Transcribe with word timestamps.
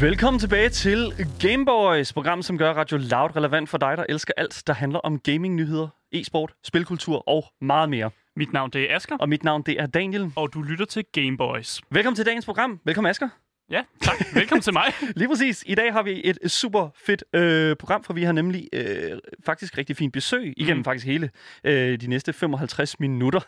Velkommen 0.00 0.40
tilbage 0.40 0.68
til 0.68 1.12
Gameboys, 1.40 2.12
program, 2.12 2.42
som 2.42 2.58
gør 2.58 2.72
Radio 2.72 2.96
Loud 2.96 3.36
relevant 3.36 3.68
for 3.68 3.78
dig, 3.78 3.96
der 3.96 4.04
elsker 4.08 4.32
alt, 4.36 4.62
der 4.66 4.72
handler 4.72 4.98
om 4.98 5.18
gaming-nyheder, 5.20 5.88
e-sport, 6.12 6.54
spilkultur 6.64 7.28
og 7.28 7.44
meget 7.60 7.90
mere. 7.90 8.10
Mit 8.36 8.52
navn 8.52 8.70
det 8.70 8.90
er 8.90 8.96
Asker, 8.96 9.16
Og 9.16 9.28
mit 9.28 9.44
navn, 9.44 9.62
det 9.62 9.80
er 9.80 9.86
Daniel. 9.86 10.32
og 10.36 10.54
du 10.54 10.62
lytter 10.62 10.84
til 10.84 11.04
Gameboys. 11.12 11.80
Velkommen 11.90 12.16
til 12.16 12.26
dagens 12.26 12.44
program. 12.44 12.80
Velkommen, 12.84 13.10
Asger. 13.10 13.28
Ja, 13.70 13.82
tak. 14.02 14.14
Velkommen 14.34 14.62
til 14.62 14.72
mig. 14.72 14.92
Lige 15.16 15.28
præcis. 15.28 15.64
I 15.66 15.74
dag 15.74 15.92
har 15.92 16.02
vi 16.02 16.20
et 16.24 16.50
super 16.50 16.88
fedt 16.94 17.24
øh, 17.32 17.76
program, 17.76 18.04
for 18.04 18.14
vi 18.14 18.22
har 18.22 18.32
nemlig 18.32 18.68
øh, 18.72 19.18
faktisk 19.44 19.78
rigtig 19.78 19.96
fint 19.96 20.12
besøg 20.12 20.54
igennem 20.56 20.78
mm. 20.78 20.84
faktisk 20.84 21.06
hele 21.06 21.30
øh, 21.64 22.00
de 22.00 22.06
næste 22.06 22.32
55 22.32 23.00
minutter. 23.00 23.40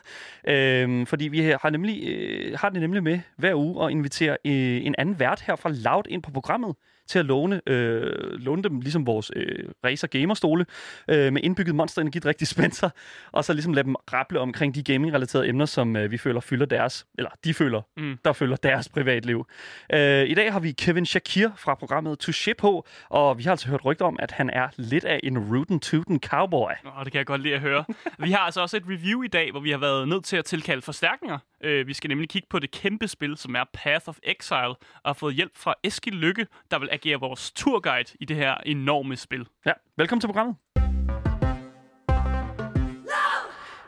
Øh, 0.48 1.06
fordi 1.06 1.28
vi 1.28 1.40
har, 1.40 1.70
nemlig, 1.70 2.08
øh, 2.08 2.58
har 2.58 2.68
det 2.68 2.80
nemlig 2.80 3.02
med 3.02 3.20
hver 3.36 3.54
uge 3.54 3.84
at 3.84 3.90
invitere 3.90 4.36
øh, 4.44 4.86
en 4.86 4.94
anden 4.98 5.18
vært 5.18 5.40
her 5.40 5.56
fra 5.56 5.70
Loud 5.72 6.04
ind 6.08 6.22
på 6.22 6.30
programmet 6.30 6.74
til 7.08 7.18
at 7.18 7.24
låne, 7.24 7.60
øh, 7.66 8.12
låne 8.32 8.62
dem 8.62 8.80
ligesom 8.80 9.06
vores 9.06 9.30
øh, 9.36 9.64
racer 9.84 10.06
gamerstole 10.08 10.66
øh, 11.08 11.32
med 11.32 11.42
indbygget 11.42 11.74
monster 11.74 12.02
energi 12.02 12.18
dispenser, 12.40 12.90
og 13.32 13.44
så 13.44 13.52
ligesom 13.52 13.72
lade 13.72 13.84
dem 13.86 13.94
rapple 14.12 14.40
omkring 14.40 14.74
de 14.74 14.82
gaming-relaterede 14.82 15.48
emner, 15.48 15.66
som 15.66 15.96
øh, 15.96 16.10
vi 16.10 16.18
føler 16.18 16.40
fylder 16.40 16.66
deres, 16.66 17.06
eller 17.18 17.30
de 17.44 17.54
føler, 17.54 17.82
Mm. 17.96 18.18
der 18.24 18.32
følger 18.32 18.56
deres 18.56 18.88
privatliv. 18.88 19.46
Øh, 19.92 20.28
I 20.28 20.34
dag 20.34 20.52
har 20.52 20.60
vi 20.60 20.72
Kevin 20.72 21.06
Shakir 21.06 21.48
fra 21.56 21.74
programmet 21.74 22.28
Touché 22.28 22.52
på, 22.58 22.86
og 23.08 23.38
vi 23.38 23.42
har 23.42 23.50
altså 23.50 23.68
hørt 23.68 23.84
rygter 23.84 24.04
om, 24.04 24.16
at 24.20 24.30
han 24.32 24.50
er 24.50 24.68
lidt 24.76 25.04
af 25.04 25.20
en 25.22 25.36
rootin' 25.36 25.78
tootin' 25.84 26.18
cowboy. 26.18 26.70
Og 26.84 27.04
det 27.04 27.12
kan 27.12 27.18
jeg 27.18 27.26
godt 27.26 27.40
lide 27.42 27.54
at 27.54 27.60
høre. 27.60 27.84
Vi 28.24 28.30
har 28.30 28.38
altså 28.38 28.60
også 28.60 28.76
et 28.76 28.82
review 28.88 29.22
i 29.22 29.28
dag, 29.28 29.50
hvor 29.50 29.60
vi 29.60 29.70
har 29.70 29.78
været 29.78 30.08
nødt 30.08 30.24
til 30.24 30.36
at 30.36 30.44
tilkalde 30.44 30.82
forstærkninger. 30.82 31.38
Øh, 31.64 31.86
vi 31.86 31.94
skal 31.94 32.08
nemlig 32.08 32.28
kigge 32.28 32.46
på 32.50 32.58
det 32.58 32.70
kæmpe 32.70 33.08
spil, 33.08 33.36
som 33.36 33.54
er 33.54 33.64
Path 33.74 34.08
of 34.08 34.16
Exile, 34.22 34.58
og 34.66 34.76
har 35.06 35.12
fået 35.12 35.34
hjælp 35.34 35.52
fra 35.56 35.74
Eskild 35.84 36.16
Lykke, 36.16 36.46
der 36.70 36.78
vil 36.78 36.88
agerer 36.98 37.18
vores 37.18 37.52
turguide 37.52 38.16
i 38.20 38.24
det 38.24 38.36
her 38.36 38.54
enorme 38.66 39.16
spil. 39.16 39.46
Ja, 39.66 39.72
velkommen 39.96 40.20
til 40.20 40.28
programmet. 40.28 40.56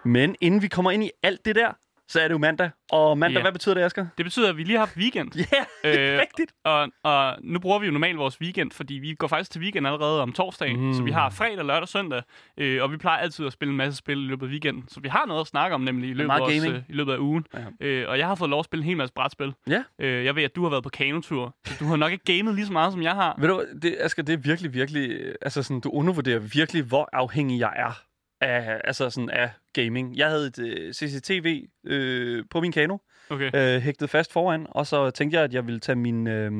Men 0.04 0.36
inden 0.40 0.62
vi 0.62 0.68
kommer 0.68 0.90
ind 0.90 1.04
i 1.04 1.10
alt 1.22 1.44
det 1.44 1.54
der, 1.54 1.72
så 2.10 2.20
er 2.20 2.28
det 2.28 2.32
jo 2.32 2.38
mandag. 2.38 2.70
Og 2.92 3.18
mandag, 3.18 3.36
Ja. 3.38 3.42
hvad 3.42 3.52
betyder 3.52 3.74
det, 3.74 3.82
Asger? 3.82 4.06
Det 4.18 4.24
betyder, 4.26 4.48
at 4.50 4.56
vi 4.56 4.62
lige 4.62 4.78
har 4.78 4.86
haft 4.86 4.96
weekend. 4.96 5.30
Ja, 5.84 5.88
yeah, 5.88 6.14
Øh, 6.14 6.20
rigtigt. 6.20 6.52
Og, 6.64 6.88
og 7.04 7.36
nu 7.42 7.58
bruger 7.58 7.78
vi 7.78 7.86
jo 7.86 7.92
normalt 7.92 8.18
vores 8.18 8.40
weekend, 8.40 8.70
fordi 8.72 8.94
vi 8.94 9.14
går 9.14 9.26
faktisk 9.26 9.50
til 9.50 9.60
weekend 9.60 9.86
allerede 9.86 10.22
om 10.22 10.32
torsdagen. 10.32 10.86
Mm. 10.86 10.94
Så 10.94 11.02
vi 11.02 11.10
har 11.10 11.30
fredag, 11.30 11.64
lørdag 11.64 11.82
og 11.82 11.88
søndag. 11.88 12.22
Øh, 12.58 12.82
og 12.82 12.92
vi 12.92 12.96
plejer 12.96 13.18
altid 13.18 13.46
at 13.46 13.52
spille 13.52 13.70
en 13.70 13.76
masse 13.76 13.96
spil 13.98 14.18
i 14.18 14.26
løbet 14.26 14.46
af 14.46 14.50
weekenden. 14.50 14.84
Så 14.88 15.00
vi 15.00 15.08
har 15.08 15.24
noget 15.26 15.40
at 15.40 15.46
snakke 15.46 15.74
om 15.74 15.80
nemlig 15.80 16.10
i 16.10 16.14
løbet, 16.14 16.32
af, 16.32 16.40
os, 16.40 16.52
øh, 16.66 16.82
i 16.88 16.92
løbet 16.92 17.12
af 17.12 17.18
ugen. 17.18 17.46
Ja. 17.80 17.86
Øh, 17.86 18.08
og 18.08 18.18
jeg 18.18 18.26
har 18.26 18.34
fået 18.34 18.50
lov 18.50 18.58
at 18.58 18.64
spille 18.64 18.82
en 18.82 18.88
hel 18.88 18.96
masse 18.96 19.14
brætspil. 19.14 19.54
Ja. 19.68 19.82
Øh, 19.98 20.24
jeg 20.24 20.36
ved, 20.36 20.42
at 20.42 20.56
du 20.56 20.62
har 20.62 20.70
været 20.70 20.82
på 20.82 20.88
kanotur. 20.90 21.56
Så 21.66 21.74
du 21.80 21.84
har 21.84 21.96
nok 21.96 22.12
ikke 22.12 22.24
gamet 22.36 22.54
lige 22.54 22.66
så 22.66 22.72
meget, 22.72 22.92
som 22.92 23.02
jeg 23.02 23.14
har. 23.14 23.34
Ved 23.38 23.48
du, 23.48 23.64
det, 23.82 23.96
Asger, 24.00 24.22
det 24.22 24.32
er 24.32 24.36
virkelig, 24.36 24.74
virkelig... 24.74 25.10
øh, 25.10 25.34
Altså, 25.42 25.62
sådan, 25.62 25.80
du 25.80 25.90
undervurderer 25.90 26.38
virkelig, 26.38 26.82
hvor 26.82 27.08
afhængig 27.12 27.60
jeg 27.60 27.72
er 27.76 28.02
af, 28.40 28.80
altså 28.84 29.10
sådan, 29.10 29.30
af 29.30 29.50
gaming. 29.72 30.16
Jeg 30.16 30.28
havde 30.28 30.46
et 30.46 30.58
øh, 30.58 30.92
CCTV 30.92 31.66
øh, 31.86 32.44
på 32.50 32.60
min 32.60 32.72
kano, 32.72 32.98
Okay. 33.30 33.50
øh, 33.76 33.82
hægtet 33.82 34.10
fast 34.10 34.32
foran, 34.32 34.66
og 34.70 34.86
så 34.86 35.10
tænkte 35.10 35.36
jeg, 35.36 35.44
at 35.44 35.54
jeg 35.54 35.66
ville 35.66 35.80
tage 35.80 35.96
min, 35.96 36.26
øh, 36.26 36.52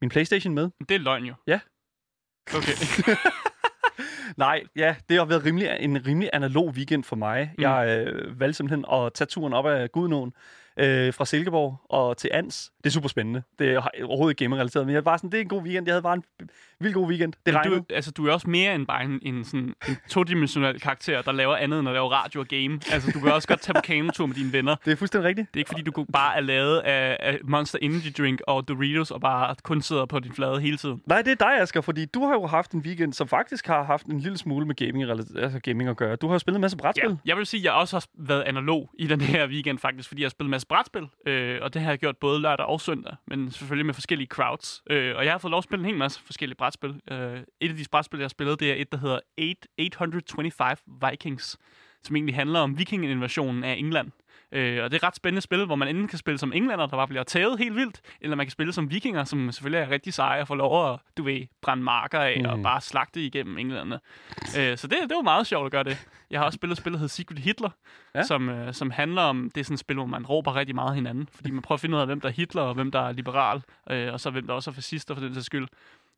min 0.00 0.10
Playstation 0.10 0.54
med. 0.54 0.70
Det 0.88 0.94
er 0.94 0.98
løgn 0.98 1.24
jo. 1.24 1.34
Ja. 1.46 1.60
Okay. 2.54 2.72
Nej, 4.36 4.62
ja, 4.76 4.96
det 5.08 5.18
har 5.18 5.24
været 5.24 5.44
rimelig, 5.44 5.76
en 5.80 6.06
rimelig 6.06 6.30
analog 6.32 6.68
weekend 6.68 7.04
for 7.04 7.16
mig. 7.16 7.52
Mm. 7.58 7.62
Jeg 7.62 8.06
øh, 8.06 8.40
valgte 8.40 8.56
simpelthen 8.56 8.84
at 8.92 9.12
tage 9.14 9.26
turen 9.26 9.52
op 9.52 9.66
ad 9.66 9.88
Gudnåen 9.88 10.32
øh, 10.76 11.14
fra 11.14 11.24
Silkeborg 11.24 11.80
og 11.88 12.16
til 12.16 12.30
Ans. 12.32 12.72
Det 12.78 12.86
er 12.86 12.90
super 12.90 13.08
spændende. 13.08 13.42
Det 13.58 13.70
er 13.70 13.88
overhovedet 14.04 14.32
ikke 14.32 14.44
gamer-relateret, 14.44 14.86
men 14.86 14.94
jeg 14.94 15.04
var 15.04 15.16
sådan, 15.16 15.30
det 15.30 15.36
er 15.38 15.42
en 15.42 15.48
god 15.48 15.62
weekend. 15.62 15.86
Jeg 15.86 15.92
havde 15.94 16.02
bare 16.02 16.14
en 16.14 16.24
vildt 16.80 16.94
god 16.94 17.08
weekend. 17.08 17.32
Det 17.46 17.54
regnede. 17.54 17.78
du, 17.78 17.84
altså, 17.94 18.10
du 18.10 18.26
er 18.26 18.32
også 18.32 18.50
mere 18.50 18.74
end 18.74 18.86
bare 18.86 19.04
en, 19.04 19.18
en, 19.22 19.44
sådan, 19.44 19.74
en 19.88 19.96
todimensionel 20.08 20.80
karakter, 20.80 21.22
der 21.22 21.32
laver 21.32 21.56
andet 21.56 21.80
end 21.80 21.88
at 21.88 21.94
lave 21.94 22.08
radio 22.10 22.40
og 22.40 22.46
game. 22.46 22.80
Altså, 22.92 23.10
du 23.14 23.20
kan 23.20 23.32
også 23.32 23.48
godt 23.48 23.60
tage 23.60 23.74
på 23.74 23.80
kanotur 23.80 24.26
med 24.26 24.34
dine 24.34 24.52
venner. 24.52 24.76
Det 24.84 24.92
er 24.92 24.96
fuldstændig 24.96 25.28
rigtigt. 25.28 25.48
Det 25.48 25.56
er 25.56 25.60
ikke 25.60 25.68
fordi, 25.68 25.82
du 25.82 26.06
bare 26.12 26.36
er 26.36 26.40
lavet 26.40 26.78
af, 26.78 27.16
af 27.20 27.38
Monster 27.44 27.78
Energy 27.82 28.12
Drink 28.18 28.40
og 28.46 28.68
Doritos 28.68 29.10
og 29.10 29.20
bare 29.20 29.54
kun 29.62 29.82
sidder 29.82 30.06
på 30.06 30.18
din 30.18 30.32
flade 30.32 30.60
hele 30.60 30.76
tiden. 30.76 31.02
Nej, 31.06 31.22
det 31.22 31.30
er 31.30 31.36
dig, 31.36 31.60
Asger, 31.60 31.80
fordi 31.80 32.04
du 32.04 32.24
har 32.24 32.32
jo 32.32 32.46
haft 32.46 32.72
en 32.72 32.80
weekend, 32.80 33.12
som 33.12 33.28
faktisk 33.28 33.66
har 33.66 33.82
haft 33.82 34.06
en 34.06 34.20
lille 34.20 34.38
smule 34.38 34.66
med 34.66 34.74
gaming, 34.74 35.10
altså 35.10 35.60
gaming 35.62 35.88
at 35.90 35.96
gøre. 35.96 36.16
Du 36.16 36.26
har 36.26 36.34
jo 36.34 36.38
spillet 36.38 36.56
en 36.56 36.60
masse 36.60 36.76
brætspil. 36.76 37.10
Ja, 37.10 37.16
jeg 37.24 37.36
vil 37.36 37.46
sige, 37.46 37.60
at 37.60 37.64
jeg 37.64 37.72
også 37.72 37.96
har 37.96 38.04
været 38.14 38.42
analog 38.42 38.90
i 38.98 39.06
den 39.06 39.20
her 39.20 39.46
weekend 39.48 39.78
faktisk, 39.78 40.08
fordi 40.08 40.22
jeg 40.22 40.26
har 40.26 40.30
spillet 40.30 40.48
en 40.48 40.50
masse 40.50 40.66
brætspil, 40.66 41.08
øh, 41.26 41.58
og 41.62 41.74
det 41.74 41.82
har 41.82 41.90
jeg 41.90 41.98
gjort 41.98 42.16
både 42.16 42.40
lørdag 42.40 42.66
og 42.66 42.80
søndag, 42.80 43.16
men 43.26 43.50
selvfølgelig 43.50 43.86
med 43.86 43.94
forskellige 43.94 44.28
crowds. 44.28 44.82
Øh, 44.90 45.16
og 45.16 45.24
jeg 45.24 45.32
har 45.32 45.38
fået 45.38 45.50
lov 45.50 45.58
at 45.58 45.64
spille 45.64 45.80
en 45.80 45.86
hel 45.86 45.98
masse 45.98 46.20
forskellige 46.24 46.56
brætspil. 46.56 46.69
Øh, 47.10 47.40
et 47.60 47.70
af 47.70 47.76
de 47.76 47.84
brætspil, 47.90 48.18
jeg 48.18 48.24
har 48.24 48.28
spillet, 48.28 48.60
det 48.60 48.70
er 48.70 48.74
et, 48.74 48.92
der 48.92 48.98
hedder 48.98 49.18
8, 49.38 49.68
825 49.78 50.76
Vikings, 51.10 51.58
som 52.02 52.16
egentlig 52.16 52.34
handler 52.34 52.60
om 52.60 52.78
vikinginvasionen 52.78 53.64
af 53.64 53.74
England. 53.78 54.10
Øh, 54.52 54.84
og 54.84 54.90
det 54.90 54.96
er 54.96 54.98
et 54.98 55.02
ret 55.02 55.16
spændende 55.16 55.40
spil, 55.40 55.64
hvor 55.66 55.74
man 55.76 55.88
enten 55.88 56.08
kan 56.08 56.18
spille 56.18 56.38
som 56.38 56.52
englænder, 56.52 56.86
der 56.86 56.96
bare 56.96 57.08
bliver 57.08 57.22
tævet 57.22 57.58
helt 57.58 57.76
vildt, 57.76 58.00
eller 58.20 58.36
man 58.36 58.46
kan 58.46 58.50
spille 58.50 58.72
som 58.72 58.90
vikinger, 58.90 59.24
som 59.24 59.52
selvfølgelig 59.52 59.86
er 59.86 59.90
rigtig 59.90 60.14
seje 60.14 60.40
og 60.40 60.48
får 60.48 60.54
lov 60.54 60.92
at, 60.92 60.98
du 61.16 61.22
ved, 61.22 61.46
brænde 61.62 61.82
marker 61.82 62.18
af 62.20 62.36
mm. 62.40 62.46
og 62.46 62.62
bare 62.62 62.80
slagte 62.80 63.20
igennem 63.26 63.58
englænderne. 63.58 64.00
Øh, 64.58 64.78
så 64.78 64.86
det, 64.86 64.98
det 65.08 65.16
var 65.16 65.22
meget 65.22 65.46
sjovt 65.46 65.66
at 65.66 65.72
gøre 65.72 65.84
det. 65.84 66.06
Jeg 66.30 66.40
har 66.40 66.44
også 66.46 66.56
spillet 66.56 66.74
et 66.76 66.82
spil, 66.82 66.92
der 66.92 66.98
hedder 66.98 67.08
Secret 67.08 67.38
Hitler, 67.38 67.70
Ja. 68.14 68.22
som, 68.22 68.48
øh, 68.48 68.74
som 68.74 68.90
handler 68.90 69.22
om, 69.22 69.50
det 69.54 69.60
er 69.60 69.64
sådan 69.64 69.74
et 69.74 69.80
spil, 69.80 69.96
hvor 69.96 70.06
man 70.06 70.26
råber 70.26 70.56
rigtig 70.56 70.74
meget 70.74 70.94
hinanden, 70.94 71.28
fordi 71.34 71.50
man 71.50 71.62
prøver 71.62 71.76
at 71.76 71.80
finde 71.80 71.96
ud 71.96 72.00
af, 72.00 72.06
hvem 72.06 72.20
der 72.20 72.28
er 72.28 72.32
Hitler, 72.32 72.62
og 72.62 72.74
hvem 72.74 72.90
der 72.90 73.00
er 73.08 73.12
liberal, 73.12 73.62
øh, 73.90 74.12
og 74.12 74.20
så 74.20 74.30
hvem 74.30 74.46
der 74.46 74.54
også 74.54 74.70
er 74.70 74.74
fascister 74.74 75.14
for 75.14 75.20
den 75.20 75.34
sags 75.34 75.46
skyld. 75.46 75.66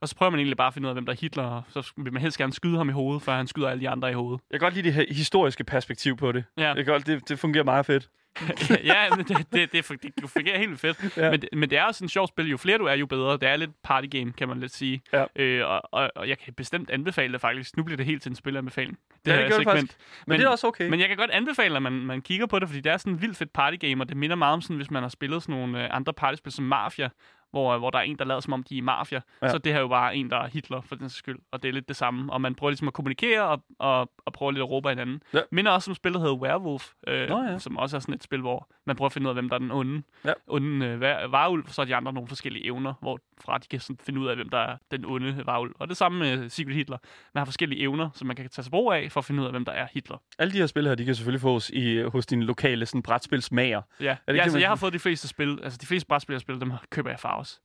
Og 0.03 0.09
så 0.09 0.17
prøver 0.17 0.31
man 0.31 0.41
egentlig 0.41 0.57
bare 0.57 0.67
at 0.67 0.75
finde 0.75 0.87
ud 0.87 0.91
af, 0.91 0.95
hvem 0.95 1.07
der 1.07 1.13
er 1.13 1.17
Hitler, 1.21 1.43
og 1.43 1.63
så 1.71 1.93
vil 1.97 2.13
man 2.13 2.23
helst 2.23 2.39
gerne 2.39 2.53
skyde 2.53 2.77
ham 2.77 2.89
i 2.89 2.93
hovedet, 2.93 3.23
før 3.23 3.37
han 3.37 3.47
skyder 3.47 3.69
alle 3.69 3.81
de 3.81 3.89
andre 3.89 4.11
i 4.11 4.15
hovedet. 4.15 4.41
Jeg 4.51 4.61
kan 4.61 4.67
godt 4.67 4.75
lide 4.75 4.85
det 4.87 4.95
her 4.95 5.05
historiske 5.15 5.65
perspektiv 5.65 6.17
på 6.17 6.33
det. 6.33 6.45
Ja. 6.59 6.67
Jeg 6.67 6.77
kan 6.77 6.85
godt, 6.85 7.07
det, 7.07 7.29
det 7.29 7.39
fungerer 7.39 7.65
meget 7.65 7.87
fedt. 7.87 8.09
ja, 8.85 8.97
men 9.17 9.19
det, 9.19 9.39
det, 9.53 9.73
det, 9.73 9.89
det, 10.03 10.03
det 10.21 10.31
fungerer 10.31 10.59
helt 10.59 10.81
fedt. 10.81 11.17
Ja. 11.17 11.31
Men, 11.31 11.41
det- 11.43 11.49
men 11.53 11.71
det 11.71 11.79
er 11.79 11.85
også 11.85 12.05
en 12.05 12.09
sjov 12.09 12.29
spil. 12.29 12.49
Jo 12.51 12.57
flere 12.57 12.79
du 12.79 12.85
er, 12.85 12.95
jo 12.95 13.07
bedre. 13.07 13.33
Det 13.33 13.43
er 13.49 13.57
lidt 13.57 13.71
party 13.85 14.07
game, 14.11 14.33
kan 14.33 14.49
man 14.49 14.61
lidt 14.61 14.75
sige. 14.75 15.03
Ja. 15.13 15.25
Øh, 15.37 15.69
og, 15.69 15.81
og, 15.93 16.11
og, 16.17 16.29
jeg 16.29 16.39
kan 16.39 16.55
bestemt 16.55 16.91
anbefale 16.91 17.33
det 17.33 17.41
faktisk. 17.41 17.77
Nu 17.77 17.83
bliver 17.83 17.97
det 17.97 18.07
helt 18.07 18.23
til 18.23 18.31
en 18.31 18.37
spilanbefaling. 18.37 18.99
Ja, 19.27 19.43
det 19.43 19.51
gør 19.51 19.57
det 19.59 19.65
faktisk. 19.67 19.97
Men, 19.99 20.25
men 20.27 20.39
det 20.41 20.47
er 20.47 20.51
også 20.51 20.67
okay. 20.67 20.89
Men 20.89 21.01
jeg 21.01 21.09
kan 21.09 21.17
godt 21.17 21.31
anbefale, 21.31 21.77
at 21.77 21.83
man, 21.83 21.93
man 21.93 22.21
kigger 22.23 22.47
på 22.47 22.59
det, 22.59 22.69
fordi 22.69 22.81
det 22.81 22.93
er 22.93 22.97
sådan 22.97 23.13
en 23.13 23.23
vildt 23.23 23.37
fedt 23.37 23.53
party 23.53 23.77
game, 23.77 24.03
og 24.03 24.09
det 24.09 24.17
minder 24.17 24.37
meget 24.37 24.53
om 24.53 24.61
sådan, 24.61 24.77
hvis 24.77 24.91
man 24.91 25.03
har 25.03 25.11
spillet 25.11 25.43
sådan 25.43 25.55
nogle 25.55 25.85
øh, 25.85 25.89
andre 25.97 26.13
partyspil 26.13 26.53
som 26.53 26.65
Mafia, 26.65 27.09
hvor, 27.53 27.79
hvor 27.79 27.91
der 27.91 27.99
er 27.99 28.03
en, 28.03 28.17
der 28.19 28.25
lader 28.25 28.41
som 28.41 28.53
om, 28.53 28.63
de 28.63 28.79
er 28.79 28.83
mafia. 28.83 29.21
Ja. 29.43 29.49
Så 29.49 29.59
det 29.59 29.73
her 29.73 29.79
er 29.79 29.83
jo 29.83 29.89
bare 29.89 30.17
en, 30.17 30.31
der 30.31 30.37
er 30.37 30.47
Hitler, 30.49 30.81
for 30.81 30.95
den 30.95 31.09
skyld. 31.09 31.39
Og 31.53 31.63
det 31.63 31.69
er 31.69 31.73
lidt 31.73 31.89
det 31.89 31.97
samme. 31.97 32.33
Og 32.33 32.41
man 32.41 32.55
prøver 32.55 32.71
ligesom 32.71 32.89
at 32.89 32.95
kommunikere 32.95 33.43
og, 33.43 33.63
og, 33.79 34.11
og 34.25 34.33
prøver 34.33 34.53
lidt 34.53 34.63
at 34.63 34.69
råbe 34.71 34.89
hinanden. 34.89 35.23
Ja. 35.35 35.41
Minder 35.51 35.71
også 35.73 35.91
om 35.91 35.95
spillet, 35.95 36.15
der 36.21 36.27
hedder 36.27 36.37
Werewolf, 36.43 36.91
øh, 37.07 37.29
Nå 37.29 37.43
ja. 37.43 37.59
som 37.59 37.77
også 37.77 37.97
er 37.97 38.01
sådan 38.01 38.15
et 38.15 38.23
spil, 38.23 38.41
hvor 38.41 38.69
man 38.87 38.97
prøver 38.97 39.07
at 39.07 39.13
finde 39.13 39.25
ud 39.25 39.29
af, 39.29 39.35
hvem 39.35 39.49
der 39.49 39.55
er 39.57 39.59
den 39.59 39.71
onde. 39.71 40.03
Ja. 40.25 40.33
Onde 40.47 40.87
øh, 40.87 41.01
var- 41.01 41.27
varulv, 41.27 41.69
så 41.69 41.81
er 41.83 41.87
de 41.87 41.95
andre 41.97 42.13
nogle 42.13 42.29
forskellige 42.29 42.65
evner, 42.65 42.95
hvorfra 43.01 43.59
de 43.59 43.69
kan 43.71 43.81
sådan 43.81 43.99
finde 44.05 44.21
ud 44.21 44.27
af, 44.27 44.37
hvem 44.37 44.49
der 44.49 44.59
er 44.59 44.77
den 44.91 45.05
onde 45.05 45.43
varulv. 45.47 45.73
Og 45.79 45.89
det 45.89 45.97
samme 45.97 46.19
med 46.19 46.49
Secret 46.51 46.75
Hitler. 46.75 46.99
Man 47.35 47.41
har 47.41 47.45
forskellige 47.45 47.81
evner, 47.81 48.11
som 48.15 48.27
man 48.27 48.37
kan 48.37 48.49
tage 48.49 48.63
sig 48.63 48.71
brug 48.71 48.93
af, 48.93 49.13
for 49.13 49.21
at 49.21 49.25
finde 49.25 49.41
ud 49.41 49.47
af, 49.47 49.53
hvem 49.53 49.65
der 49.65 49.73
er 49.73 49.87
Hitler. 49.93 50.17
Alle 50.39 50.53
de 50.53 50.59
her 50.59 50.67
spil 50.67 50.87
her, 50.87 50.95
de 50.95 51.05
kan 51.05 51.15
selvfølgelig 51.15 51.41
fås 51.41 51.71
i, 51.71 52.03
hos 52.03 52.27
din 52.27 52.43
lokale 52.43 52.87
sådan, 52.87 53.03
brætspilsmager. 53.03 53.83
Ja, 54.01 54.05
det 54.05 54.09
ja 54.09 54.13
ikke 54.33 54.43
altså, 54.43 54.45
det, 54.45 54.53
man- 54.53 54.61
jeg 54.61 54.69
har 54.71 54.77
fået 54.77 54.93
de 54.93 54.99
fleste 54.99 55.29
spil, 55.29 55.59
altså 55.63 55.79
de 55.83 55.87
fleste 55.87 56.07
brætspil, 56.07 56.35
jeg 56.35 56.41
spiller, 56.41 56.61
dem 56.61 56.73
køber 56.91 57.11
jeg 57.11 57.19
i 57.19 57.21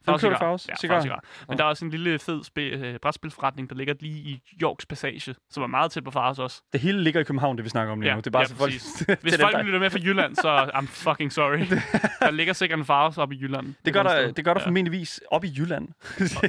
Du 0.07 0.15
i 0.15 0.19
Cigar. 0.19 0.39
Faust? 0.39 0.69
Ja, 0.69 0.75
Cigar? 0.75 1.01
Cigar. 1.01 1.23
Men 1.47 1.55
Nå. 1.55 1.57
der 1.57 1.63
er 1.63 1.67
også 1.67 1.85
en 1.85 1.91
lille 1.91 2.19
fed 2.19 2.43
spil, 2.43 2.73
øh, 2.73 2.99
brætspilforretning, 2.99 3.69
der 3.69 3.75
ligger 3.75 3.93
lige 3.99 4.17
i 4.17 4.41
Yorks 4.61 4.85
Passage, 4.85 5.35
som 5.49 5.63
er 5.63 5.67
meget 5.67 5.91
tæt 5.91 6.03
på 6.03 6.11
Faust 6.11 6.39
også. 6.39 6.61
Det 6.73 6.81
hele 6.81 7.03
ligger 7.03 7.19
i 7.19 7.23
København, 7.23 7.57
det 7.57 7.65
vi 7.65 7.69
snakker 7.69 7.93
om 7.93 8.01
lige 8.01 8.09
Ja, 8.09 8.15
nu. 8.15 8.19
Det 8.19 8.27
er 8.27 8.31
bare 8.31 8.41
ja, 8.41 8.47
så 8.47 8.55
folk... 8.55 8.71
Hvis 9.23 9.37
folk 9.41 9.65
lytter 9.65 9.79
med 9.79 9.89
fra 9.89 9.99
Jylland, 10.03 10.35
så 10.35 10.71
I'm 10.73 10.85
fucking 10.85 11.33
sorry. 11.33 11.57
der 12.25 12.31
ligger 12.31 12.53
sikkert 12.53 12.79
en 12.79 12.85
Faust 12.85 13.17
op 13.17 13.31
i 13.31 13.37
Jylland. 13.41 13.75
Det 13.85 13.93
gør 13.93 14.03
der, 14.03 14.31
det 14.31 14.45
gør 14.45 14.53
der 14.53 14.59
sted. 14.59 14.67
formentligvis 14.67 15.21
op 15.31 15.43
i 15.43 15.53
Jylland. 15.57 15.87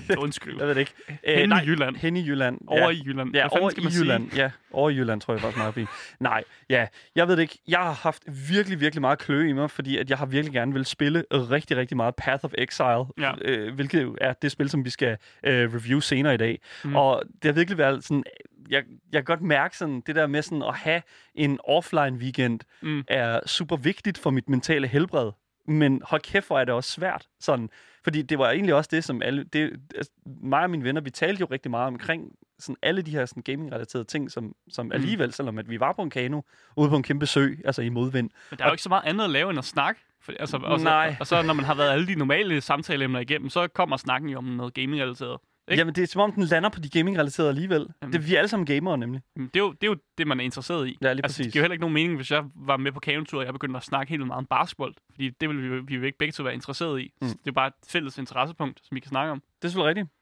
Ja. 0.08 0.16
Undskyld. 0.25 0.56
jeg 0.58 0.66
ved 0.66 0.75
det 0.75 0.80
ikke. 0.80 0.94
Hen 1.25 1.38
i 1.38 1.46
nej, 1.46 1.62
Jylland. 1.66 1.96
Hen 1.96 2.16
i 2.16 2.28
Jylland. 2.28 2.58
Over 2.66 2.80
ja. 2.80 2.88
i 2.88 3.02
Jylland. 3.06 3.34
Ja, 3.34 3.48
over 3.50 3.70
i? 3.70 4.00
Jylland. 4.00 4.32
Ja, 4.32 4.50
over 4.70 4.90
i 4.90 4.96
Jylland 4.96 5.20
tror 5.20 5.34
jeg 5.34 5.40
faktisk 5.40 5.58
meget 5.58 5.75
fint. 5.75 5.88
Nej, 6.20 6.44
ja, 6.70 6.86
jeg 7.14 7.28
ved 7.28 7.36
det 7.36 7.42
ikke. 7.42 7.58
Jeg 7.69 7.78
har 7.78 7.92
haft 7.92 8.22
virkelig, 8.48 8.80
virkelig 8.80 9.00
meget 9.00 9.19
klø 9.19 9.48
i 9.48 9.52
mig, 9.52 9.70
fordi 9.70 9.98
at 9.98 10.10
jeg 10.10 10.19
har 10.19 10.26
virkelig 10.26 10.52
gerne 10.52 10.72
vil 10.72 10.84
spille 10.84 11.25
rigtig, 11.32 11.76
rigtig 11.76 11.96
meget 11.96 12.14
Path 12.14 12.44
of 12.44 12.52
Exile, 12.58 13.04
Ja. 13.18 13.32
øh, 13.44 13.74
hvilket 13.74 14.02
jo 14.02 14.16
er 14.20 14.32
det 14.32 14.50
spil, 14.52 14.68
som 14.70 14.84
vi 14.84 14.90
skal 14.90 15.16
øh, 15.44 15.74
review 15.74 16.00
senere 16.00 16.34
i 16.34 16.36
dag. 16.36 16.60
Mm. 16.84 16.90
Mm. 16.90 16.96
Og 16.96 17.22
det 17.42 17.44
har 17.44 17.52
virkelig 17.52 17.78
været 17.78 18.04
sådan, 18.04 18.24
jeg, 18.70 18.84
jeg 19.12 19.18
kan 19.18 19.24
godt 19.24 19.42
mærke 19.42 19.76
sådan, 19.78 20.02
det 20.06 20.14
der 20.16 20.26
med 20.26 20.42
sådan 20.42 20.62
at 20.62 20.74
have 20.74 21.02
en 21.34 21.58
offline 21.64 22.16
weekend, 22.18 22.60
Mm. 22.82 23.04
er 23.08 23.40
super 23.46 23.76
vigtigt 23.76 24.18
for 24.18 24.30
mit 24.30 24.48
mentale 24.48 24.86
helbred. 24.86 25.30
Men 25.66 26.02
hold 26.04 26.20
kæft, 26.20 26.46
hvor 26.46 26.58
er 26.58 26.64
det 26.64 26.74
også 26.74 26.90
svært. 26.92 27.26
Sådan, 27.40 27.70
fordi 28.04 28.22
det 28.22 28.38
var 28.38 28.50
egentlig 28.50 28.74
også 28.74 28.88
det, 28.92 29.04
som 29.04 29.22
alle... 29.22 29.44
Det, 29.44 29.80
altså, 29.94 30.12
mig 30.42 30.62
og 30.62 30.70
mine 30.70 30.84
venner, 30.84 31.00
vi 31.00 31.10
talte 31.10 31.40
jo 31.40 31.46
rigtig 31.50 31.70
meget 31.70 31.86
omkring 31.86 32.32
sådan 32.58 32.76
alle 32.82 33.02
de 33.02 33.10
her 33.10 33.26
sådan 33.26 33.42
gaming-relaterede 33.42 34.04
ting, 34.04 34.30
som, 34.30 34.54
som 34.70 34.92
alligevel, 34.92 35.32
selvom 35.32 35.58
at 35.58 35.70
vi 35.70 35.80
var 35.80 35.92
på 35.92 36.02
en 36.02 36.10
kano, 36.10 36.40
ude 36.76 36.88
på 36.88 36.96
en 36.96 37.02
kæmpe 37.02 37.26
sø, 37.26 37.48
altså 37.64 37.82
i 37.82 37.88
modvind. 37.88 38.30
Men 38.50 38.58
der 38.58 38.64
er 38.64 38.68
jo 38.68 38.72
ikke 38.72 38.82
så 38.82 38.88
meget 38.88 39.02
andet 39.04 39.24
at 39.24 39.30
lave 39.30 39.50
end 39.50 39.58
at 39.58 39.64
snakke. 39.64 40.00
For, 40.20 40.32
altså, 40.40 40.56
og, 40.56 40.80
så, 40.80 40.84
Nej. 40.84 41.16
og 41.20 41.26
så 41.26 41.42
når 41.42 41.54
man 41.54 41.64
har 41.64 41.74
været 41.74 41.90
alle 41.90 42.06
de 42.06 42.14
normale 42.14 42.60
samtaleemner 42.60 43.20
igennem, 43.20 43.50
så 43.50 43.68
kommer 43.68 43.96
snakken 43.96 44.30
jo 44.30 44.38
om 44.38 44.44
noget 44.44 44.74
gaming-relateret. 44.74 45.38
Ikke? 45.70 45.80
Jamen, 45.80 45.94
det 45.94 46.02
er 46.02 46.06
som 46.06 46.20
om, 46.20 46.32
den 46.32 46.42
lander 46.44 46.68
på 46.68 46.80
de 46.80 46.88
gaming-relaterede 46.88 47.48
alligevel. 47.48 47.86
Jamen. 48.02 48.12
Det, 48.12 48.26
vi 48.28 48.34
er 48.34 48.38
alle 48.38 48.48
sammen 48.48 48.66
gamere, 48.66 48.98
nemlig. 48.98 49.22
Jamen, 49.36 49.50
Det 49.54 49.60
er, 49.60 49.64
jo, 49.64 49.72
det 49.72 49.82
er 49.86 49.86
jo 49.90 49.96
det, 50.18 50.26
man 50.26 50.40
er 50.40 50.44
interesseret 50.44 50.88
i. 50.88 50.98
Ja, 51.02 51.12
lige 51.12 51.24
altså, 51.24 51.42
det 51.42 51.52
giver 51.52 51.60
jo 51.60 51.64
heller 51.64 51.72
ikke 51.72 51.80
nogen 51.80 51.94
mening, 51.94 52.16
hvis 52.16 52.30
jeg 52.30 52.44
var 52.54 52.76
med 52.76 52.92
på 52.92 53.00
kaventur, 53.00 53.38
og 53.38 53.44
jeg 53.44 53.52
begyndte 53.52 53.76
at 53.76 53.84
snakke 53.84 54.10
helt 54.10 54.26
meget 54.26 54.38
om 54.38 54.46
basketball. 54.46 54.92
Fordi 55.10 55.30
det 55.30 55.48
ville 55.48 55.62
vi 55.62 55.76
jo, 55.76 55.82
vi 55.86 55.94
jo 55.94 56.02
ikke 56.02 56.18
begge 56.18 56.32
to 56.32 56.42
være 56.42 56.54
interesseret 56.54 57.00
i. 57.00 57.12
Mm. 57.20 57.26
Mm. 57.26 57.32
Det 57.32 57.48
er 57.48 57.52
bare 57.52 57.66
et 57.66 57.72
fælles 57.88 58.18
interessepunkt, 58.18 58.80
som 58.84 58.94
vi 58.94 59.00
kan 59.00 59.08
snakke 59.08 59.32
om. 59.32 59.40
Det 59.40 59.64
er 59.64 59.68
selvfølgelig 59.68 59.88
rigtigt. 59.88 60.17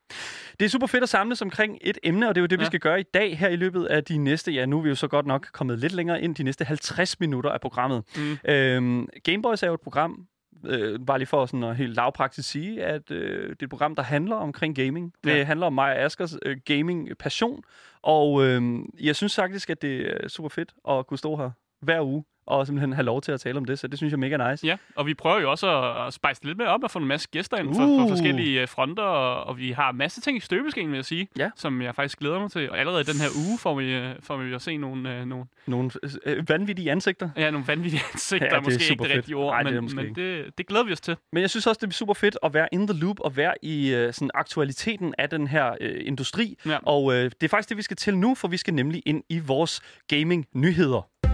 Det 0.60 0.64
er 0.66 0.68
super 0.68 0.86
fedt 0.86 1.02
at 1.02 1.08
samles 1.08 1.42
omkring 1.42 1.78
et 1.80 1.98
emne, 2.02 2.28
og 2.28 2.34
det 2.34 2.40
er 2.40 2.42
jo 2.42 2.46
det, 2.46 2.56
ja. 2.56 2.60
vi 2.62 2.66
skal 2.66 2.80
gøre 2.80 3.00
i 3.00 3.04
dag 3.14 3.38
her 3.38 3.48
i 3.48 3.56
løbet 3.56 3.84
af 3.84 4.04
de 4.04 4.18
næste, 4.18 4.52
ja 4.52 4.66
nu 4.66 4.78
er 4.78 4.82
vi 4.82 4.88
jo 4.88 4.94
så 4.94 5.08
godt 5.08 5.26
nok 5.26 5.46
kommet 5.52 5.78
lidt 5.78 5.92
længere 5.92 6.22
ind, 6.22 6.34
de 6.34 6.42
næste 6.42 6.64
50 6.64 7.20
minutter 7.20 7.50
af 7.50 7.60
programmet. 7.60 8.02
Mm. 8.16 8.50
Øhm, 8.52 9.08
Gameboys 9.24 9.62
er 9.62 9.66
jo 9.66 9.74
et 9.74 9.80
program, 9.80 10.26
øh, 10.66 11.00
bare 11.06 11.18
lige 11.18 11.26
for 11.26 11.46
sådan 11.46 11.62
at 11.62 11.76
helt 11.76 11.94
lavpraktisk 11.96 12.50
sige, 12.50 12.84
at 12.84 13.10
øh, 13.10 13.42
det 13.50 13.56
er 13.60 13.64
et 13.66 13.70
program, 13.70 13.94
der 13.94 14.02
handler 14.02 14.36
omkring 14.36 14.76
gaming. 14.76 15.12
Det 15.24 15.30
Ja. 15.36 15.44
handler 15.44 15.66
om 15.66 15.72
mig 15.72 15.92
og 15.92 15.98
Askers 15.98 16.36
øh, 16.42 16.56
gaming-passion, 16.64 17.62
og 18.02 18.44
øh, 18.46 18.62
jeg 19.00 19.16
synes 19.16 19.34
faktisk, 19.36 19.70
at 19.70 19.82
det 19.82 20.24
er 20.24 20.28
super 20.28 20.48
fedt 20.48 20.74
at 20.88 21.06
kunne 21.06 21.18
stå 21.18 21.36
her 21.36 21.50
hver 21.82 22.02
uge 22.04 22.24
og 22.46 22.66
simpelthen 22.66 22.92
have 22.92 23.04
lov 23.04 23.22
til 23.22 23.32
at 23.32 23.40
tale 23.40 23.56
om 23.58 23.64
det, 23.64 23.78
så 23.78 23.86
det 23.88 23.98
synes 23.98 24.10
jeg 24.10 24.16
er 24.16 24.20
mega 24.20 24.50
nice. 24.50 24.66
Ja, 24.66 24.76
og 24.96 25.06
vi 25.06 25.14
prøver 25.14 25.40
jo 25.40 25.50
også 25.50 25.66
at, 25.82 26.06
at 26.06 26.36
det 26.36 26.44
lidt 26.44 26.58
mere 26.58 26.68
op 26.68 26.82
og 26.84 26.90
få 26.90 26.98
en 26.98 27.04
masse 27.06 27.28
gæster 27.32 27.56
ind 27.56 27.74
fra, 27.74 27.82
fra 27.84 28.02
Uh. 28.02 28.08
forskellige 28.10 28.60
øh, 28.62 28.68
fronter, 28.68 29.02
og, 29.02 29.44
og 29.44 29.58
vi 29.58 29.70
har 29.70 29.92
masse 29.92 30.20
ting 30.20 30.36
i 30.36 30.40
støbeskeen, 30.40 30.90
vil 30.90 30.96
jeg 30.96 31.04
sige, 31.04 31.28
Ja. 31.38 31.50
som 31.56 31.82
jeg 31.82 31.94
faktisk 31.94 32.18
glæder 32.18 32.38
mig 32.40 32.50
til. 32.50 32.70
Og 32.70 32.78
allerede 32.78 33.00
i 33.00 33.04
den 33.04 33.20
her 33.20 33.28
uge 33.48 33.58
får 33.58 33.74
vi, 33.74 33.94
øh, 33.94 34.10
får 34.20 34.36
vi 34.36 34.54
at 34.54 34.62
se 34.62 34.76
nogle, 34.76 35.14
øh, 35.14 35.24
nogle, 35.24 35.44
Nogle 35.66 35.90
øh, 36.26 36.48
vanvittige 36.48 36.90
ansigter. 36.90 37.30
ja, 37.36 37.50
nogle 37.50 37.66
vanvittige 37.66 38.02
ansigter, 38.12 38.48
Ja, 38.52 38.60
måske 38.60 38.90
ikke 38.90 39.04
det 39.04 39.16
rigtige 39.16 39.36
ord, 39.36 39.52
Nej, 39.52 39.60
er 39.60 39.64
det 39.64 39.74
men, 39.74 39.82
måske 39.82 39.96
men 39.96 40.14
det, 40.14 40.58
det 40.58 40.66
glæder 40.66 40.84
vi 40.84 40.92
os 40.92 41.00
til. 41.00 41.16
Men 41.32 41.40
jeg 41.40 41.50
synes 41.50 41.66
også, 41.66 41.78
det 41.82 41.86
er 41.88 41.92
super 41.92 42.14
fedt 42.14 42.38
at 42.42 42.54
være 42.54 42.68
in 42.72 42.86
the 42.86 42.98
loop 43.00 43.20
og 43.20 43.36
være 43.36 43.54
i 43.62 43.94
øh, 43.94 44.12
sådan 44.12 44.30
aktualiteten 44.34 45.14
af 45.18 45.30
den 45.30 45.46
her 45.46 45.74
øh, 45.80 46.00
industri. 46.06 46.58
Ja. 46.66 46.78
Og 46.82 47.14
øh, 47.14 47.24
det 47.24 47.42
er 47.42 47.48
faktisk 47.48 47.68
det, 47.68 47.76
vi 47.76 47.82
skal 47.82 47.96
til 47.96 48.18
nu, 48.18 48.34
for 48.34 48.48
vi 48.48 48.56
skal 48.56 48.74
nemlig 48.74 49.02
ind 49.06 49.22
i 49.28 49.38
vores 49.38 49.80
gaming-nyheder. 50.08 51.25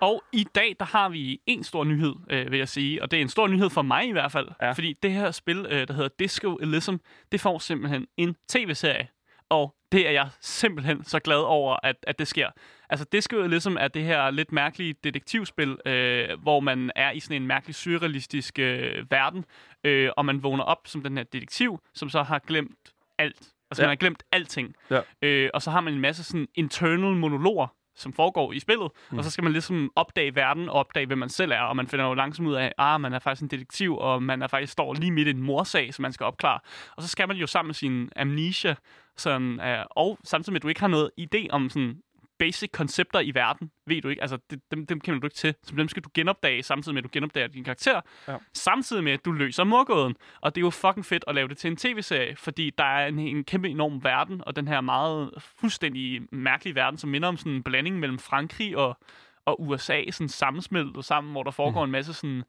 Og 0.00 0.24
i 0.32 0.44
dag, 0.54 0.76
der 0.80 0.84
har 0.86 1.08
vi 1.08 1.40
en 1.46 1.64
stor 1.64 1.84
nyhed, 1.84 2.14
øh, 2.30 2.50
vil 2.50 2.58
jeg 2.58 2.68
sige. 2.68 3.02
Og 3.02 3.10
det 3.10 3.16
er 3.16 3.20
en 3.22 3.28
stor 3.28 3.46
nyhed 3.48 3.70
for 3.70 3.82
mig 3.82 4.08
i 4.08 4.12
hvert 4.12 4.32
fald. 4.32 4.48
Ja. 4.62 4.72
Fordi 4.72 4.92
det 5.02 5.12
her 5.12 5.30
spil, 5.30 5.66
øh, 5.70 5.88
der 5.88 5.94
hedder 5.94 6.08
Disco 6.18 6.54
Elysium, 6.56 7.00
det 7.32 7.40
får 7.40 7.58
simpelthen 7.58 8.06
en 8.16 8.36
tv-serie. 8.48 9.08
Og 9.50 9.74
det 9.92 10.06
er 10.06 10.10
jeg 10.10 10.28
simpelthen 10.40 11.04
så 11.04 11.18
glad 11.20 11.36
over, 11.38 11.76
at, 11.82 11.96
at 12.02 12.18
det 12.18 12.28
sker. 12.28 12.50
Altså, 12.90 13.06
Disco 13.12 13.36
Elysium 13.36 13.76
er 13.80 13.88
det 13.88 14.04
her 14.04 14.30
lidt 14.30 14.52
mærkelige 14.52 14.94
detektivspil, 15.04 15.76
øh, 15.86 16.28
hvor 16.42 16.60
man 16.60 16.90
er 16.96 17.10
i 17.10 17.20
sådan 17.20 17.42
en 17.42 17.46
mærkelig 17.46 17.74
surrealistisk 17.74 18.58
øh, 18.58 19.10
verden, 19.10 19.44
øh, 19.84 20.10
og 20.16 20.24
man 20.24 20.42
vågner 20.42 20.64
op 20.64 20.78
som 20.86 21.02
den 21.02 21.16
her 21.16 21.24
detektiv, 21.24 21.80
som 21.94 22.08
så 22.08 22.22
har 22.22 22.38
glemt 22.38 22.92
alt. 23.18 23.36
Altså, 23.70 23.82
Ja. 23.82 23.86
man 23.86 23.88
har 23.90 23.96
glemt 23.96 24.22
alting. 24.32 24.74
Ja. 24.90 25.00
Øh, 25.22 25.50
og 25.54 25.62
så 25.62 25.70
har 25.70 25.80
man 25.80 25.94
en 25.94 26.00
masse 26.00 26.24
sådan 26.24 26.48
internal 26.54 27.16
monologer, 27.16 27.66
som 27.98 28.12
foregår 28.12 28.52
i 28.52 28.60
spillet, 28.60 28.90
mm. 29.10 29.18
og 29.18 29.24
så 29.24 29.30
skal 29.30 29.44
man 29.44 29.52
ligesom 29.52 29.92
opdage 29.96 30.34
verden 30.34 30.68
og 30.68 30.74
opdage, 30.74 31.06
hvem 31.06 31.18
man 31.18 31.28
selv 31.28 31.52
er, 31.52 31.60
og 31.60 31.76
man 31.76 31.86
finder 31.86 32.06
jo 32.06 32.14
langsomt 32.14 32.48
ud 32.48 32.54
af, 32.54 32.64
at 32.64 32.72
ah, 32.78 33.00
man 33.00 33.12
er 33.12 33.18
faktisk 33.18 33.42
en 33.42 33.48
detektiv, 33.48 33.96
og 33.96 34.22
man 34.22 34.42
er 34.42 34.46
faktisk 34.46 34.72
står 34.72 34.94
lige 34.94 35.10
midt 35.10 35.28
i 35.28 35.30
en 35.30 35.42
morsag, 35.42 35.94
som 35.94 36.02
man 36.02 36.12
skal 36.12 36.26
opklare. 36.26 36.60
Og 36.96 37.02
så 37.02 37.08
skal 37.08 37.28
man 37.28 37.36
jo 37.36 37.46
sammen 37.46 37.68
med 37.68 37.74
sin 37.74 38.10
amnesia, 38.16 38.74
sådan, 39.16 39.60
øh, 39.60 39.84
og 39.90 40.18
samtidig 40.24 40.52
med, 40.52 40.58
at 40.58 40.62
du 40.62 40.68
ikke 40.68 40.80
har 40.80 40.88
noget 40.88 41.10
idé 41.20 41.46
om 41.50 41.70
sådan 41.70 42.02
basic 42.38 42.70
koncepter 42.72 43.20
i 43.20 43.34
verden, 43.34 43.70
ved 43.86 44.02
du 44.02 44.08
ikke, 44.08 44.22
altså 44.22 44.38
det, 44.50 44.60
dem, 44.70 44.86
dem 44.86 45.00
kender 45.00 45.20
du 45.20 45.26
ikke 45.26 45.36
til, 45.36 45.54
så 45.62 45.74
dem 45.76 45.88
skal 45.88 46.02
du 46.02 46.08
genopdage, 46.14 46.62
samtidig 46.62 46.94
med, 46.94 47.02
at 47.02 47.04
du 47.04 47.10
genopdager 47.12 47.46
din 47.46 47.64
karakter, 47.64 48.00
Ja. 48.28 48.36
samtidig 48.54 49.04
med, 49.04 49.12
at 49.12 49.24
du 49.24 49.32
løser 49.32 49.64
morgåden. 49.64 50.16
Og 50.40 50.54
det 50.54 50.60
er 50.60 50.64
jo 50.66 50.70
fucking 50.70 51.06
fedt 51.06 51.24
at 51.26 51.34
lave 51.34 51.48
det 51.48 51.58
til 51.58 51.70
en 51.70 51.76
tv-serie, 51.76 52.36
fordi 52.36 52.70
der 52.78 52.84
er 52.84 53.06
en, 53.06 53.18
en 53.18 53.44
kæmpe 53.44 53.68
enorm 53.68 54.04
verden, 54.04 54.42
og 54.46 54.56
den 54.56 54.68
her 54.68 54.80
meget 54.80 55.30
fuldstændig 55.38 56.22
mærkelige 56.32 56.74
verden, 56.74 56.98
som 56.98 57.10
minder 57.10 57.28
om 57.28 57.36
sådan 57.36 57.52
en 57.52 57.62
blanding 57.62 57.98
mellem 57.98 58.18
Frankrig 58.18 58.76
og, 58.76 58.98
og 59.44 59.62
USA, 59.62 60.02
sådan 60.10 60.28
sammensmeltet 60.28 61.04
sammen, 61.04 61.32
hvor 61.32 61.42
der 61.42 61.50
foregår 61.50 61.84
en 61.84 61.90
masse 61.90 62.14
sådan 62.14 62.42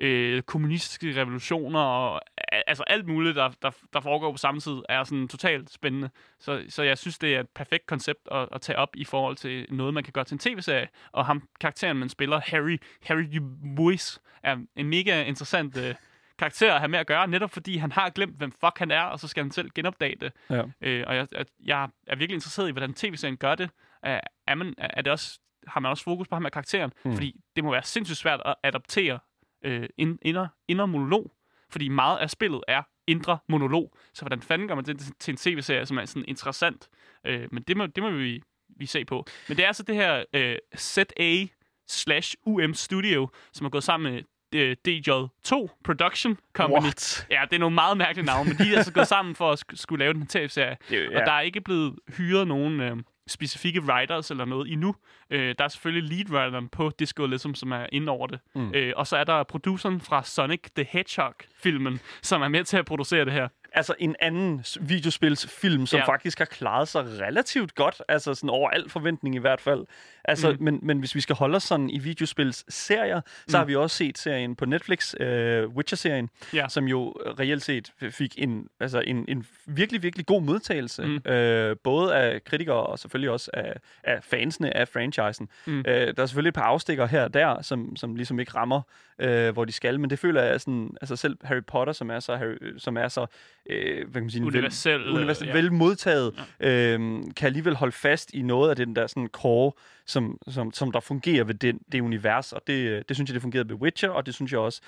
øh, 0.00 0.42
kommunistiske 0.42 1.20
revolutioner 1.20 1.80
og 1.80 2.20
altså 2.66 2.82
alt 2.86 3.06
muligt, 3.06 3.36
der, 3.36 3.50
der, 3.62 3.70
der 3.92 4.00
foregår 4.00 4.32
på 4.32 4.38
samme 4.38 4.60
tid, 4.60 4.76
er 4.88 5.04
sådan 5.04 5.28
totalt 5.28 5.70
spændende. 5.70 6.10
Så, 6.40 6.64
så 6.68 6.82
jeg 6.82 6.98
synes, 6.98 7.18
det 7.18 7.34
er 7.34 7.40
et 7.40 7.48
perfekt 7.54 7.86
koncept 7.86 8.28
at, 8.30 8.48
at 8.52 8.60
tage 8.60 8.78
op 8.78 8.96
i 8.96 9.04
forhold 9.04 9.36
til 9.36 9.66
noget, 9.70 9.94
man 9.94 10.04
kan 10.04 10.12
gøre 10.12 10.24
til 10.24 10.34
en 10.34 10.38
tv-serie. 10.38 10.88
Og 11.12 11.26
ham, 11.26 11.48
karakteren, 11.60 11.96
man 11.96 12.08
spiller, 12.08 12.40
Harry, 12.44 12.78
Harry 13.02 13.24
Dubois, 13.34 14.20
er 14.42 14.56
en 14.76 14.88
mega 14.88 15.24
interessant 15.24 15.76
øh, 15.76 15.94
karakter 16.38 16.74
at 16.74 16.80
have 16.80 16.88
med 16.88 16.98
at 16.98 17.06
gøre, 17.06 17.28
netop 17.28 17.50
fordi 17.50 17.76
han 17.76 17.92
har 17.92 18.10
glemt, 18.10 18.36
hvem 18.36 18.52
fuck 18.52 18.78
han 18.78 18.90
er, 18.90 19.02
og 19.02 19.20
så 19.20 19.28
skal 19.28 19.42
han 19.42 19.50
selv 19.50 19.70
genopdage 19.74 20.16
det. 20.20 20.32
Ja. 20.50 20.62
Øh, 20.80 21.04
og 21.06 21.16
jeg, 21.16 21.26
jeg, 21.64 21.88
er 22.06 22.16
virkelig 22.16 22.34
interesseret 22.34 22.68
i, 22.68 22.72
hvordan 22.72 22.94
tv-serien 22.94 23.36
gør 23.36 23.54
det. 23.54 23.70
Er, 24.02 24.20
er, 24.46 24.54
man, 24.54 24.74
er 24.78 25.02
det 25.02 25.12
også, 25.12 25.40
har 25.66 25.80
man 25.80 25.90
også 25.90 26.04
fokus 26.04 26.28
på 26.28 26.34
ham 26.34 26.42
med 26.42 26.50
karakteren? 26.50 26.92
Mm. 27.04 27.10
Mm. 27.10 27.16
Fordi 27.16 27.40
det 27.56 27.64
må 27.64 27.70
være 27.70 27.82
sindssygt 27.82 28.18
svært 28.18 28.42
at 28.44 28.54
adaptere 28.62 29.18
øh, 29.64 29.88
ind, 29.98 30.18
inder, 30.22 30.48
inder 30.68 30.86
monolog. 30.86 31.32
Fordi 31.70 31.88
meget 31.88 32.18
af 32.18 32.30
spillet 32.30 32.60
er 32.68 32.82
indre 33.06 33.38
monolog. 33.48 33.96
Så 34.14 34.22
hvordan 34.22 34.42
fanden 34.42 34.68
gør 34.68 34.74
man 34.74 34.84
det 34.84 35.12
til 35.18 35.32
en 35.32 35.36
tv-serie, 35.36 35.86
som 35.86 35.98
er 35.98 36.04
sådan 36.04 36.24
interessant? 36.28 36.88
Øh, 37.26 37.48
men 37.52 37.62
det 37.62 37.76
må, 37.76 37.86
det 37.86 38.02
må 38.02 38.10
vi, 38.10 38.42
vi 38.76 38.86
se 38.86 39.04
på. 39.04 39.26
Men 39.48 39.56
det 39.56 39.62
er 39.62 39.66
altså 39.66 39.82
det 39.82 39.94
her 39.94 40.24
øh, 40.32 40.56
ZA 40.78 41.46
slash 41.88 42.34
UM 42.46 42.74
Studio, 42.74 43.28
som 43.52 43.64
er 43.66 43.70
gået 43.70 43.84
sammen 43.84 44.12
med 44.14 44.22
øh, 44.54 44.76
DJ2 44.88 45.66
Production 45.84 46.38
Company. 46.52 46.82
What? 46.82 47.26
Ja, 47.30 47.42
det 47.50 47.56
er 47.56 47.60
nogle 47.60 47.74
meget 47.74 47.96
mærkelige 47.96 48.26
navne, 48.26 48.48
men 48.50 48.58
de 48.58 48.72
er 48.72 48.76
altså 48.76 48.92
gået 48.92 49.08
sammen 49.08 49.34
for 49.34 49.52
at 49.52 49.58
sk- 49.64 49.76
skulle 49.76 49.98
lave 50.04 50.12
den 50.12 50.20
her 50.22 50.28
tv-serie. 50.28 50.76
Er 50.90 50.96
Ja. 50.96 51.20
Og 51.20 51.26
der 51.26 51.32
er 51.32 51.40
ikke 51.40 51.60
blevet 51.60 51.98
hyret 52.16 52.48
nogen 52.48 52.80
øh, 52.80 52.96
specifikke 53.26 53.80
writers 53.82 54.30
eller 54.30 54.44
noget 54.44 54.72
endnu. 54.72 54.94
Øh, 55.30 55.54
der 55.58 55.64
er 55.64 55.68
selvfølgelig 55.68 56.18
lead-writeren 56.18 56.68
på 56.68 56.90
Disco 56.98 57.24
Elysium, 57.24 57.54
som 57.54 57.72
er 57.72 57.86
inde 57.92 58.12
over 58.12 58.26
det. 58.26 58.38
Mm. 58.54 58.74
Øh, 58.74 58.92
og 58.96 59.06
så 59.06 59.16
er 59.16 59.24
der 59.24 59.42
produceren 59.42 60.00
fra 60.00 60.22
Sonic 60.24 60.60
the 60.76 60.86
Hedgehog-filmen, 60.90 62.00
som 62.22 62.42
er 62.42 62.48
med 62.48 62.64
til 62.64 62.76
at 62.76 62.84
producere 62.84 63.24
det 63.24 63.32
her. 63.32 63.48
altså 63.72 63.94
en 63.98 64.16
anden 64.20 64.64
videospilsfilm, 64.80 65.86
som. 65.86 65.98
Ja. 65.98 66.06
faktisk 66.06 66.38
har 66.38 66.44
klaret 66.44 66.88
sig 66.88 67.04
relativt 67.20 67.74
godt, 67.74 68.02
altså 68.08 68.34
sådan 68.34 68.50
over 68.50 68.70
al 68.70 68.88
forventning 68.90 69.34
i 69.34 69.38
hvert 69.38 69.60
fald. 69.60 69.86
Altså, 70.24 70.50
mm. 70.52 70.56
Men, 70.64 70.78
men 70.82 70.98
hvis 70.98 71.14
vi 71.14 71.20
skal 71.20 71.36
holde 71.36 71.56
os 71.56 71.62
sådan 71.62 71.90
i 71.90 71.98
videospilsserier, 71.98 73.20
så 73.48 73.56
mm. 73.56 73.58
har 73.58 73.64
vi 73.64 73.76
også 73.76 73.96
set 73.96 74.18
serien 74.18 74.56
på 74.56 74.64
Netflix, 74.64 75.14
øh, 75.20 75.68
Witcher-serien, 75.68 76.28
Ja. 76.54 76.68
som 76.68 76.84
jo 76.88 77.10
reelt 77.38 77.62
set 77.62 77.92
fik 78.10 78.34
en, 78.38 78.68
altså 78.80 79.00
en, 79.00 79.24
en 79.28 79.46
virkelig, 79.66 80.02
virkelig 80.02 80.26
god 80.26 80.42
modtagelse, 80.42 81.02
mm. 81.06 81.30
øh, 81.32 81.76
både 81.84 82.14
af 82.16 82.44
kritikere 82.44 82.76
og 82.86 82.98
selvfølgelig 82.98 83.30
også 83.30 83.50
af, 83.54 83.74
af 84.04 84.24
fansene 84.24 84.76
af 84.76 84.88
franchisen. 84.88 85.48
Mm. 85.66 85.78
Øh, 85.78 85.84
der 86.16 86.22
er 86.22 86.26
selvfølgelig 86.26 86.48
et 86.48 86.54
par 86.54 86.62
afstikker 86.62 87.06
her 87.06 87.22
og 87.24 87.34
der, 87.34 87.62
som, 87.62 87.96
som 87.96 88.16
ligesom 88.16 88.40
ikke 88.40 88.52
rammer, 88.54 88.80
øh, 89.18 89.52
hvor 89.52 89.64
de 89.64 89.72
skal, 89.72 90.00
men 90.00 90.10
det 90.10 90.18
føler 90.18 90.42
jeg 90.42 90.60
sådan, 90.60 90.96
altså 91.00 91.16
selv 91.16 91.36
Harry 91.42 91.62
Potter, 91.66 91.92
som 91.92 92.10
er 92.10 92.20
så, 92.20 92.36
Harry, 92.36 92.56
som 92.78 92.96
er 92.96 93.08
så 93.08 93.26
øh, 93.70 93.96
hvad 93.96 94.12
kan 94.12 94.22
man 94.22 94.30
sige, 94.30 94.42
vel- 94.42 94.56
Universel, 94.56 95.00
øh, 95.00 95.14
universelt 95.14 95.48
ja. 95.50 95.54
vel 95.54 95.72
modtaget, 95.72 96.34
øh, 96.60 96.98
kan 97.36 97.46
alligevel 97.46 97.74
holde 97.76 97.92
fast 97.92 98.30
i 98.34 98.42
noget 98.42 98.70
af 98.70 98.76
den 98.76 98.96
der 98.96 99.06
sådan 99.06 99.28
core, 99.32 99.72
som, 100.06 100.38
som, 100.48 100.72
som 100.72 100.92
der 100.92 101.00
fungerer 101.00 101.44
ved 101.44 101.54
den, 101.54 101.80
det 101.92 102.00
univers, 102.00 102.52
og 102.52 102.62
det, 102.66 103.08
det 103.08 103.16
synes 103.16 103.28
jeg, 103.30 103.34
det 103.34 103.42
fungerede 103.42 103.68
ved 103.68 103.76
Witcher, 103.76 104.08
og 104.10 104.26
det 104.26 104.34
synes 104.34 104.52
jeg 104.52 104.60
også, 104.60 104.80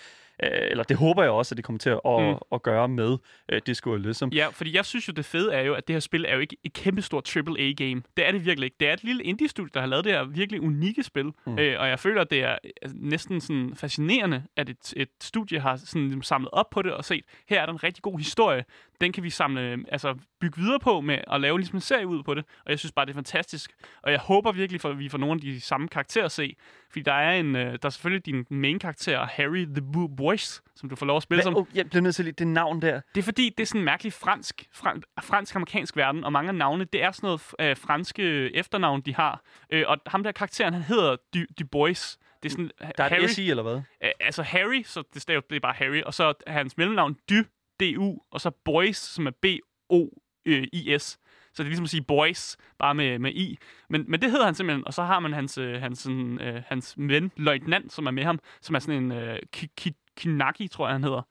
øh, 0.43 0.49
eller 0.53 0.85
det 0.85 0.97
håber 0.97 1.23
jeg 1.23 1.33
også, 1.33 1.53
at 1.53 1.57
det 1.57 1.65
kommer 1.65 1.79
til 1.79 1.91
at, 1.91 2.01
at, 2.07 2.23
Mm. 2.23 2.37
at 2.53 2.63
gøre 2.63 2.89
med 2.89 3.17
øh, 3.49 3.61
Disco 3.67 3.93
Elysium. 3.95 4.31
Ja, 4.31 4.49
fordi 4.49 4.77
jeg 4.77 4.85
synes 4.85 5.09
jo, 5.09 5.13
det 5.13 5.25
fede 5.25 5.53
er 5.55 5.61
jo, 5.63 5.75
at 5.75 5.89
det 5.89 5.95
her 5.95 6.01
spil 6.01 6.25
er 6.29 6.35
jo 6.35 6.41
ikke 6.41 6.57
et 6.65 6.73
kæmpestort 6.73 7.37
AAA-game. 7.37 8.03
Det 8.17 8.27
er 8.27 8.33
det 8.33 8.47
virkelig 8.47 8.65
ikke. 8.67 8.77
Det 8.81 8.89
er 8.89 8.93
et 8.93 9.05
lille 9.05 9.23
indie-studie, 9.25 9.71
der 9.75 9.81
har 9.81 9.87
lavet 9.87 10.05
det 10.05 10.13
her 10.13 10.25
virkelig 10.25 10.61
unikke 10.61 11.03
spil. 11.03 11.31
Mm. 11.47 11.59
Øh, 11.59 11.81
og 11.81 11.89
jeg 11.89 11.99
føler, 11.99 12.21
at 12.21 12.31
det 12.31 12.43
er 12.43 12.59
øh, 12.85 12.91
næsten 12.95 13.41
sådan 13.41 13.73
fascinerende, 13.77 14.43
at 14.57 14.69
et, 14.69 14.93
et 14.97 15.09
studie 15.23 15.61
har 15.61 15.77
sådan 15.77 16.03
ligesom 16.03 16.23
samlet 16.23 16.51
op 16.53 16.71
på 16.71 16.83
det 16.83 16.93
og 16.93 17.05
set, 17.05 17.25
her 17.49 17.61
er 17.63 17.67
der 17.67 17.73
en 17.73 17.83
rigtig 17.83 18.03
god 18.03 18.19
historie. 18.19 18.65
Den 19.01 19.13
kan 19.13 19.23
vi 19.23 19.31
samle, 19.31 19.85
altså 19.89 20.15
bygge 20.41 20.61
videre 20.61 20.79
på 20.81 21.01
med 21.01 21.19
at 21.33 21.41
lave 21.41 21.59
ligesom 21.59 21.77
en 21.77 21.81
serie 21.81 22.07
ud 22.07 22.23
på 22.23 22.35
det. 22.35 22.45
Og 22.65 22.71
jeg 22.71 22.79
synes 22.79 22.93
bare, 22.93 23.07
det 23.07 23.11
er 23.11 23.15
fantastisk. 23.15 23.71
Og 24.03 24.11
jeg 24.13 24.21
håber 24.21 24.53
virkelig, 24.53 24.81
for, 24.81 24.91
at 24.91 24.99
vi 24.99 25.09
får 25.09 25.19
nogle 25.19 25.35
af 25.35 25.41
de 25.41 25.61
samme 25.61 25.89
karakterer 25.89 26.25
at 26.25 26.33
se. 26.33 26.57
Fordi 26.91 27.03
der 27.03 27.13
er 27.13 27.41
en, 27.41 27.57
øh, 27.57 27.73
der 27.73 27.79
er 27.83 27.89
selvfølgelig 27.91 28.27
din 28.27 28.47
main 28.51 28.79
karakter, 28.79 29.27
Harry 29.27 29.65
the 29.65 29.83
Bo- 29.93 30.07
Boys, 30.17 30.63
som 30.77 30.89
du 30.89 30.97
får 30.97 31.07
lov 31.07 31.17
at 31.17 31.23
spille 31.23 31.39
Hvad, 31.39 31.53
som. 31.53 31.57
oh, 31.57 31.67
jeg 31.75 31.91
bliver 31.91 32.03
nødt 32.03 32.15
til 32.15 32.25
lige 32.25 32.35
det 32.39 32.47
navn 32.47 32.83
der. 32.83 33.01
Det 33.15 33.21
er 33.21 33.25
fordi, 33.25 33.49
det 33.59 33.63
er 33.63 33.67
sådan 33.67 33.81
en 33.81 33.85
mærkelig 33.85 34.13
fransk, 34.13 34.65
fran, 34.73 35.03
fransk-amerikansk 35.23 35.97
verden, 35.97 36.25
og 36.25 36.33
mange 36.33 36.49
af 36.49 36.55
navne, 36.55 36.85
det 36.85 37.03
er 37.03 37.11
sådan 37.13 37.27
noget 37.27 37.43
øh, 37.61 37.77
franske 37.77 38.57
efternavn, 38.57 39.01
de 39.01 39.15
har. 39.15 39.43
Øh, 39.71 39.85
og 39.87 39.99
ham 40.07 40.23
der 40.23 40.33
karakteren, 40.33 40.75
han 40.75 40.83
hedder 40.83 41.17
Du, 41.35 41.39
du 41.61 41.67
Bois. 41.73 42.19
Det 42.43 42.49
er 42.49 42.51
sådan, 42.51 42.71
Der 42.99 43.05
er 43.05 43.09
Harry, 43.09 43.23
et 43.25 43.31
SI, 43.31 43.51
eller 43.51 43.63
hvad? 43.63 43.77
øh, 44.05 44.11
altså 44.21 44.43
Harry, 44.43 44.83
så 44.83 45.03
det, 45.15 45.23
stav, 45.23 45.43
det 45.51 45.57
er 45.57 45.61
bare 45.61 45.75
Harry, 45.77 46.03
og 46.03 46.15
så 46.15 46.33
hans 46.47 46.77
mellemnavn 46.77 47.17
Du, 47.31 47.35
D-U, 47.81 48.19
og 48.31 48.41
så 48.41 48.51
Boys, 48.51 48.97
som 48.97 49.27
er 49.27 49.31
B-O-I-S. 49.31 51.19
Så 51.57 51.63
det 51.63 51.67
er 51.67 51.71
ligesom 51.71 51.85
at 51.85 51.91
sige 51.91 52.03
boys, 52.03 52.57
bare 52.79 52.95
med, 52.95 53.19
med 53.19 53.33
i. 53.33 53.59
Men, 53.91 54.05
men 54.09 54.21
det 54.21 54.31
hedder 54.31 54.45
han 54.45 54.55
simpelthen, 54.55 54.87
og 54.87 54.95
så 54.95 55.03
har 55.03 55.21
man 55.21 55.33
hans, 55.33 55.59
øh, 55.59 55.81
hans, 55.81 55.99
sådan, 55.99 56.41
øh, 56.41 56.63
hans 56.67 56.95
ven, 56.99 57.33
løjtnant, 57.37 57.93
som 57.93 58.07
er 58.07 58.11
med 58.11 58.25
ham, 58.25 58.39
som 58.61 58.75
er 58.75 58.79
sådan 58.79 59.03
en 59.03 59.13
øh, 59.13 59.39
ki, 59.53 59.69
ki, 59.77 59.95
Kinaki, 60.17 60.69
tror 60.69 60.87
jeg, 60.87 60.95
han 60.95 61.05
hedder. 61.05 61.23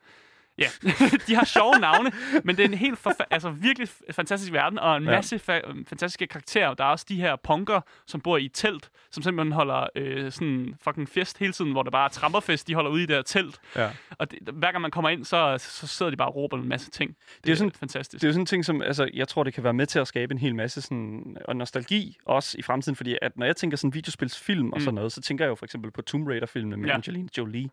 Ja, 0.57 0.67
de 1.27 1.35
har 1.35 1.45
sjove 1.45 1.79
navne, 1.79 2.11
men 2.43 2.57
det 2.57 2.65
er 2.65 2.69
en 2.69 2.73
helt 2.77 2.99
forfa- 3.07 3.25
altså 3.31 3.49
virkelig 3.49 3.89
fantastisk 4.11 4.51
verden, 4.53 4.79
og 4.79 4.97
en 4.97 5.03
Ja. 5.03 5.09
masse 5.11 5.35
fa- 5.35 5.83
fantastiske 5.87 6.27
karakterer. 6.27 6.73
Der 6.73 6.83
er 6.83 6.87
også 6.89 7.05
de 7.09 7.15
her 7.15 7.35
punker, 7.43 7.81
som 8.07 8.21
bor 8.21 8.37
i 8.37 8.45
et 8.45 8.51
telt, 8.53 8.89
som 9.11 9.23
simpelthen 9.23 9.51
holder 9.51 9.87
øh, 9.95 10.31
sådan 10.31 10.75
fucking 10.83 11.09
fest 11.09 11.37
hele 11.37 11.53
tiden, 11.53 11.71
hvor 11.71 11.83
det 11.83 11.91
bare 11.91 12.05
er 12.05 12.09
tramperfest, 12.09 12.67
de 12.67 12.75
holder 12.75 12.91
ude 12.91 13.03
i 13.03 13.05
det 13.05 13.15
her 13.15 13.23
telt. 13.23 13.59
Ja. 13.75 13.89
Og 14.17 14.31
det, 14.31 14.39
hver 14.53 14.71
gang 14.71 14.81
man 14.81 14.91
kommer 14.91 15.09
ind, 15.09 15.25
så, 15.25 15.57
så 15.59 15.87
sidder 15.87 16.09
de 16.09 16.17
bare 16.17 16.27
og 16.27 16.35
råber 16.35 16.57
en 16.57 16.69
masse 16.69 16.91
ting. 16.91 17.09
Det, 17.09 17.43
Det 17.45 17.51
er 17.51 17.55
sådan- 17.55 17.71
fantastisk. 17.71 18.21
Det 18.21 18.27
er 18.27 18.31
sådan 18.31 18.41
en 18.41 18.45
ting, 18.45 18.65
som 18.65 18.81
altså, 18.81 19.09
jeg 19.13 19.27
tror, 19.27 19.43
det 19.43 19.53
kan 19.53 19.63
være 19.63 19.73
med 19.73 19.85
til 19.85 19.99
at 19.99 20.07
skabe 20.07 20.31
en 20.31 20.37
hel 20.37 20.55
masse 20.55 20.81
sådan, 20.81 21.37
og 21.45 21.55
nostalgi 21.55 22.17
også 22.25 22.55
i 22.57 22.61
fremtiden, 22.61 22.95
fordi 22.95 23.17
at 23.21 23.37
når 23.37 23.45
jeg 23.45 23.55
tænker 23.55 23.77
sådan 23.77 23.93
videospilsfilm 23.93 24.71
og 24.71 24.77
Mm. 24.77 24.83
sådan 24.83 24.95
noget, 24.95 25.11
så 25.11 25.21
tænker 25.21 25.45
jeg 25.45 25.49
jo 25.49 25.55
for 25.55 25.65
eksempel 25.65 25.91
på 25.91 26.01
Tomb 26.01 26.27
Raider-filmene 26.27 26.77
med 26.77 26.89
Ja. 26.89 26.93
Angelina 26.95 27.27
Jolie. 27.37 27.69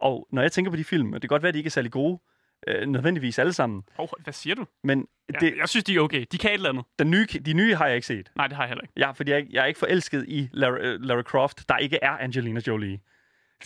Og 0.00 0.28
når 0.32 0.42
jeg 0.42 0.52
tænker 0.52 0.70
på 0.70 0.76
de 0.76 0.84
film, 0.84 1.08
og 1.12 1.14
det 1.14 1.20
kan 1.22 1.34
godt 1.34 1.42
være, 1.42 1.48
at 1.48 1.54
de 1.54 1.58
ikke 1.58 1.68
er 1.68 1.70
særlig 1.70 1.92
gode, 1.92 2.18
øh, 2.68 2.86
nødvendigvis 2.88 3.38
alle 3.38 3.52
sammen, 3.52 3.82
Oh, 3.98 4.08
hvad 4.18 4.32
siger 4.32 4.54
du? 4.54 4.66
men 4.84 5.06
Ja, 5.34 5.38
det, 5.38 5.54
jeg 5.56 5.68
synes, 5.68 5.84
de 5.84 5.96
er 5.96 6.00
okay. 6.00 6.24
De 6.32 6.38
kan 6.38 6.50
et 6.50 6.54
eller 6.54 6.68
andet. 6.68 6.84
den 6.98 7.10
nye, 7.10 7.26
de 7.46 7.52
nye 7.52 7.74
har 7.74 7.86
jeg 7.86 7.94
ikke 7.94 8.06
set. 8.06 8.30
Nej, 8.36 8.46
det 8.46 8.56
har 8.56 8.62
jeg 8.62 8.68
heller 8.68 8.82
ikke. 8.82 8.92
Ja, 8.96 9.10
fordi 9.10 9.30
jeg, 9.30 9.46
jeg 9.50 9.62
er 9.62 9.66
ikke 9.66 9.78
forelsket 9.78 10.24
i 10.28 10.48
Lara, 10.52 10.78
øh, 10.78 11.00
Lara 11.00 11.22
Croft, 11.22 11.68
der 11.68 11.76
ikke 11.76 11.98
er 12.02 12.10
Angelina 12.10 12.60
Jolie. 12.66 12.98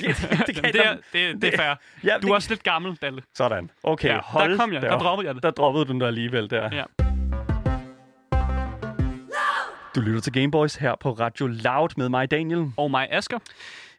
Det, 0.01 0.07
det, 0.07 0.17
det, 0.47 0.57
Jamen, 0.57 0.73
det, 0.73 0.87
er, 0.87 0.97
det, 1.13 1.43
det 1.43 1.55
er 1.55 1.57
fair. 1.59 1.75
ja, 2.11 2.19
Du 2.23 2.29
er 2.29 2.35
også 2.35 2.51
lidt 2.51 2.63
gammel, 2.63 2.97
Dalle. 3.03 3.23
Sådan. 3.35 3.71
Okay, 3.83 4.09
Ja, 4.09 4.21
hold 4.25 4.51
der 4.51 4.57
kom 4.57 4.73
jeg. 4.73 4.83
Der 4.83 4.91
op. 4.91 5.01
droppede 5.01 5.27
jeg 5.29 5.35
det. 5.35 5.43
Der 5.43 5.51
droppede 5.51 5.85
du 5.85 5.93
den 5.93 6.01
der 6.01 6.07
alligevel 6.07 6.51
der. 6.51 6.75
Ja. 6.77 6.85
Du 9.95 10.01
lytter 10.01 10.21
til 10.21 10.33
Gameboys 10.33 10.75
her 10.75 10.95
på 11.01 11.13
Radio 11.13 11.47
Loud 11.47 11.89
med 11.97 12.09
mig, 12.09 12.31
Daniel. 12.31 12.73
Og 12.77 12.91
mig, 12.91 13.09
Asger. 13.11 13.39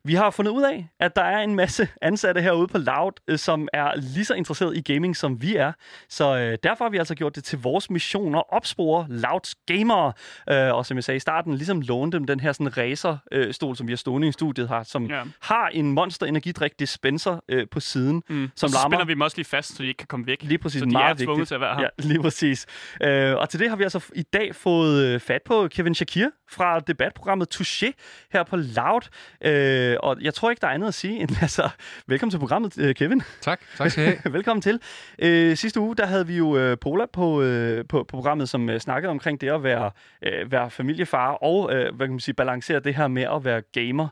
Vi 0.04 0.14
har 0.16 0.30
fundet 0.30 0.52
ud 0.52 0.64
af, 0.64 0.90
at 1.00 1.16
der 1.16 1.22
er 1.24 1.40
en 1.40 1.56
masse 1.56 1.88
ansatte 2.02 2.42
herude 2.42 2.68
på 2.68 2.78
Loud, 2.78 3.12
øh, 3.28 3.38
som 3.38 3.68
er 3.74 3.92
lige 3.96 4.26
så 4.26 4.34
interesseret 4.34 4.78
i 4.78 4.94
gaming, 4.94 5.18
som 5.18 5.42
vi 5.42 5.56
er. 5.56 5.72
Så 6.10 6.38
øh, 6.38 6.58
derfor 6.64 6.86
har 6.86 6.90
vi 6.90 6.98
altså 6.98 7.16
gjort 7.16 7.36
det 7.36 7.44
til 7.44 7.60
vores 7.60 7.90
mission 7.90 8.36
at 8.36 8.44
opspore 8.50 9.06
Louds 9.10 9.56
gamere. 9.68 10.14
Øh, 10.50 10.74
og 10.76 10.86
som 10.86 10.98
jeg 10.98 11.04
sagde 11.04 11.16
i 11.16 11.20
starten, 11.20 11.54
ligesom 11.56 11.82
låne 11.82 12.12
dem 12.12 12.24
den 12.26 12.40
her 12.40 12.52
sådan 12.52 12.78
racer-stol, 12.78 13.76
som 13.76 13.88
vi 13.88 13.92
har 13.92 13.98
stående 13.98 14.28
i 14.28 14.32
studiet 14.32 14.70
her, 14.70 14.84
som 14.84 15.06
Ja. 15.06 15.22
har 15.42 15.68
en 15.68 15.92
Monster 15.92 16.26
Energidrik 16.26 16.80
dispenser 16.80 17.40
øh, 17.50 17.68
på 17.72 17.80
siden, 17.80 18.24
Mm. 18.30 18.50
som 18.56 18.70
så 18.70 18.76
larmer. 18.76 18.90
spænder 18.96 19.06
vi 19.06 19.14
dem 19.14 19.22
også 19.22 19.38
lige 19.38 19.46
fast, 19.46 19.76
så 19.78 19.84
de 19.84 19.88
ikke 19.88 19.98
kan 19.98 20.08
komme 20.08 20.28
væk. 20.28 20.44
Lige 20.44 20.58
præcis, 20.58 20.80
så 20.80 20.86
de 20.86 20.92
meget 20.92 21.22
er 21.22 21.26
tvunget 21.26 21.48
til 21.48 21.56
at 21.56 21.62
være 21.62 21.76
her. 21.76 21.82
Ja, 21.82 21.88
lige 22.10 22.22
præcis. 22.22 22.66
Øh, 23.04 23.36
og 23.36 23.50
til 23.50 23.60
det 23.60 23.70
har 23.70 23.76
vi 23.76 23.84
altså 23.84 24.06
i 24.16 24.24
dag 24.34 24.56
fået 24.56 25.06
øh, 25.06 25.20
fat 25.20 25.42
på 25.46 25.68
Kevin 25.72 25.96
Shakir 25.96 26.28
fra 26.52 26.80
debatprogrammet 26.80 27.56
Touché 27.56 27.92
her 28.34 28.44
på 28.44 28.56
Loud. 28.56 29.02
Øh, 29.46 29.91
og 30.00 30.18
jeg 30.22 30.34
tror 30.34 30.50
ikke, 30.50 30.62
der 30.62 30.68
er 30.68 30.72
andet 30.72 30.88
at 30.88 30.94
sige 30.94 31.20
end 31.20 31.30
altså, 31.42 31.70
velkommen 32.08 32.32
til 32.32 32.38
programmet, 32.38 32.78
øh, 32.78 32.96
Kevin. 32.96 33.22
Tak, 33.42 33.62
tak 33.78 33.92
skal 33.92 34.04
I 34.04 34.08
have. 34.24 34.34
velkommen 34.38 34.62
til. 34.62 34.80
Øh, 35.20 35.58
sidste 35.58 35.80
uge, 35.80 35.96
der 35.96 36.06
havde 36.06 36.28
vi 36.28 36.38
jo 36.38 36.58
øh, 36.58 36.78
Pola 36.78 37.06
på, 37.14 37.42
øh, 37.42 37.86
på, 37.90 38.04
på 38.04 38.04
programmet, 38.04 38.50
som 38.50 38.70
øh, 38.70 38.80
snakkede 38.80 39.10
omkring 39.10 39.42
det 39.42 39.50
at 39.50 39.64
være, 39.64 39.92
øh, 40.26 40.52
være 40.52 40.70
familiefar 40.70 41.32
og 41.32 41.74
øh, 41.74 41.96
hvad 41.96 42.08
kan 42.08 42.14
man 42.14 42.20
sige, 42.20 42.36
balancere 42.36 42.80
det 42.80 42.96
her 42.96 43.08
med 43.08 43.24
at 43.24 43.46
være 43.46 43.62
gamer. 43.74 44.08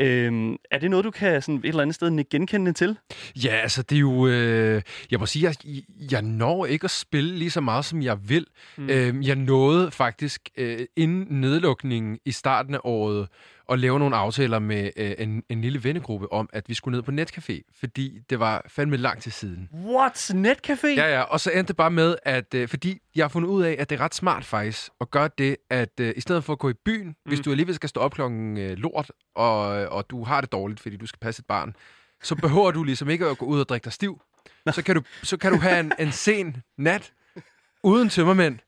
Øh, 0.00 0.56
er 0.70 0.78
det 0.78 0.90
noget, 0.90 1.04
du 1.04 1.10
kan 1.10 1.42
sådan 1.42 1.54
et 1.54 1.64
eller 1.64 1.82
andet 1.82 1.94
sted 1.94 2.10
nikke 2.10 2.30
genkendende 2.30 2.72
til? 2.72 2.98
Ja, 3.36 3.54
altså 3.62 3.82
det 3.82 3.96
er 3.96 4.00
jo... 4.00 4.26
Øh, 4.26 4.82
jeg 5.10 5.20
må 5.20 5.26
sige, 5.26 5.44
jeg, 5.46 5.82
jeg 6.12 6.22
når 6.22 6.66
ikke 6.66 6.84
at 6.84 6.90
spille 6.90 7.38
lige 7.38 7.50
så 7.50 7.60
meget, 7.60 7.84
som 7.84 8.02
jeg 8.02 8.18
vil. 8.28 8.46
Mm. 8.76 8.90
Øh, 8.90 9.28
jeg 9.28 9.36
nåede 9.36 9.90
faktisk 9.90 10.48
øh, 10.56 10.86
inden 10.96 11.26
nedlukningen 11.40 12.18
i 12.24 12.32
starten 12.32 12.74
af 12.74 12.80
året 12.84 13.28
at 13.68 13.78
lave 13.78 13.98
nogle 13.98 14.16
aftaler 14.16 14.58
med 14.58 14.90
øh, 14.96 15.14
en, 15.18 15.42
en 15.48 15.60
lille 15.60 15.84
vennegruppe 15.84 16.32
om, 16.32 16.48
at 16.52 16.68
vi 16.68 16.74
skulle 16.74 16.96
ned 16.96 17.02
på 17.02 17.10
netcafé, 17.10 17.78
fordi 17.80 18.20
det 18.30 18.40
var 18.40 18.64
fandme 18.68 18.96
lang 18.96 19.22
tid 19.22 19.30
siden. 19.30 19.68
What? 19.86 20.30
Netcafé? 20.34 20.86
Ja, 20.86 21.14
ja, 21.14 21.20
og 21.20 21.40
så 21.40 21.50
endte 21.50 21.68
det 21.68 21.76
bare 21.76 21.90
med, 21.90 22.16
at 22.22 22.54
øh, 22.54 22.68
fordi 22.68 22.98
jeg 23.14 23.24
har 23.24 23.28
fundet 23.28 23.48
ud 23.48 23.62
af, 23.62 23.76
at 23.78 23.90
det 23.90 24.00
er 24.00 24.04
ret 24.04 24.14
smart 24.14 24.44
faktisk 24.44 24.90
at 25.00 25.10
gøre 25.10 25.30
det, 25.38 25.56
at 25.70 26.00
øh, 26.00 26.12
i 26.16 26.20
stedet 26.20 26.44
for 26.44 26.52
at 26.52 26.58
gå 26.58 26.70
i 26.70 26.74
byen, 26.84 27.06
mm. 27.06 27.14
hvis 27.24 27.40
du 27.40 27.50
alligevel 27.50 27.74
skal 27.74 27.88
stå 27.88 28.00
op 28.00 28.14
klokken 28.14 28.58
øh, 28.58 28.76
lort, 28.76 29.10
og, 29.34 29.64
og 29.68 30.10
du 30.10 30.24
har 30.24 30.40
det 30.40 30.52
dårligt, 30.52 30.80
fordi 30.80 30.96
du 30.96 31.06
skal 31.06 31.18
passe 31.18 31.40
et 31.40 31.46
barn, 31.46 31.76
så 32.22 32.34
behøver 32.34 32.70
du 32.70 32.84
ligesom 32.84 33.10
ikke 33.10 33.26
at 33.26 33.38
gå 33.38 33.46
ud 33.46 33.60
og 33.60 33.68
drikke 33.68 33.84
dig 33.84 33.92
stiv. 33.92 34.20
Så 34.72 34.82
kan 34.82 34.94
du, 34.94 35.02
så 35.22 35.36
kan 35.36 35.52
du 35.52 35.58
have 35.58 35.80
en, 35.80 35.92
en 35.98 36.12
sen 36.12 36.62
nat, 36.78 37.12
uden 37.82 38.08
tømmermænd, 38.08 38.58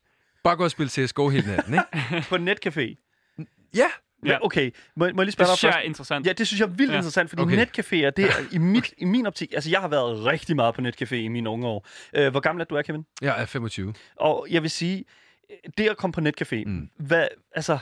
bare 0.45 0.57
gå 0.57 0.65
og 0.65 0.71
spille 0.71 0.91
CSGO 0.91 1.29
hele 1.29 1.47
natten, 1.47 1.75
ikke? 1.75 2.27
På 2.31 2.37
netcafé? 2.37 2.95
Ja, 3.75 3.87
Ja. 4.25 4.39
Okay, 4.43 4.71
må, 4.71 4.75
må 4.97 5.05
jeg 5.05 5.15
lige 5.15 5.27
Det 5.27 5.33
spørge 5.33 5.49
dig 5.49 5.59
synes 5.59 5.75
jeg 5.75 5.81
er 5.81 5.85
interessant. 5.85 6.27
Ja, 6.27 6.33
det 6.33 6.47
synes 6.47 6.61
jeg 6.61 6.67
er 6.67 6.71
vildt 6.71 6.93
ja. 6.93 6.97
Interessant, 6.97 7.31
fordi 7.31 7.43
Okay. 7.43 7.57
netcaféer, 7.67 8.11
det 8.11 8.19
er 8.25 8.33
i, 8.57 8.59
mit, 8.59 8.95
i 8.99 9.05
min 9.05 9.27
optik, 9.27 9.53
altså 9.55 9.71
jeg 9.71 9.81
har 9.81 9.89
været 9.89 10.25
rigtig 10.25 10.57
meget 10.57 10.75
på 10.75 10.81
netcafé 10.81 11.15
i 11.15 11.29
mine 11.29 11.51
unge 11.51 11.67
år. 11.67 11.87
Øh, 12.15 12.31
hvor 12.31 12.41
gammel 12.41 12.61
er 12.61 12.65
du 12.65 12.75
er, 12.75 12.83
Kevin? 12.83 13.07
jeg 13.23 13.43
er 13.43 13.47
25. 13.47 13.95
Og 14.17 14.47
jeg 14.51 14.63
vil 14.63 14.71
sige, 14.71 15.05
det 15.79 15.89
at 15.89 15.97
komme 15.97 16.13
på 16.13 16.21
netcafé, 16.21 16.65
mm. 16.67 16.71
Mm. 16.73 16.89
hvad, 16.97 17.29
altså, 17.55 17.79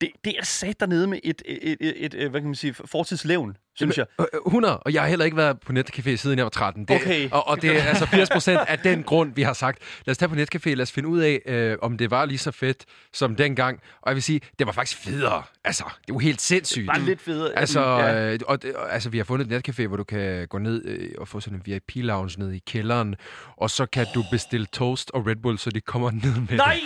det, 0.00 0.10
det 0.24 0.38
er 0.38 0.44
sat 0.44 0.80
dernede 0.80 1.06
med 1.06 1.18
et, 1.24 1.42
et, 1.46 1.58
et, 1.80 2.04
et, 2.04 2.14
et 2.14 2.30
hvad 2.30 2.40
kan 2.40 2.48
man 2.48 2.54
sige, 2.54 2.74
fortidslevn, 2.74 3.56
synes 3.76 3.98
jeg. 3.98 4.06
Øh, 4.20 4.26
øh, 4.34 4.40
100, 4.46 4.78
og 4.78 4.92
jeg 4.92 5.02
har 5.02 5.08
heller 5.08 5.24
ikke 5.24 5.36
været 5.36 5.60
på 5.60 5.72
netcafé 5.72 6.16
siden 6.16 6.38
jeg 6.38 6.44
var 6.44 6.50
13. 6.50 6.84
Det, 6.84 6.96
Okay. 6.96 7.28
Og, 7.30 7.48
og 7.48 7.62
det 7.62 7.70
er 7.76 7.82
altså 7.82 8.06
80 8.06 8.28
procent 8.30 8.60
af 8.68 8.78
den 8.78 9.02
grund, 9.02 9.32
vi 9.34 9.42
har 9.42 9.52
sagt, 9.52 9.78
lad 10.06 10.10
os 10.12 10.18
tage 10.18 10.28
på 10.28 10.34
netcafé, 10.34 10.70
lad 10.74 10.82
os 10.82 10.92
finde 10.92 11.08
ud 11.08 11.18
af, 11.20 11.40
øh, 11.46 11.76
om 11.82 11.98
det 11.98 12.10
var 12.10 12.24
lige 12.24 12.38
så 12.38 12.50
fedt 12.50 12.84
som 13.12 13.36
dengang. 13.36 13.80
Og 14.02 14.10
jeg 14.10 14.14
vil 14.14 14.22
sige, 14.22 14.40
det 14.58 14.66
var 14.66 14.72
faktisk 14.72 14.98
federe. 15.02 15.42
Altså, 15.64 15.84
det 16.06 16.14
var 16.14 16.20
helt 16.20 16.40
sindssygt. 16.40 16.86
Bare 16.86 17.00
lidt 17.00 17.20
federe. 17.22 17.58
Altså, 17.58 17.80
ja. 17.80 18.32
øh, 18.32 18.38
og, 18.46 18.62
det- 18.62 18.74
og, 18.74 18.92
altså, 18.94 19.10
vi 19.10 19.16
har 19.18 19.24
fundet 19.24 19.52
et 19.52 19.68
netcafé, 19.68 19.86
hvor 19.86 19.96
du 19.96 20.04
kan 20.04 20.46
gå 20.48 20.58
ned 20.58 20.84
øh, 20.84 21.08
og 21.18 21.28
få 21.28 21.40
sådan 21.40 21.58
en 21.58 21.62
VIP-lounge 21.66 22.38
ned 22.38 22.52
i 22.52 22.58
kælderen, 22.66 23.14
og 23.56 23.70
så 23.70 23.86
kan 23.86 24.06
du 24.14 24.24
bestille 24.30 24.66
toast 24.66 25.10
og 25.14 25.26
Red 25.26 25.36
Bull, 25.36 25.58
så 25.58 25.70
de 25.70 25.80
kommer 25.80 26.10
ned 26.10 26.40
med 26.50 26.56
Nej, 26.58 26.80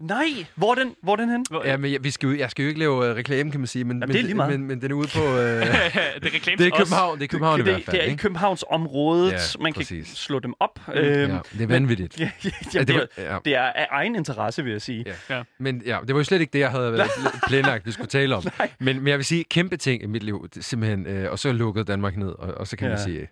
nej, 0.00 0.24
hvor 0.54 0.70
er 0.70 0.74
den, 0.74 0.94
hvor 1.02 1.12
er 1.12 1.16
den 1.16 1.28
hen? 1.30 1.44
Det. 1.44 1.60
Ja, 1.64 1.76
men 1.76 1.92
jeg, 1.92 2.04
vi 2.04 2.10
skal 2.10 2.26
jo, 2.28 2.36
jeg 2.38 2.50
skal 2.50 2.62
jo 2.62 2.68
ikke 2.68 2.78
lave 2.80 3.06
øh, 3.10 3.16
reklame, 3.16 3.50
kan 3.50 3.60
man 3.60 3.66
sige, 3.66 3.84
men, 3.84 4.00
Jamen, 4.00 4.16
men, 4.16 4.26
det 4.26 4.36
men, 4.36 4.64
men 4.66 4.80
den 4.82 4.90
er 4.90 4.94
ude 4.94 5.08
på... 5.14 5.38
Øh, 5.38 5.66
det 6.22 6.34
er 6.34 6.56
det 6.56 6.66
er. 6.66 6.76
København, 6.76 7.18
det 7.18 7.24
er 7.24 7.28
København 7.28 7.60
i 7.60 7.62
det, 7.64 7.72
hvert 7.72 7.84
fald. 7.84 7.96
det 7.96 8.02
er 8.02 8.06
i 8.06 8.10
ikke? 8.10 8.20
Københavns 8.22 8.64
området, 8.70 9.32
Ja, 9.32 9.38
man 9.60 9.72
kan 9.72 9.80
præcis. 9.80 10.08
slå 10.08 10.38
dem 10.38 10.54
op. 10.60 10.80
Øhm, 10.94 11.06
Ja, 11.06 11.38
det 11.52 11.60
er 11.62 11.66
vanvittigt. 11.66 12.18
ja, 12.20 12.30
ja, 12.44 12.50
Ja, 12.74 12.82
det 12.82 12.94
var- 12.94 13.06
er, 13.16 13.32
ja. 13.32 13.38
det 13.44 13.54
er 13.54 13.62
af 13.62 13.86
egen 13.90 14.14
interesse, 14.16 14.62
vil 14.64 14.72
jeg 14.72 14.82
sige. 14.82 15.04
Ja. 15.30 15.36
Ja. 15.36 15.42
Men 15.58 15.82
ja, 15.86 15.98
det 16.06 16.14
var 16.14 16.20
jo 16.20 16.24
slet 16.24 16.40
ikke 16.40 16.52
det, 16.52 16.58
jeg 16.58 16.70
havde 16.70 17.04
planlagt, 17.48 17.86
vi 17.86 17.92
skulle 17.92 18.08
tale 18.08 18.36
om. 18.36 18.42
Men, 18.80 18.96
men 18.96 19.06
jeg 19.08 19.18
vil 19.18 19.24
sige, 19.24 19.44
kæmpe 19.44 19.76
ting 19.76 20.02
i 20.02 20.06
mit 20.06 20.22
liv, 20.22 20.48
simpelthen, 20.60 21.06
øh, 21.06 21.30
og 21.32 21.38
så 21.38 21.52
lukkede 21.52 21.84
Danmark 21.84 22.16
ned, 22.16 22.28
og, 22.30 22.54
og 22.54 22.66
så 22.66 22.76
kan 22.76 22.88
ja. 22.88 22.94
Man 22.94 23.02
sige, 23.04 23.28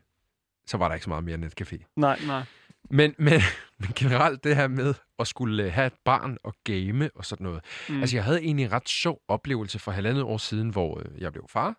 så 0.66 0.76
var 0.76 0.88
der 0.88 0.94
ikke 0.94 1.04
så 1.04 1.10
meget 1.10 1.24
mere 1.24 1.36
netcafé. 1.36 1.92
Nej. 1.96 2.18
Nej. 2.26 2.42
Men, 2.90 3.14
men, 3.18 3.32
men 3.80 3.90
generelt 3.96 4.44
det 4.44 4.56
her 4.56 4.68
med 4.68 4.94
at 5.18 5.26
skulle 5.28 5.64
øh, 5.64 5.72
have 5.72 5.86
et 5.86 5.92
barn 6.04 6.36
og 6.44 6.54
game 6.64 7.10
og 7.14 7.24
sådan 7.24 7.44
noget. 7.44 7.60
Mm. 7.88 7.94
Mm. 7.94 8.00
Altså, 8.00 8.16
jeg 8.16 8.24
havde 8.24 8.40
egentlig 8.42 8.64
en 8.64 8.72
ret 8.72 8.88
sjov 8.88 9.18
oplevelse 9.28 9.78
for 9.78 9.90
halvandet 9.92 10.22
år 10.22 10.38
siden, 10.38 10.68
hvor 10.68 10.98
øh, 10.98 11.22
jeg 11.22 11.32
blev 11.32 11.44
far. 11.48 11.74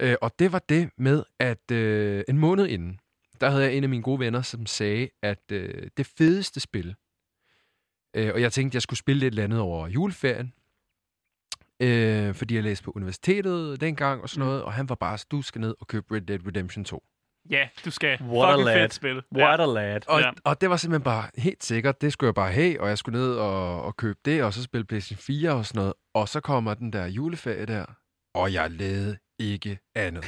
Øh, 0.00 0.16
og 0.22 0.32
det 0.38 0.52
var 0.52 0.58
det 0.68 0.90
med, 0.98 1.22
at 1.38 1.70
øh, 1.70 2.24
en 2.28 2.38
måned 2.38 2.66
inden, 2.66 3.00
der 3.40 3.50
havde 3.50 3.64
jeg 3.64 3.74
en 3.74 3.82
af 3.82 3.88
mine 3.88 4.02
gode 4.02 4.20
venner, 4.20 4.42
som 4.42 4.66
sagde, 4.66 5.08
at 5.22 5.42
øh, 5.52 5.88
det 5.96 6.06
fedeste 6.06 6.60
spil, 6.60 6.94
øh, 8.16 8.30
og 8.34 8.40
jeg 8.40 8.52
tænkte, 8.52 8.76
jeg 8.76 8.82
skulle 8.82 8.98
spille 8.98 9.26
et 9.26 9.30
eller 9.30 9.44
andet 9.44 9.60
over 9.60 9.88
juleferien, 9.88 10.52
øh, 11.80 12.34
fordi 12.34 12.54
jeg 12.54 12.62
læste 12.62 12.84
på 12.84 12.90
universitetet 12.96 13.80
dengang 13.80 14.22
og 14.22 14.28
sådan 14.28 14.42
Mm. 14.42 14.46
noget, 14.48 14.62
og 14.62 14.72
han 14.72 14.88
var 14.88 14.94
bare, 14.94 15.18
du 15.30 15.42
skal 15.42 15.60
ned 15.60 15.74
og 15.80 15.86
købe 15.86 16.14
Red 16.14 16.20
Dead 16.20 16.46
Redemption 16.46 16.84
2. 16.84 17.04
Ja, 17.50 17.68
du 17.84 17.90
skal. 17.90 18.22
What 18.22 18.48
a 18.48 18.52
Fucking 18.52 18.66
lad. 18.66 18.74
fedt 18.74 18.94
spil. 18.94 19.22
What 19.36 19.60
a 19.60 19.66
lad. 19.66 20.00
Og, 20.08 20.20
Ja. 20.20 20.26
ja. 20.26 20.32
og 20.44 20.60
det 20.60 20.70
var 20.70 20.76
simpelthen 20.76 21.04
bare 21.04 21.30
helt 21.36 21.64
sikkert, 21.64 22.00
det 22.00 22.12
skulle 22.12 22.28
jeg 22.28 22.34
bare 22.34 22.52
have, 22.52 22.80
og 22.80 22.88
jeg 22.88 22.98
skulle 22.98 23.18
ned 23.18 23.34
og, 23.34 23.82
og 23.82 23.96
købe 23.96 24.18
det, 24.24 24.42
og 24.42 24.54
så 24.54 24.62
spille 24.62 24.84
PlayStation 24.84 25.18
4 25.22 25.50
og 25.54 25.66
sådan 25.66 25.78
noget. 25.78 25.92
Og 26.14 26.28
så 26.28 26.40
kommer 26.40 26.74
den 26.74 26.92
der 26.92 27.06
juleferie 27.06 27.66
der, 27.66 27.84
og 28.34 28.52
jeg 28.52 28.70
lavede 28.70 29.18
ikke 29.40 29.78
andet. 29.94 30.24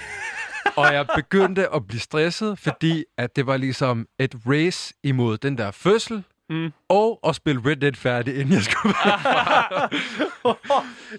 og 0.76 0.94
jeg 0.94 1.06
begyndte 1.16 1.74
at 1.74 1.86
blive 1.86 2.00
stresset, 2.00 2.58
fordi 2.58 3.04
at 3.18 3.36
det 3.36 3.46
var 3.46 3.56
ligesom 3.56 4.06
et 4.18 4.34
race 4.46 4.94
imod 5.02 5.38
den 5.38 5.58
der 5.58 5.70
fødsel, 5.70 6.24
Mm. 6.50 6.72
og 6.88 7.20
at 7.28 7.34
spille 7.34 7.62
Red 7.66 7.76
Dead 7.76 7.92
færdig, 7.92 8.40
inden 8.40 8.54
jeg 8.54 8.62
skulle 8.62 8.94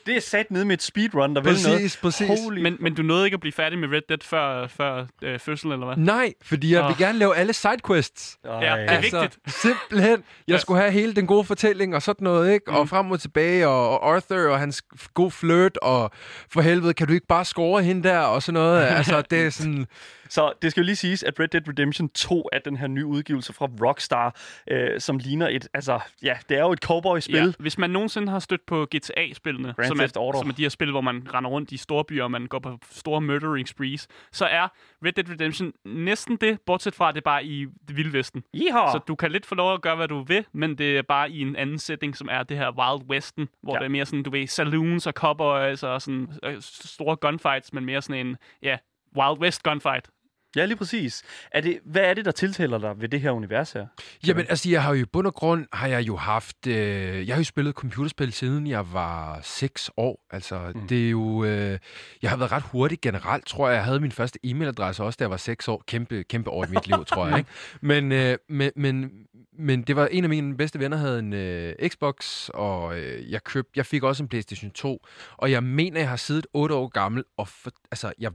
det 0.06 0.16
er 0.16 0.22
sat 0.22 0.52
ned 0.52 0.66
med 0.66 0.74
et 0.74 0.82
speedrun, 0.82 1.36
der 1.36 1.42
vil 1.42 1.52
noget. 1.52 1.66
Præcis, 1.66 1.98
præcis. 1.98 2.28
Holy 2.28 2.62
Men, 2.62 2.78
men 2.80 2.96
du 2.96 3.02
nåede 3.02 3.26
ikke 3.26 3.36
at 3.36 3.42
blive 3.42 3.54
færdig 3.54 3.80
med 3.80 3.90
Red 3.90 4.02
Dead 4.10 4.18
før, 4.24 4.68
før 4.68 5.06
øh, 5.24 5.40
fødslen, 5.40 5.74
eller 5.74 5.86
hvad? 5.86 5.98
Nej, 5.98 6.34
fordi 6.42 6.74
jeg 6.74 6.84
vil 6.84 6.92
Åh. 6.92 6.98
gerne 6.98 7.20
lave 7.20 7.36
alle 7.36 7.54
sidequests. 7.54 8.38
Ja, 8.46 8.50
det 8.50 8.68
er 8.68 8.76
altså, 8.76 9.22
vigtigt. 9.22 9.56
Simpelthen. 9.62 10.24
Jeg 10.48 10.60
skulle 10.60 10.80
have 10.80 10.92
hele 10.92 11.14
den 11.14 11.28
gode 11.28 11.44
fortælling 11.44 11.96
og 11.96 12.02
sådan 12.02 12.24
noget, 12.24 12.54
ikke? 12.54 12.72
Mm. 12.72 12.76
Og 12.76 12.90
frem 12.90 13.12
og 13.12 13.20
tilbage, 13.20 13.68
og, 13.68 13.90
og 13.90 14.16
Arthur 14.16 14.50
og 14.50 14.60
hans 14.60 14.82
gode 15.14 15.32
flirt, 15.32 15.78
og 15.78 16.12
for 16.50 16.62
helvede, 16.62 16.94
kan 16.94 17.08
du 17.08 17.14
ikke 17.14 17.28
bare 17.28 17.46
score 17.46 17.84
hende 17.84 18.10
der, 18.10 18.20
og 18.20 18.44
sådan 18.44 18.54
noget. 18.54 18.86
altså, 18.86 19.22
det 19.22 19.46
er 19.46 19.50
sådan... 19.50 19.88
Så 20.34 20.54
det 20.62 20.72
skal 20.72 20.82
jo 20.82 20.86
lige 20.86 20.96
siges, 20.96 21.24
at 21.24 21.40
Red 21.40 21.48
Dead 21.48 21.68
Redemption 21.68 22.10
2 22.10 22.50
er 22.52 22.60
den 22.60 22.78
her 22.78 22.88
nye 22.88 23.06
udgivelse 23.06 23.54
fra 23.54 23.70
Rockstar, 23.86 24.36
øh, 24.68 25.00
som 25.00 25.18
ligner 25.18 25.48
et, 25.48 25.68
altså, 25.74 26.00
ja, 26.24 26.38
det 26.50 26.58
er 26.58 26.62
jo 26.62 26.72
et 26.72 26.80
cowboy-spil. 26.80 27.36
Ja, 27.36 27.52
hvis 27.60 27.78
man 27.78 27.90
nogensinde 27.90 28.32
har 28.32 28.40
stødt 28.40 28.66
på 28.66 28.88
GTA-spillene, 28.96 29.74
som 29.84 30.00
er, 30.00 30.08
som 30.42 30.50
er 30.50 30.54
de 30.58 30.62
her 30.62 30.70
spil, 30.70 30.92
hvor 30.92 31.02
man 31.02 31.28
render 31.34 31.50
rundt 31.50 31.72
i 31.72 31.78
store 31.78 32.06
byer, 32.06 32.24
og 32.24 32.32
man 32.32 32.46
går 32.46 32.60
på 32.60 32.80
store 32.92 33.22
murdering 33.22 33.68
sprees, 33.68 34.08
så 34.32 34.46
er 34.46 34.68
Red 35.06 35.12
Dead 35.12 35.30
Redemption 35.30 35.74
næsten 35.86 36.36
det, 36.36 36.62
bortset 36.62 36.96
fra, 36.96 37.10
at 37.10 37.16
det 37.16 37.22
er 37.22 37.26
bare 37.26 37.46
i 37.46 37.66
det 37.88 37.98
vilde 37.98 38.14
vesten. 38.14 38.44
Yeehaw! 38.56 38.92
Så 38.92 39.00
du 39.08 39.16
kan 39.16 39.32
lidt 39.32 39.46
få 39.46 39.56
lov 39.56 39.74
at 39.74 39.82
gøre, 39.82 39.96
hvad 39.96 40.08
du 40.08 40.24
vil, 40.24 40.46
men 40.54 40.78
det 40.78 40.98
er 40.98 41.02
bare 41.02 41.32
i 41.32 41.42
en 41.42 41.56
anden 41.56 41.80
setting, 41.80 42.18
som 42.18 42.28
er 42.32 42.44
det 42.44 42.58
her 42.58 42.72
Wild 42.72 43.10
Westen, 43.10 43.50
hvor 43.62 43.74
ja. 43.74 43.80
det 43.80 43.86
er 43.86 43.90
mere 43.90 44.06
sådan, 44.06 44.24
du 44.24 44.30
ved, 44.30 44.48
saloons 44.48 45.08
og 45.08 45.14
cowboys 45.14 45.84
og 45.84 46.02
sådan 46.02 46.30
øh, 46.44 46.56
store 46.60 47.16
gunfights, 47.16 47.74
men 47.74 47.86
mere 47.86 48.02
sådan 48.02 48.28
en, 48.28 48.38
ja, 48.64 48.78
Wild 49.16 49.40
West 49.40 49.64
gunfight. 49.64 50.10
Ja, 50.56 50.66
lige 50.66 50.78
præcis. 50.78 51.24
Er 51.52 51.62
det, 51.62 51.80
hvad 51.86 52.02
er 52.02 52.14
det, 52.14 52.26
der 52.26 52.32
tiltaler 52.32 52.78
dig 52.78 53.02
ved 53.02 53.10
det 53.10 53.22
her 53.22 53.32
univers 53.32 53.72
her? 53.72 53.88
Jamen, 54.28 54.46
altså, 54.50 54.70
jeg 54.70 54.84
har 54.84 54.94
jo 54.94 55.02
i 55.02 55.06
bund 55.06 55.28
og 55.28 55.34
grund, 55.34 55.66
har 55.74 55.88
jeg 55.88 56.08
jo 56.08 56.16
haft, 56.16 56.68
øh, 56.68 57.28
jeg 57.28 57.36
har 57.36 57.40
jo 57.40 57.44
spillet 57.44 57.74
computerspil 57.74 58.34
siden 58.34 58.68
jeg 58.68 58.94
var 58.94 59.40
6 59.44 59.92
år. 59.98 60.28
Altså, 60.32 60.72
mm. 60.76 60.88
det 60.88 61.06
er 61.06 61.10
jo, 61.10 61.44
øh, 61.44 61.80
jeg 62.22 62.30
har 62.30 62.38
været 62.38 62.52
ret 62.52 62.64
hurtig 62.64 63.02
generelt, 63.02 63.46
tror 63.46 63.70
jeg. 63.70 63.76
Jeg 63.76 63.86
havde 63.86 64.00
min 64.00 64.12
første 64.12 64.40
e-mailadresse 64.46 65.04
også, 65.04 65.18
da 65.18 65.24
jeg 65.24 65.32
var 65.32 65.38
6 65.38 65.68
år. 65.68 65.84
Kæmpe, 65.88 66.24
kæmpe 66.24 66.50
år 66.50 66.66
i 66.66 66.68
mit 66.70 66.88
liv, 66.88 67.06
tror 67.06 67.28
jeg, 67.28 67.38
ikke? 67.40 67.50
Men, 67.82 68.12
øh, 68.12 68.38
men, 68.50 68.72
men, 68.76 69.12
men 69.60 69.82
det 69.82 69.96
var 69.96 70.08
en 70.08 70.24
af 70.24 70.30
mine 70.30 70.58
bedste 70.58 70.80
venner, 70.80 70.98
havde 70.98 71.20
en 71.20 71.34
øh, 71.34 71.90
Xbox, 71.90 72.50
og 72.50 73.00
øh, 73.00 73.32
jeg 73.32 73.44
købte, 73.44 73.72
jeg 73.76 73.86
fik 73.86 74.04
også 74.04 74.24
en 74.24 74.30
PlayStation 74.30 74.72
2. 74.72 75.06
Og 75.38 75.52
jeg 75.52 75.64
mener, 75.64 76.00
jeg 76.00 76.10
har 76.10 76.16
siddet 76.16 76.48
8 76.54 76.76
år 76.76 76.88
gammel, 76.88 77.24
og 77.38 77.48
for, 77.48 77.72
altså, 77.92 78.14
jeg 78.20 78.32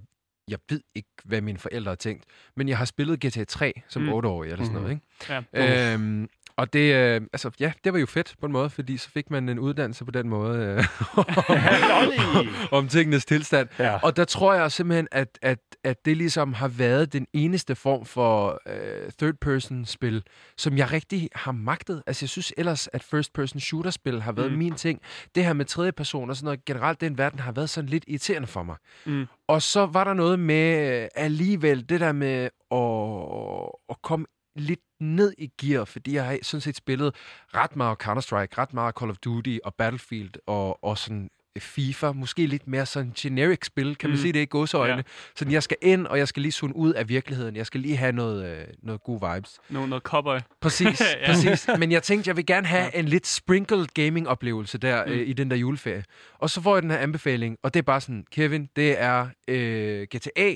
jeg 0.49 0.59
ved 0.69 0.81
ikke, 0.95 1.09
hvad 1.25 1.41
mine 1.41 1.59
forældre 1.59 1.91
har 1.91 1.97
tænkt, 1.97 2.25
men 2.57 2.69
jeg 2.69 2.79
har 2.79 2.85
spillet 2.85 3.21
GTA 3.27 3.45
3 3.45 3.73
som 3.89 4.03
Mm. 4.03 4.09
mm. 4.09 4.15
8-årig 4.15 4.51
eller 4.53 4.65
sådan 4.65 4.81
noget, 4.81 4.91
ikke? 4.91 5.43
Ja. 5.55 5.95
Øhm, 5.95 6.29
og 6.59 6.73
det, 6.73 6.95
øh, 6.95 7.21
altså, 7.33 7.51
ja, 7.61 7.73
det 7.85 7.93
var 7.93 7.99
jo 7.99 8.07
fedt 8.07 8.35
på 8.41 8.47
en 8.47 8.53
måde, 8.53 8.71
fordi 8.71 8.97
så 8.97 9.11
fik 9.11 9.31
man 9.31 9.49
en 9.49 9.59
uddannelse 9.59 10.05
på 10.05 10.11
den 10.11 10.29
måde 10.29 10.59
øh, 10.59 10.85
Lolly! 11.89 12.49
om 12.71 12.89
tingenes 12.89 13.25
tilstand. 13.25 13.69
Ja. 13.79 13.99
Og 14.03 14.17
der 14.17 14.25
tror 14.25 14.55
jeg 14.55 14.73
simpelthen, 14.73 15.09
at, 15.13 15.39
at, 15.43 15.59
at 15.85 16.05
det 16.05 16.17
ligesom 16.17 16.53
har 16.53 16.69
været 16.69 17.13
den 17.13 17.27
eneste 17.33 17.75
form 17.75 18.05
for 18.05 18.61
øh, 18.67 19.11
third-person-spil, 19.19 20.23
som 20.57 20.79
jeg 20.79 20.93
rigtig 20.93 21.29
har 21.35 21.53
magtet. 21.53 22.03
Altså, 22.07 22.25
jeg 22.25 22.29
synes 22.29 22.53
ellers, 22.57 22.89
at 22.93 23.03
first-person-shooter-spil 23.03 24.23
har 24.23 24.33
været 24.33 24.53
mm. 24.53 24.59
min 24.59 24.75
ting. 24.75 25.01
Det 25.35 25.45
her 25.45 25.53
med 25.53 25.65
tredje 25.65 25.93
person 25.93 26.31
og 26.31 26.37
sådan 26.37 26.45
noget, 26.45 26.65
generelt 26.65 27.01
den 27.01 27.19
verden 27.19 27.39
har 27.39 27.53
været 27.53 27.71
sådan 27.71 27.91
lidt 27.91 28.05
irriterende 28.07 28.49
for 28.49 28.63
mig. 28.63 28.77
Mm. 29.07 29.27
Og 29.49 29.63
så 29.63 29.87
var 29.87 30.05
der 30.05 30.15
noget 30.15 30.39
med 30.39 31.01
øh, 31.03 31.09
alligevel 31.15 31.89
det 31.89 32.01
der 32.01 32.13
med 32.13 32.49
at, 32.71 33.71
at 33.91 34.03
komme 34.03 34.27
lidt 34.61 34.81
ned 35.01 35.33
i 35.39 35.51
gear, 35.61 35.85
fordi 35.85 36.15
jeg 36.15 36.25
har 36.25 36.39
sådan 36.43 36.61
set 36.61 36.77
spillet 36.77 37.15
ret 37.55 37.77
meget 37.77 38.03
Counter-Strike, 38.03 38.59
ret 38.59 38.75
meget 38.75 38.95
Call 38.99 39.11
of 39.11 39.17
Duty 39.17 39.57
og 39.65 39.75
Battlefield 39.75 40.31
og, 40.47 40.85
og 40.85 40.99
sådan 40.99 41.31
FIFA, 41.59 42.13
måske 42.13 42.47
lidt 42.47 42.69
mere 42.69 42.87
sådan 42.87 43.13
generic 43.19 43.59
spil, 43.67 43.97
kan 43.97 44.11
man 44.11 44.17
Mm. 44.17 44.21
sige 44.23 44.33
det 44.33 44.41
i 44.41 44.45
godsøjne. 44.45 44.97
Ja. 44.97 45.03
Sådan, 45.37 45.53
jeg 45.53 45.63
skal 45.63 45.77
ind, 45.83 46.07
og 46.07 46.19
jeg 46.19 46.29
skal 46.29 46.43
lige 46.43 46.53
zone 46.53 46.77
ud 46.77 46.93
af 46.93 47.09
virkeligheden. 47.09 47.57
Jeg 47.57 47.67
skal 47.67 47.81
lige 47.81 47.97
have 47.97 48.13
noget, 48.13 48.59
øh, 48.59 48.67
noget 48.83 49.03
gode 49.03 49.33
vibes. 49.35 49.59
Noget, 49.69 49.89
noget 49.89 50.03
cowboy. 50.03 50.39
Præcis, 50.61 51.01
Ja. 51.21 51.27
præcis. 51.27 51.69
Men 51.79 51.93
jeg 51.93 52.03
tænkte, 52.03 52.29
jeg 52.29 52.37
vil 52.37 52.47
gerne 52.47 52.67
have 52.67 52.91
ja. 52.95 52.99
en 52.99 53.05
lidt 53.05 53.27
sprinkled 53.27 53.87
gaming-oplevelse 53.95 54.79
der 54.79 55.05
mm. 55.07 55.13
øh, 55.13 55.29
i 55.29 55.33
den 55.33 55.51
der 55.51 55.57
juleferie. 55.57 56.05
Og 56.39 56.51
så 56.51 56.61
får 56.61 56.77
jeg 56.77 56.83
den 56.83 56.91
her 56.91 56.99
anbefaling, 56.99 57.57
og 57.63 57.75
det 57.75 57.79
er 57.81 57.85
bare 57.85 58.01
sådan, 58.01 58.25
Kevin, 58.33 58.69
det 58.77 59.01
er 59.01 59.29
øh, 59.49 60.03
GTA, 60.17 60.55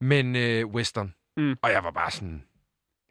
men 0.00 0.36
øh, 0.36 0.66
western. 0.66 1.14
Mm. 1.36 1.56
Og 1.62 1.70
jeg 1.70 1.84
var 1.84 1.90
bare 1.90 2.10
sådan, 2.10 2.42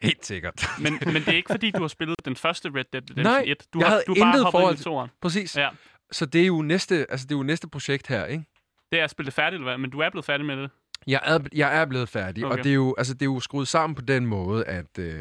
helt 0.02 0.26
sikkert. 0.26 0.66
Men, 0.84 1.00
men 1.06 1.16
det 1.16 1.28
er 1.28 1.34
ikke, 1.34 1.52
fordi 1.52 1.72
du 1.72 1.82
har 1.82 1.88
spillet 1.88 2.16
den 2.26 2.36
første 2.36 2.70
Red 2.70 2.84
Dead 2.94 3.02
Redemption 3.02 3.24
Nej, 3.24 3.44
1. 3.48 3.58
Du 3.74 3.80
jeg 3.80 3.88
har, 3.88 3.92
havde 3.92 4.04
du 4.08 4.16
bare 4.16 4.28
intet 4.38 4.48
forhold 4.52 4.74
ind 4.74 4.80
i 4.82 4.84
toeren. 4.84 5.10
Præcis. 5.22 5.58
Ja. 5.58 5.70
Så 6.12 6.26
det 6.26 6.42
er 6.42 6.46
jo 6.46 6.62
næste, 6.62 7.06
altså 7.12 7.26
det 7.28 7.36
er 7.36 7.38
jo 7.38 7.44
næste 7.44 7.68
projekt 7.70 8.08
her, 8.08 8.26
ikke? 8.26 8.44
Det 8.92 9.00
er 9.00 9.04
at 9.04 9.10
spille 9.10 9.26
det 9.26 9.34
færdigt, 9.34 9.60
eller 9.60 9.72
hvad? 9.72 9.78
Men 9.78 9.90
du 9.90 10.00
er 10.00 10.10
blevet 10.10 10.26
færdig 10.26 10.46
med 10.46 10.58
det. 10.58 10.70
Jeg 11.08 11.20
er, 11.24 11.40
jeg 11.56 11.82
er 11.82 11.86
blevet 11.86 12.10
færdig, 12.10 12.46
okay. 12.46 12.52
Okay. 12.52 12.60
og 12.60 12.64
det 12.64 12.70
er, 12.70 12.76
jo, 12.76 12.96
altså, 12.98 13.14
det 13.14 13.22
er 13.22 13.26
jo 13.26 13.40
skruet 13.40 13.68
sammen 13.68 13.96
på 13.96 14.02
den 14.02 14.26
måde, 14.26 14.66
at 14.66 15.00
øh, 15.00 15.20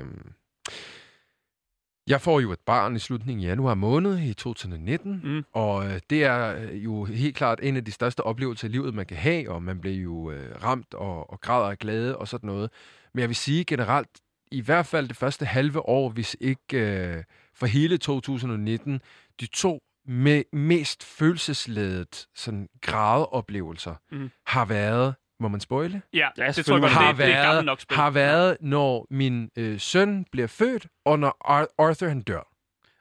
jeg 2.06 2.20
får 2.20 2.40
jo 2.40 2.52
et 2.52 2.58
barn 2.66 2.96
i 2.96 2.98
slutningen 2.98 3.44
af 3.44 3.48
januar 3.48 3.74
måned 3.74 4.18
i 4.18 4.34
2019, 4.34 5.20
Mm. 5.24 5.44
og 5.52 5.86
øh, 5.86 6.00
det 6.10 6.24
er 6.24 6.56
øh, 6.56 6.84
jo 6.84 7.04
helt 7.04 7.36
klart 7.36 7.60
en 7.62 7.76
af 7.76 7.84
de 7.84 7.92
største 7.92 8.20
oplevelser 8.20 8.68
i 8.68 8.70
livet, 8.70 8.94
man 8.94 9.06
kan 9.06 9.16
have, 9.16 9.50
og 9.50 9.62
man 9.62 9.80
bliver 9.80 9.96
jo 9.96 10.30
øh, 10.30 10.62
ramt 10.62 10.94
og, 10.94 11.30
og 11.30 11.40
græder 11.40 11.66
af 11.70 11.78
glæde 11.78 12.16
og 12.18 12.28
sådan 12.28 12.46
noget. 12.46 12.70
Men 13.14 13.20
jeg 13.20 13.28
vil 13.28 13.36
sige 13.36 13.64
generelt, 13.64 14.08
i 14.50 14.60
hvert 14.60 14.86
fald 14.86 15.08
det 15.08 15.16
første 15.16 15.44
halve 15.46 15.80
år, 15.88 16.08
hvis 16.08 16.36
ikke 16.40 16.60
øh, 16.78 17.24
for 17.54 17.66
hele 17.66 17.98
2019, 17.98 19.00
de 19.40 19.46
to 19.46 19.80
med 20.06 20.42
mest 20.52 21.04
følelsesladet 21.04 22.26
sådan 22.34 22.68
gradeoplevelser 22.82 23.94
Mm. 24.12 24.30
har 24.46 24.64
været, 24.64 25.14
må 25.40 25.48
man 25.48 25.60
spoile? 25.60 26.02
Ja, 26.12 26.28
Ja, 26.38 26.46
det 26.52 26.64
tror 26.66 26.74
jeg 26.74 26.80
godt, 26.80 26.92
har 26.92 27.12
det, 27.12 27.18
det 27.18 27.34
er 27.34 27.42
været, 27.52 27.64
nok 27.64 27.80
spil. 27.80 27.96
har 27.96 28.10
været, 28.10 28.56
når 28.60 29.06
min 29.10 29.50
øh, 29.58 29.80
søn 29.80 30.24
bliver 30.32 30.46
født, 30.48 30.86
og 31.04 31.18
når 31.18 31.36
Ar- 31.44 31.68
Arthur 31.78 32.08
han 32.08 32.20
dør. 32.22 32.48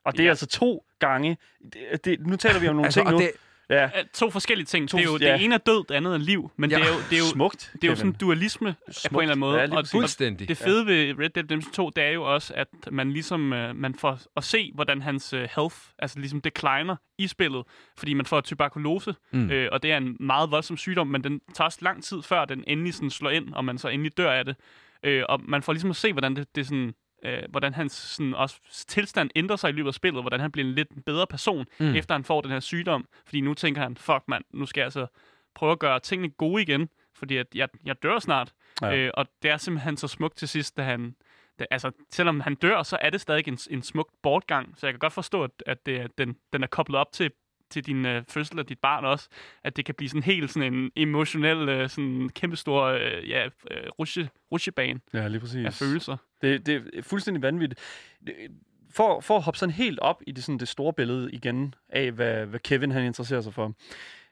Og 0.05 0.13
det 0.13 0.19
er 0.19 0.23
Ja. 0.23 0.29
altså 0.29 0.45
to 0.47 0.83
gange. 0.99 1.37
Det, 1.73 2.05
det, 2.05 2.27
nu 2.27 2.35
taler 2.35 2.59
vi 2.59 2.67
om 2.67 2.75
nogle 2.75 2.87
Altså, 2.87 2.99
ting 2.99 3.11
nu. 3.11 3.17
det, 3.17 3.31
ja. 3.69 3.89
To 4.13 4.29
forskellige 4.29 4.65
ting. 4.65 4.89
To- 4.89 4.97
det, 4.97 5.03
er 5.05 5.11
jo, 5.11 5.17
ja. 5.21 5.33
det 5.33 5.43
ene 5.43 5.53
er 5.55 5.59
død, 5.59 5.83
det 5.89 5.95
andet 5.95 6.13
er 6.13 6.17
liv. 6.17 6.51
Men 6.57 6.69
Ja. 6.71 6.75
det 6.75 6.83
er 6.83 6.87
jo, 6.87 6.93
det 7.09 7.13
er 7.15 7.19
jo, 7.19 7.25
Smukt. 7.25 7.71
det 7.73 7.83
er 7.83 7.87
jo 7.91 7.95
sådan 7.95 8.11
dualisme 8.13 8.75
på 9.11 9.19
en 9.19 9.21
eller 9.21 9.21
anden 9.21 9.39
måde. 9.39 9.59
Ja, 9.59 9.75
og, 9.77 9.87
fuldstændig. 9.91 10.47
det 10.47 10.57
fede 10.57 10.85
ved 10.85 11.19
Red 11.19 11.29
Dead 11.29 11.43
Redemption 11.43 11.73
2, 11.73 11.89
det 11.89 12.03
er 12.03 12.09
jo 12.11 12.33
også, 12.33 12.53
at 12.55 12.67
man 12.91 13.11
ligesom 13.11 13.53
øh, 13.53 13.75
man 13.75 13.95
får 13.95 14.19
at 14.37 14.43
se, 14.43 14.71
hvordan 14.75 15.01
hans 15.01 15.33
øh, 15.33 15.39
health 15.55 15.75
altså 15.99 16.19
ligesom 16.19 16.41
decliner 16.41 16.95
i 17.17 17.27
spillet, 17.27 17.63
fordi 17.97 18.13
man 18.13 18.25
får 18.25 18.41
tuberkulose, 18.41 19.15
Mm. 19.31 19.51
øh, 19.51 19.69
og 19.71 19.83
det 19.83 19.91
er 19.91 19.97
en 19.97 20.17
meget 20.19 20.51
voldsom 20.51 20.77
sygdom, 20.77 21.07
men 21.07 21.23
den 21.23 21.41
tager 21.55 21.65
også 21.65 21.79
lang 21.81 22.03
tid 22.03 22.21
før 22.21 22.45
den 22.45 22.63
endelig 22.67 22.93
sådan 22.93 23.09
slår 23.09 23.29
ind, 23.29 23.53
og 23.53 23.65
man 23.65 23.77
så 23.77 23.87
endelig 23.87 24.17
dør 24.17 24.31
af 24.31 24.45
det. 24.45 24.55
Øh, 25.03 25.23
og 25.29 25.41
man 25.47 25.63
får 25.63 25.73
ligesom 25.73 25.89
at 25.89 25.95
se, 25.95 26.11
hvordan 26.13 26.35
det, 26.35 26.55
det 26.55 26.67
sådan, 26.67 26.93
øh, 27.23 27.43
hvordan 27.49 27.73
hans 27.73 27.93
sådan, 27.93 28.33
også 28.33 28.59
tilstand 28.87 29.29
ændrer 29.35 29.55
sig 29.55 29.69
i 29.69 29.73
løbet 29.73 29.87
af 29.87 29.93
spillet, 29.93 30.23
hvordan 30.23 30.39
han 30.39 30.51
bliver 30.51 30.67
en 30.67 30.73
lidt 30.73 31.05
bedre 31.05 31.27
person, 31.27 31.65
Mm. 31.79 31.95
efter 31.95 32.15
han 32.15 32.23
får 32.23 32.41
den 32.41 32.51
her 32.51 32.59
sygdom. 32.59 33.07
Fordi 33.25 33.41
nu 33.41 33.53
tænker 33.53 33.81
han, 33.81 33.97
fuck 33.97 34.23
mand, 34.27 34.43
nu 34.53 34.65
skal 34.65 34.81
jeg 34.81 34.85
altså 34.85 35.07
prøve 35.55 35.71
at 35.71 35.79
gøre 35.79 35.99
tingene 35.99 36.29
gode 36.29 36.61
igen, 36.61 36.89
fordi 37.15 37.37
at 37.37 37.47
jeg, 37.55 37.69
jeg 37.85 38.03
dør 38.03 38.19
snart. 38.19 38.53
Ja. 38.81 38.95
Øh, 38.95 39.11
og 39.13 39.25
det 39.43 39.51
er 39.51 39.57
simpelthen 39.57 39.97
så 39.97 40.07
smukt 40.07 40.37
til 40.37 40.47
sidst, 40.47 40.77
da 40.77 40.83
han... 40.83 41.15
Da, 41.59 41.65
altså, 41.71 41.91
selvom 42.11 42.39
han 42.39 42.55
dør, 42.55 42.83
så 42.83 42.97
er 43.01 43.09
det 43.09 43.21
stadig 43.21 43.47
en, 43.47 43.57
en 43.69 43.81
smuk 43.83 44.09
bortgang. 44.23 44.73
Så 44.77 44.87
jeg 44.87 44.93
kan 44.93 44.99
godt 44.99 45.13
forstå, 45.13 45.43
at, 45.43 45.51
at 45.65 45.85
det, 45.85 46.17
den, 46.17 46.35
den 46.53 46.63
er 46.63 46.67
koblet 46.67 46.99
op 46.99 47.11
til, 47.11 47.31
til 47.69 47.85
din 47.85 48.05
øh, 48.05 48.23
fødsel 48.29 48.59
af 48.59 48.65
dit 48.65 48.79
barn 48.79 49.05
også. 49.05 49.29
At 49.63 49.77
det 49.77 49.85
kan 49.85 49.95
blive 49.95 50.09
sådan 50.09 50.23
helt 50.23 50.51
sådan 50.51 50.73
en 50.73 50.91
emotionel, 50.95 51.69
øh, 51.69 51.89
sådan 51.89 52.29
kæmpestor 52.29 52.83
øh, 52.85 53.29
ja, 53.29 53.45
øh, 53.45 53.89
rusje, 53.99 54.29
rusjebane 54.51 54.99
Ja, 55.13 55.27
lige 55.27 55.39
præcis. 55.39 55.65
af 55.65 55.73
følelser. 55.73 56.17
Det, 56.41 56.65
det 56.65 56.89
er 56.93 57.01
fuldstændig 57.01 57.41
vanvittigt. 57.43 57.79
Det- 58.27 58.35
For, 58.91 59.19
for 59.19 59.37
at 59.37 59.43
hoppe 59.43 59.57
sådan 59.57 59.73
helt 59.73 59.99
op 59.99 60.21
i 60.27 60.31
det, 60.31 60.43
sådan 60.43 60.59
det 60.59 60.67
store 60.67 60.93
billede 60.93 61.31
igen 61.31 61.75
af, 61.89 62.11
hvad, 62.11 62.45
hvad 62.45 62.59
Kevin 62.59 62.91
han 62.91 63.05
interesserer 63.05 63.41
sig 63.41 63.53
for. 63.53 63.73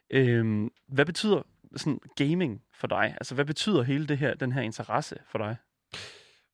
Øhm, 0.10 0.70
hvad 0.88 1.06
betyder 1.06 1.42
sådan 1.76 2.00
gaming 2.16 2.62
for 2.74 2.88
dig? 2.88 3.16
Altså, 3.22 3.36
hvad 3.36 3.46
betyder 3.46 3.84
hele 3.84 4.08
det 4.08 4.18
her, 4.18 4.34
den 4.34 4.52
her 4.52 4.62
interesse 4.62 5.16
for 5.32 5.38
dig? 5.38 5.56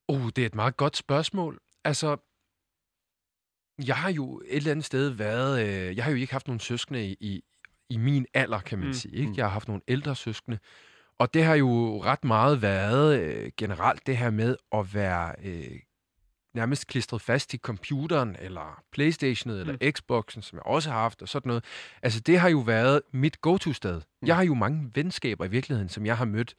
Uh, 0.08 0.30
det 0.36 0.38
er 0.38 0.46
et 0.46 0.56
meget 0.56 0.78
godt 0.78 0.98
spørgsmål. 0.98 1.60
Altså, 1.84 2.18
jeg 3.88 3.96
har 3.96 4.12
jo 4.12 4.42
et 4.48 4.58
eller 4.58 4.72
andet 4.72 4.86
sted 4.86 5.10
været... 5.10 5.68
Øh, 5.68 5.96
jeg 5.98 6.04
har 6.04 6.12
jo 6.12 6.18
ikke 6.18 6.34
haft 6.34 6.48
nogen 6.48 6.60
søskende 6.60 7.06
i, 7.06 7.18
i, 7.20 7.44
i 7.90 7.98
min 7.98 8.26
alder, 8.34 8.60
kan 8.60 8.78
man 8.80 8.88
Mm, 8.88 8.94
sige. 8.94 9.16
Ikke? 9.16 9.30
mm. 9.30 9.34
Jeg 9.38 9.46
har 9.46 9.50
haft 9.50 9.68
nogle 9.68 9.82
ældre 9.88 10.16
søskende. 10.16 10.60
Og 11.20 11.34
det 11.34 11.44
har 11.44 11.56
jo 11.56 12.04
ret 12.04 12.24
meget 12.24 12.62
været 12.62 13.20
øh, 13.20 13.52
generelt 13.58 14.08
det 14.08 14.18
her 14.18 14.30
med 14.30 14.56
at 14.74 14.94
være 14.94 15.36
øh, 15.44 15.80
nærmest 16.54 16.88
klistret 16.88 17.22
fast 17.22 17.54
i 17.54 17.58
computeren, 17.58 18.36
eller 18.40 18.82
Playstationet, 18.92 19.60
eller 19.60 19.74
mm. 19.74 19.92
Xboxen, 19.92 20.42
som 20.42 20.56
jeg 20.58 20.66
også 20.66 20.90
har 20.90 21.00
haft, 21.02 21.22
og 21.22 21.30
sådan 21.30 21.48
noget. 21.50 21.64
Altså, 22.02 22.20
det 22.20 22.40
har 22.40 22.50
jo 22.50 22.60
været 22.60 23.02
mit 23.12 23.42
go-to-sted. 23.42 23.96
Mm. 23.96 24.28
Jeg 24.28 24.36
har 24.36 24.44
jo 24.44 24.54
mange 24.54 24.92
venskaber 24.96 25.46
i 25.46 25.48
virkeligheden, 25.48 25.90
som 25.90 26.06
jeg 26.06 26.18
har 26.18 26.26
mødt 26.26 26.56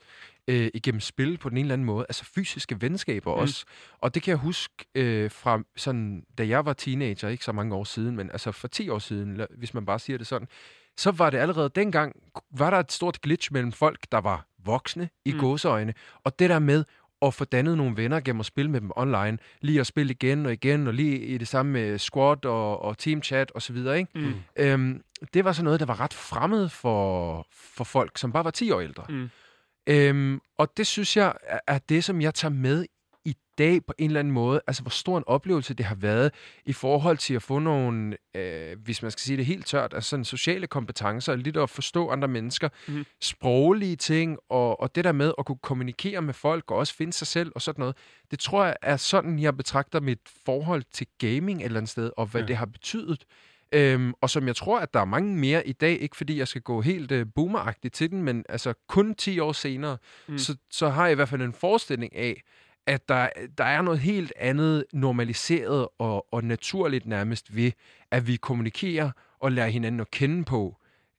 øh, 0.48 0.70
igennem 0.74 1.00
spil 1.00 1.38
på 1.38 1.48
den 1.48 1.56
ene 1.58 1.64
eller 1.64 1.72
anden 1.72 1.84
måde. 1.86 2.06
Altså 2.08 2.24
fysiske 2.24 2.80
venskaber 2.80 3.34
Mm. 3.34 3.40
også. 3.40 3.64
Og 3.98 4.14
det 4.14 4.22
kan 4.22 4.30
jeg 4.30 4.38
huske 4.38 4.74
øh, 4.94 5.30
fra 5.30 5.62
sådan, 5.76 6.24
da 6.38 6.46
jeg 6.48 6.64
var 6.64 6.72
teenager, 6.72 7.28
ikke 7.28 7.44
så 7.44 7.52
mange 7.52 7.74
år 7.74 7.84
siden, 7.84 8.16
men 8.16 8.30
altså 8.30 8.52
for 8.52 8.68
10 8.68 8.88
år 8.88 8.98
siden, 8.98 9.40
hvis 9.58 9.74
man 9.74 9.86
bare 9.86 9.98
siger 9.98 10.18
det 10.18 10.26
sådan, 10.26 10.48
så 10.96 11.10
var 11.10 11.30
det 11.30 11.38
allerede 11.38 11.68
dengang, 11.74 12.16
var 12.50 12.70
der 12.70 12.78
et 12.78 12.92
stort 12.92 13.20
glitch 13.20 13.52
mellem 13.52 13.72
folk, 13.72 14.06
der 14.12 14.18
var 14.18 14.46
voksne 14.64 15.08
i 15.24 15.32
mm. 15.32 15.38
gåseøjne, 15.38 15.94
og 16.24 16.38
det 16.38 16.50
der 16.50 16.58
med 16.58 16.84
at 17.22 17.34
få 17.34 17.44
dannet 17.44 17.76
nogle 17.76 17.96
venner 17.96 18.20
gennem 18.20 18.40
at 18.40 18.46
spille 18.46 18.70
med 18.70 18.80
dem 18.80 18.90
online, 18.96 19.38
lige 19.60 19.80
at 19.80 19.86
spille 19.86 20.12
igen 20.12 20.46
og 20.46 20.52
igen, 20.52 20.86
og 20.86 20.94
lige 20.94 21.18
i 21.18 21.38
det 21.38 21.48
samme 21.48 21.72
med 21.72 21.98
squad 21.98 22.44
og, 22.44 22.82
og 22.82 22.98
teamchat 22.98 23.50
og 23.50 23.62
så 23.62 23.72
videre, 23.72 23.98
ikke? 23.98 24.18
Mm. 24.18 24.34
Øhm, 24.56 25.02
det 25.34 25.44
var 25.44 25.52
så 25.52 25.64
noget, 25.64 25.80
der 25.80 25.86
var 25.86 26.00
ret 26.00 26.14
fremmed 26.14 26.68
for, 26.68 27.46
for 27.52 27.84
folk, 27.84 28.18
som 28.18 28.32
bare 28.32 28.44
var 28.44 28.50
10 28.50 28.70
år 28.70 28.80
ældre. 28.80 29.04
Mm. 29.08 29.30
Øhm, 29.86 30.40
og 30.58 30.76
det 30.76 30.86
synes 30.86 31.16
jeg 31.16 31.34
er, 31.66 31.78
det, 31.78 32.04
som 32.04 32.20
jeg 32.20 32.34
tager 32.34 32.52
med 32.52 32.86
dag 33.58 33.84
på 33.86 33.94
en 33.98 34.06
eller 34.10 34.20
anden 34.20 34.34
måde. 34.34 34.60
Altså, 34.66 34.82
hvor 34.82 34.90
stor 34.90 35.18
en 35.18 35.24
oplevelse 35.26 35.74
det 35.74 35.86
har 35.86 35.94
været 35.94 36.32
i 36.64 36.72
forhold 36.72 37.18
til 37.18 37.34
at 37.34 37.42
få 37.42 37.58
nogle, 37.58 38.16
øh, 38.34 38.76
hvis 38.84 39.02
man 39.02 39.10
skal 39.10 39.20
sige 39.20 39.36
det 39.36 39.46
helt 39.46 39.66
tørt, 39.66 39.94
altså 39.94 40.10
sådan 40.10 40.24
sociale 40.24 40.66
kompetencer, 40.66 41.36
lidt 41.36 41.56
at 41.56 41.70
forstå 41.70 42.10
andre 42.10 42.28
mennesker, 42.28 42.68
mm. 42.88 43.04
sproglige 43.20 43.96
ting, 43.96 44.38
og, 44.48 44.80
og 44.80 44.94
det 44.94 45.04
der 45.04 45.12
med 45.12 45.32
at 45.38 45.46
kunne 45.46 45.58
kommunikere 45.62 46.22
med 46.22 46.34
folk, 46.34 46.70
og 46.70 46.76
også 46.76 46.94
finde 46.94 47.12
sig 47.12 47.26
selv 47.26 47.52
og 47.54 47.62
sådan 47.62 47.82
noget. 47.82 47.96
Det 48.30 48.38
tror 48.38 48.64
jeg 48.64 48.76
er 48.82 48.96
sådan, 48.96 49.38
jeg 49.38 49.56
betragter 49.56 50.00
mit 50.00 50.20
forhold 50.46 50.82
til 50.92 51.06
gaming 51.18 51.60
et 51.60 51.64
eller 51.64 51.78
andet 51.80 51.90
sted, 51.90 52.10
og 52.16 52.26
hvad 52.26 52.40
Ja. 52.40 52.46
det 52.46 52.56
har 52.56 52.66
betydet. 52.66 53.24
Øhm, 53.74 54.12
og 54.20 54.30
som 54.30 54.46
jeg 54.46 54.56
tror, 54.56 54.78
at 54.80 54.94
der 54.94 55.00
er 55.00 55.04
mange 55.04 55.36
mere 55.36 55.66
i 55.66 55.72
dag, 55.72 56.00
ikke 56.00 56.16
fordi 56.16 56.38
jeg 56.38 56.48
skal 56.48 56.62
gå 56.62 56.80
helt 56.80 57.12
øh, 57.12 57.26
boomeragtigt 57.34 57.94
til 57.94 58.10
den, 58.10 58.22
men 58.22 58.44
altså 58.48 58.74
kun 58.88 59.14
10 59.14 59.38
år 59.38 59.52
senere, 59.52 59.96
mm. 60.28 60.38
så, 60.38 60.56
så 60.70 60.88
har 60.88 61.04
jeg 61.04 61.12
i 61.12 61.14
hvert 61.14 61.28
fald 61.28 61.42
en 61.42 61.52
forestilling 61.52 62.16
af, 62.16 62.42
at 62.86 63.08
der, 63.08 63.28
der 63.58 63.64
er 63.64 63.82
noget 63.82 64.00
helt 64.00 64.32
andet 64.36 64.84
normaliseret 64.92 65.88
og, 65.98 66.34
og 66.34 66.44
naturligt 66.44 67.06
nærmest 67.06 67.56
ved, 67.56 67.72
at 68.10 68.26
vi 68.26 68.36
kommunikerer 68.36 69.10
og 69.40 69.52
lærer 69.52 69.68
hinanden 69.68 70.00
at 70.00 70.10
kende 70.10 70.44
på 70.44 70.76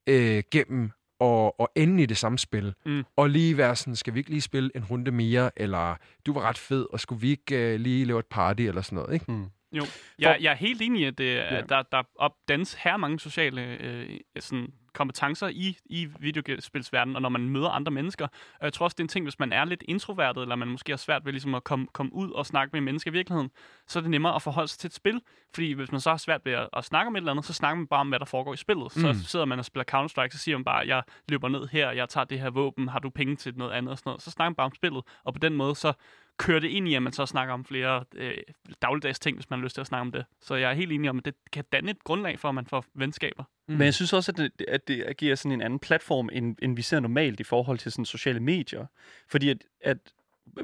øh, 0.08 0.44
gennem 0.52 0.92
og, 1.20 1.60
og 1.60 1.72
ende 1.76 2.04
i 2.04 2.06
det 2.06 2.18
samme 2.18 2.40
spil. 2.40 2.74
Mm. 2.86 3.04
Og 3.16 3.30
lige 3.30 3.58
være 3.58 3.76
sådan, 3.76 3.96
skal 3.96 4.14
vi 4.14 4.20
ikke 4.20 4.30
lige 4.30 4.42
spille 4.42 4.72
en 4.76 4.84
runde 4.84 5.12
mere, 5.12 5.52
eller 5.58 5.96
du 6.26 6.34
var 6.34 6.42
ret 6.42 6.58
fed, 6.58 6.86
og 6.94 7.00
skulle 7.00 7.22
vi 7.22 7.30
ikke 7.30 7.74
øh, 7.74 7.80
lige 7.80 8.06
lave 8.06 8.20
et 8.20 8.26
party, 8.26 8.62
eller 8.62 8.82
sådan 8.82 8.96
noget, 8.96 9.14
ikke? 9.14 9.32
Mm. 9.32 9.46
Jo, 9.72 9.84
jeg, 10.20 10.38
jeg 10.42 10.52
er 10.52 10.56
helt 10.56 10.82
enig 10.82 11.02
i, 11.02 11.06
at. 11.06 11.20
Ja. 11.20 11.58
at 11.58 11.70
der, 11.70 11.84
der 11.92 12.04
opdannes 12.16 12.74
her 12.74 12.98
mange 12.98 13.20
sociale 13.20 13.62
øh, 13.62 14.20
sådan, 14.40 14.74
kompetencer 14.94 15.48
i, 15.48 15.78
i 15.86 16.08
videospilsverdenen, 16.20 17.16
og 17.16 17.22
når 17.22 17.30
man 17.30 17.50
møder 17.50 17.70
andre 17.70 17.92
mennesker. 17.92 18.28
Og 18.60 18.64
jeg 18.66 18.74
tror 18.74 18.84
også, 18.84 18.96
det 18.96 19.00
er 19.00 19.04
en 19.04 19.08
ting, 19.08 19.26
hvis 19.26 19.40
man 19.40 19.54
er 19.54 19.66
lidt 19.66 19.84
introvertet, 19.88 20.42
eller 20.42 20.56
man 20.56 20.68
måske 20.68 20.92
har 20.92 20.98
svært 20.98 21.26
ved 21.26 21.32
ligesom, 21.34 21.56
at 21.56 21.64
komme, 21.64 21.88
komme 21.94 22.14
ud 22.14 22.32
og 22.32 22.46
snakke 22.46 22.70
med 22.74 22.82
mennesker 22.82 23.12
i 23.12 23.14
virkeligheden, 23.14 23.52
så 23.88 24.00
er 24.00 24.02
det 24.02 24.10
nemmere 24.12 24.36
at 24.36 24.42
forholde 24.42 24.68
sig 24.68 24.80
til 24.80 24.88
et 24.88 24.94
spil. 24.94 25.22
Fordi 25.54 25.72
hvis 25.74 25.92
man 25.92 26.02
så 26.02 26.10
har 26.10 26.18
svært 26.18 26.42
ved 26.46 26.54
at, 26.54 26.70
at 26.78 26.86
snakke 26.86 27.08
om 27.08 27.16
et 27.16 27.20
eller 27.20 27.32
andet, 27.32 27.46
så 27.46 27.54
snakker 27.54 27.76
man 27.78 27.88
bare 27.88 28.00
om, 28.00 28.10
hvad 28.10 28.20
der 28.20 28.26
foregår 28.26 28.54
i 28.54 28.58
spillet. 28.58 28.92
Så 28.92 29.08
Mm. 29.08 29.14
sidder 29.14 29.46
man 29.46 29.60
og 29.60 29.66
spiller 29.66 29.86
Counter-Strike, 29.96 30.30
så 30.32 30.38
siger 30.38 30.58
man 30.58 30.64
bare, 30.66 30.88
jeg 30.88 31.04
løber 31.30 31.48
ned 31.50 31.68
her, 31.68 31.92
jeg 31.92 32.10
tager 32.10 32.26
det 32.26 32.40
her 32.40 32.50
våben, 32.50 32.88
har 32.88 33.00
du 33.00 33.10
penge 33.10 33.36
til 33.36 33.54
noget 33.58 33.72
andet 33.72 33.92
og 33.92 33.98
sådan 33.98 34.10
noget. 34.10 34.22
Så 34.22 34.32
snakker 34.32 34.50
man 34.50 34.56
bare 34.56 34.66
om 34.66 34.76
spillet, 34.76 35.04
og 35.24 35.34
på 35.34 35.40
den 35.40 35.54
måde 35.54 35.76
så 35.76 35.94
kører 36.38 36.60
det 36.60 36.68
ind 36.68 36.88
i, 36.88 36.96
at 36.96 37.04
man 37.04 37.14
så 37.14 37.26
snakker 37.26 37.54
om 37.54 37.66
flere 37.66 38.04
øh, 38.16 38.38
dagligdags 38.82 39.20
ting, 39.20 39.38
hvis 39.38 39.50
man 39.50 39.60
har 39.60 39.64
lyst 39.64 39.74
til 39.74 39.82
at 39.82 39.88
snakke 39.88 40.02
om 40.02 40.12
det. 40.12 40.26
Så 40.42 40.56
jeg 40.56 40.70
er 40.70 40.74
helt 40.76 40.92
enig 40.92 41.10
om, 41.10 41.18
at 41.18 41.26
det 41.26 41.34
kan 41.52 41.64
danne 41.72 41.92
et 41.92 42.04
grundlag 42.04 42.40
for, 42.40 42.50
at 42.50 42.56
man 42.56 42.66
får 42.66 42.86
venskaber. 42.96 43.44
Mm. 43.68 43.74
Men 43.74 43.82
jeg 43.82 43.94
synes 43.94 44.14
også, 44.14 44.32
at 44.32 44.38
det, 44.38 44.66
at 44.68 44.88
det 44.88 45.18
giver 45.18 45.36
sådan 45.36 45.52
en 45.52 45.62
anden 45.62 45.80
platform, 45.80 46.30
end, 46.34 46.56
end 46.62 46.76
vi 46.76 46.82
ser 46.82 47.00
normalt 47.00 47.40
i 47.40 47.44
forhold 47.44 47.78
til 47.78 47.92
sådan 47.92 48.06
sociale 48.06 48.40
medier. 48.40 48.86
Fordi 49.28 49.50
at, 49.50 49.58
at 49.82 49.98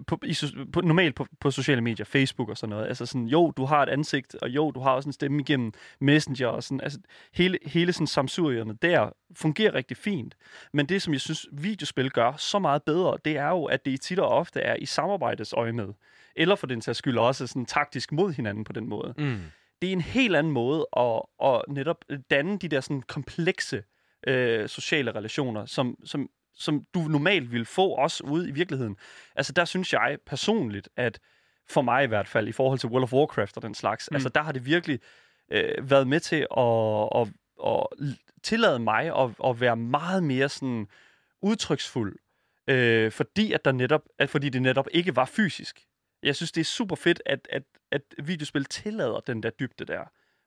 på, 0.07 0.19
i, 0.23 0.35
på, 0.73 0.81
normalt 0.81 1.15
på, 1.15 1.27
på 1.39 1.51
sociale 1.51 1.81
medier, 1.81 2.05
Facebook 2.05 2.49
og 2.49 2.57
sådan 2.57 2.69
noget, 2.69 2.87
altså 2.87 3.05
sådan, 3.05 3.27
jo, 3.27 3.51
du 3.51 3.65
har 3.65 3.83
et 3.83 3.89
ansigt, 3.89 4.35
og 4.35 4.49
jo, 4.49 4.71
du 4.71 4.79
har 4.79 4.91
også 4.91 5.09
en 5.09 5.13
stemme 5.13 5.41
igennem 5.41 5.71
Messenger, 5.99 6.47
og 6.47 6.63
sådan, 6.63 6.81
altså 6.81 6.99
hele, 7.33 7.59
hele 7.65 7.93
sådan 7.93 8.07
samsurierne 8.07 8.73
der 8.81 9.09
fungerer 9.35 9.73
rigtig 9.73 9.97
fint. 9.97 10.35
Men 10.73 10.85
det, 10.85 11.01
som 11.01 11.13
jeg 11.13 11.21
synes, 11.21 11.47
videospil 11.51 12.11
gør 12.11 12.33
så 12.37 12.59
meget 12.59 12.83
bedre, 12.83 13.17
det 13.25 13.37
er 13.37 13.49
jo, 13.49 13.65
at 13.65 13.85
det 13.85 13.91
i 13.91 13.97
tit 13.97 14.19
og 14.19 14.27
ofte 14.27 14.61
er 14.61 14.75
i 14.75 14.85
samarbejdets 14.85 15.53
øje 15.53 15.71
med. 15.71 15.87
Eller 16.35 16.55
for 16.55 16.67
den 16.67 16.81
sags 16.81 16.97
skyld 16.97 17.17
også 17.17 17.47
sådan 17.47 17.65
taktisk 17.65 18.11
mod 18.11 18.33
hinanden 18.33 18.63
på 18.63 18.73
den 18.73 18.89
måde 18.89 19.13
Mm. 19.17 19.41
det 19.81 19.87
er 19.87 19.93
en 19.93 20.01
helt 20.01 20.35
anden 20.35 20.53
måde 20.53 20.87
at, 20.97 21.21
at 21.43 21.61
netop 21.67 22.05
danne 22.31 22.57
de 22.57 22.67
der 22.67 22.81
sådan 22.81 23.01
komplekse 23.01 23.83
øh, 24.27 24.69
sociale 24.69 25.11
relationer, 25.11 25.65
som, 25.65 25.95
som, 26.05 26.29
som 26.59 26.85
du 26.93 26.99
normalt 26.99 27.51
vil 27.51 27.65
få 27.65 27.89
også 27.89 28.23
ude 28.23 28.49
i 28.49 28.51
virkeligheden. 28.51 28.97
Altså 29.35 29.53
der 29.53 29.65
synes 29.65 29.93
jeg 29.93 30.17
personligt, 30.25 30.89
at 30.95 31.19
for 31.69 31.81
mig 31.81 32.03
i 32.03 32.07
hvert 32.07 32.27
fald, 32.27 32.47
i 32.47 32.51
forhold 32.51 32.79
til 32.79 32.89
World 32.89 33.03
of 33.03 33.13
Warcraft 33.13 33.57
og 33.57 33.63
den 33.63 33.75
slags, 33.75 34.11
Mm. 34.11 34.13
mm. 34.13 34.15
altså 34.15 34.29
der 34.29 34.41
har 34.41 34.51
det 34.51 34.65
virkelig 34.65 34.99
øh, 35.51 35.89
været 35.89 36.07
med 36.07 36.19
til 36.19 36.47
at, 36.57 37.09
at, 37.15 37.27
at 37.67 38.15
tillade 38.43 38.79
mig 38.79 39.17
at, 39.23 39.31
at 39.45 39.61
være 39.61 39.75
meget 39.75 40.23
mere 40.23 40.49
sådan 40.49 40.87
udtryksfuld, 41.41 42.15
øh, 42.67 43.11
fordi 43.11 43.53
at 43.53 43.65
der 43.65 43.71
netop, 43.71 44.01
at, 44.19 44.29
fordi 44.29 44.49
det 44.49 44.61
netop 44.61 44.87
ikke 44.91 45.15
var 45.15 45.25
fysisk. 45.25 45.85
Jeg 46.23 46.35
synes, 46.35 46.51
det 46.51 46.61
er 46.61 46.65
super 46.65 46.95
fedt, 46.95 47.21
at, 47.25 47.47
at, 47.51 47.63
at 47.91 48.01
videospil 48.23 48.65
tillader 48.65 49.19
den 49.19 49.43
der 49.43 49.49
dybde 49.49 49.85
der. 49.85 50.03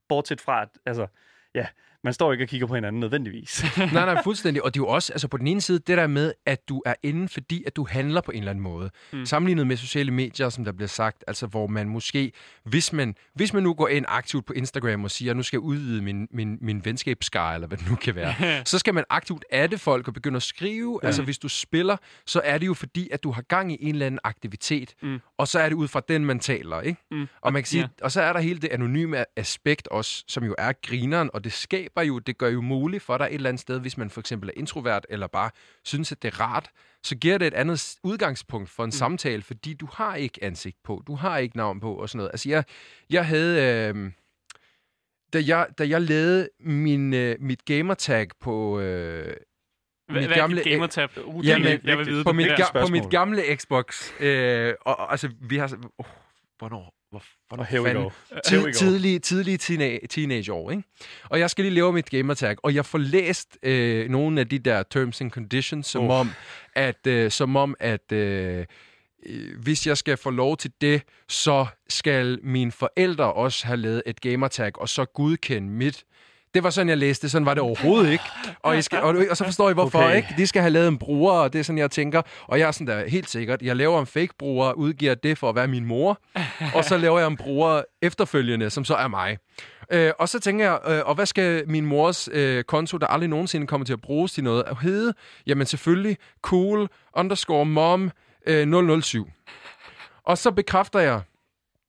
Bortset 0.08 0.40
fra, 0.40 0.62
at 0.62 0.68
altså, 0.86 1.06
ja, 1.54 1.66
man 2.04 2.12
står 2.12 2.32
ikke 2.32 2.44
og 2.44 2.48
kigger 2.48 2.66
på 2.66 2.74
hinanden 2.74 3.00
nødvendigvis. 3.00 3.64
nej, 3.78 3.86
nej, 3.92 4.22
fuldstændig. 4.24 4.64
Og 4.64 4.74
det 4.74 4.80
er 4.80 4.84
jo 4.84 4.88
også, 4.88 5.12
altså 5.12 5.28
på 5.28 5.36
den 5.36 5.46
ene 5.46 5.60
side, 5.60 5.78
det 5.78 5.98
der 5.98 6.06
med, 6.06 6.32
at 6.46 6.68
du 6.68 6.82
er 6.86 6.94
inde, 7.02 7.28
fordi 7.28 7.64
at 7.66 7.76
du 7.76 7.86
handler 7.90 8.20
på 8.20 8.30
en 8.30 8.38
eller 8.38 8.50
anden 8.50 8.62
måde. 8.64 8.90
Mm. 9.12 9.18
Mm. 9.18 9.26
Sammenlignet 9.26 9.66
med 9.66 9.76
sociale 9.76 10.10
medier, 10.10 10.48
som 10.48 10.64
der 10.64 10.72
bliver 10.72 10.88
sagt, 10.88 11.24
altså 11.26 11.46
hvor 11.46 11.66
man 11.66 11.88
måske, 11.88 12.32
hvis 12.64 12.92
man, 12.92 13.14
hvis 13.34 13.52
man 13.52 13.62
nu 13.62 13.74
går 13.74 13.88
ind 13.88 14.04
aktivt 14.08 14.46
på 14.46 14.52
Instagram 14.52 15.04
og 15.04 15.10
siger, 15.10 15.34
nu 15.34 15.42
skal 15.42 15.56
jeg 15.56 15.62
udvide 15.62 16.02
min, 16.02 16.28
min, 16.30 16.58
min 16.60 16.84
venskabsskare, 16.84 17.54
eller 17.54 17.68
hvad 17.68 17.78
det 17.78 17.90
nu 17.90 17.96
kan 17.96 18.14
være, 18.14 18.34
så 18.66 18.78
skal 18.78 18.94
man 18.94 19.04
aktivt 19.10 19.44
adde 19.50 19.78
folk 19.78 20.08
og 20.08 20.14
begynde 20.14 20.36
at 20.36 20.42
skrive. 20.42 21.00
Ja. 21.02 21.06
Altså 21.06 21.22
hvis 21.22 21.38
du 21.38 21.48
spiller, 21.48 21.96
så 22.26 22.40
er 22.44 22.58
det 22.58 22.66
jo 22.66 22.74
fordi, 22.74 23.08
at 23.12 23.22
du 23.22 23.30
har 23.30 23.42
gang 23.42 23.72
i 23.72 23.76
en 23.80 23.94
eller 23.94 24.06
anden 24.06 24.20
aktivitet, 24.24 24.94
Mm. 25.02 25.18
og 25.38 25.48
så 25.48 25.58
er 25.60 25.68
det 25.68 25.76
ud 25.76 25.88
fra 25.88 26.02
den, 26.08 26.24
man 26.24 26.38
taler, 26.38 26.80
ikke? 26.80 27.00
Mm. 27.10 27.28
Og 27.40 27.52
man 27.52 27.62
kan 27.62 27.66
sige, 27.68 27.80
ja. 27.80 28.04
og 28.04 28.12
så 28.12 28.22
er 28.22 28.32
der 28.32 28.40
hele 28.40 28.60
det 28.60 28.68
anonyme 28.68 29.24
aspekt 29.38 29.88
også, 29.88 30.24
som 30.28 30.44
jo 30.44 30.54
er 30.58 30.72
grineren, 30.82 31.30
og 31.34 31.44
det 31.44 31.52
skaber 31.52 31.91
jo, 32.00 32.18
det 32.18 32.38
gør 32.38 32.48
jo 32.48 32.60
muligt 32.60 33.02
for 33.02 33.18
dig 33.18 33.24
et 33.24 33.34
eller 33.34 33.48
andet 33.48 33.60
sted, 33.60 33.80
hvis 33.80 33.96
man 33.98 34.10
for 34.10 34.20
eksempel 34.20 34.48
er 34.48 34.52
introvert, 34.56 35.06
eller 35.08 35.26
bare 35.26 35.50
synes, 35.84 36.12
at 36.12 36.22
det 36.22 36.34
er 36.34 36.40
rart, 36.40 36.70
så 37.02 37.16
giver 37.16 37.38
det 37.38 37.46
et 37.46 37.54
andet 37.54 37.94
udgangspunkt 38.02 38.70
for 38.70 38.84
en 38.84 38.88
mm. 38.88 38.90
samtale, 38.92 39.42
fordi 39.42 39.74
du 39.74 39.88
har 39.92 40.14
ikke 40.16 40.44
ansigt 40.44 40.76
på, 40.84 41.02
du 41.06 41.14
har 41.14 41.38
ikke 41.38 41.56
navn 41.56 41.80
på 41.80 41.94
og 41.94 42.08
sådan 42.08 42.16
noget. 42.18 42.30
Altså 42.32 42.48
jeg, 42.48 42.64
jeg 43.10 43.26
havde... 43.26 43.90
Øh, 43.94 44.12
da 45.32 45.42
jeg, 45.46 45.66
da 45.78 45.88
jeg 45.88 46.02
lavede 46.02 46.48
min, 46.60 47.14
øh, 47.14 47.36
mit 47.40 47.64
gamertag 47.64 48.26
på, 48.40 48.80
øh, 48.80 49.36
Mit 50.08 50.26
hvad 50.26 50.36
er 50.36 50.46
gamle- 50.46 50.56
dit 50.56 50.64
gamertab? 50.72 51.10
Uh, 51.24 51.46
Jamen, 51.46 51.68
jeg, 51.68 51.80
jeg 51.84 51.98
vil 51.98 52.06
vide 52.06 52.24
på, 52.24 52.32
mit, 52.32 52.46
Ja. 52.46 52.54
ga- 52.54 52.80
på 52.80 52.86
mit 52.90 53.10
gamle 53.10 53.42
Xbox. 53.56 54.12
Øh, 54.20 54.74
og, 54.80 54.98
og, 54.98 55.10
altså, 55.10 55.30
vi 55.40 55.56
har... 55.56 55.78
Oh, 55.98 56.06
hvornår? 56.58 56.94
Hvor, 57.12 57.22
hvornår 57.48 57.64
here 57.64 57.84
fanden? 57.84 58.10
Tid, 58.44 58.62
go. 58.62 58.72
tidlige, 58.72 59.18
tidlige 59.18 59.56
teenage, 59.58 60.06
teenageår, 60.06 60.70
ikke? 60.70 60.82
Og 61.24 61.38
jeg 61.38 61.50
skal 61.50 61.64
lige 61.64 61.74
lave 61.74 61.92
mit 61.92 62.10
gamertag, 62.10 62.56
og 62.62 62.74
jeg 62.74 62.86
får 62.86 62.98
læst 62.98 63.58
øh, 63.62 64.08
nogle 64.10 64.40
af 64.40 64.48
de 64.48 64.58
der 64.58 64.82
terms 64.82 65.20
and 65.20 65.30
conditions, 65.30 65.86
som 65.86 66.04
Uff. 66.04 66.10
om, 66.10 66.30
at, 66.74 67.06
øh, 67.06 67.30
som 67.30 67.56
om, 67.56 67.74
at 67.80 68.12
øh, 68.12 68.66
øh, 69.26 69.58
hvis 69.62 69.86
jeg 69.86 69.96
skal 69.98 70.16
få 70.16 70.30
lov 70.30 70.56
til 70.56 70.72
det, 70.80 71.02
så 71.28 71.66
skal 71.88 72.38
mine 72.42 72.72
forældre 72.72 73.32
også 73.32 73.66
have 73.66 73.76
lavet 73.76 74.02
et 74.06 74.20
gamertag, 74.20 74.80
og 74.80 74.88
så 74.88 75.04
godkende 75.04 75.68
mit. 75.68 76.04
Det 76.54 76.62
var 76.62 76.70
sådan, 76.70 76.88
jeg 76.88 76.98
læste. 76.98 77.28
Sådan 77.28 77.46
var 77.46 77.54
det 77.54 77.62
overhovedet 77.62 78.12
ikke. 78.12 78.24
Og, 78.62 78.78
I 78.78 78.82
skal, 78.82 79.02
og, 79.02 79.16
og 79.30 79.36
så 79.36 79.44
forstår 79.44 79.70
I, 79.70 79.72
hvorfor. 79.72 79.98
Okay. 79.98 80.16
Ikke? 80.16 80.28
De 80.36 80.46
skal 80.46 80.62
have 80.62 80.70
lavet 80.70 80.88
en 80.88 80.98
bruger, 80.98 81.32
og 81.32 81.52
det 81.52 81.58
er 81.58 81.62
sådan, 81.62 81.78
jeg 81.78 81.90
tænker. 81.90 82.22
Og 82.46 82.58
jeg 82.58 82.66
er 82.68 82.70
sådan 82.72 82.86
der 82.86 83.08
helt 83.08 83.30
sikkert. 83.30 83.62
Jeg 83.62 83.76
laver 83.76 84.00
en 84.00 84.06
fake 84.06 84.34
bruger, 84.38 84.72
udgiver 84.72 85.14
det 85.14 85.38
for 85.38 85.48
at 85.48 85.54
være 85.54 85.68
min 85.68 85.84
mor. 85.84 86.20
og 86.74 86.84
så 86.84 86.96
laver 86.96 87.18
jeg 87.18 87.28
en 87.28 87.36
bruger 87.36 87.82
efterfølgende, 88.02 88.70
som 88.70 88.84
så 88.84 88.94
er 88.94 89.08
mig. 89.08 89.38
Øh, 89.92 90.12
og 90.18 90.28
så 90.28 90.40
tænker 90.40 90.64
jeg, 90.64 90.78
øh, 90.88 91.02
og 91.06 91.14
hvad 91.14 91.26
skal 91.26 91.68
min 91.68 91.86
mors 91.86 92.28
øh, 92.32 92.64
konto, 92.64 92.96
der 92.96 93.06
aldrig 93.06 93.28
nogensinde 93.28 93.66
kommer 93.66 93.84
til 93.84 93.92
at 93.92 94.00
bruges 94.00 94.32
til 94.32 94.44
noget, 94.44 94.64
at 94.66 94.76
hedde? 94.80 95.14
Jamen 95.46 95.66
selvfølgelig 95.66 96.16
cool 96.42 96.88
underscore 97.16 97.66
mom 97.66 98.10
øh, 98.46 99.02
007. 99.02 99.30
Og 100.26 100.38
så 100.38 100.50
bekræfter 100.50 101.00
jeg, 101.00 101.20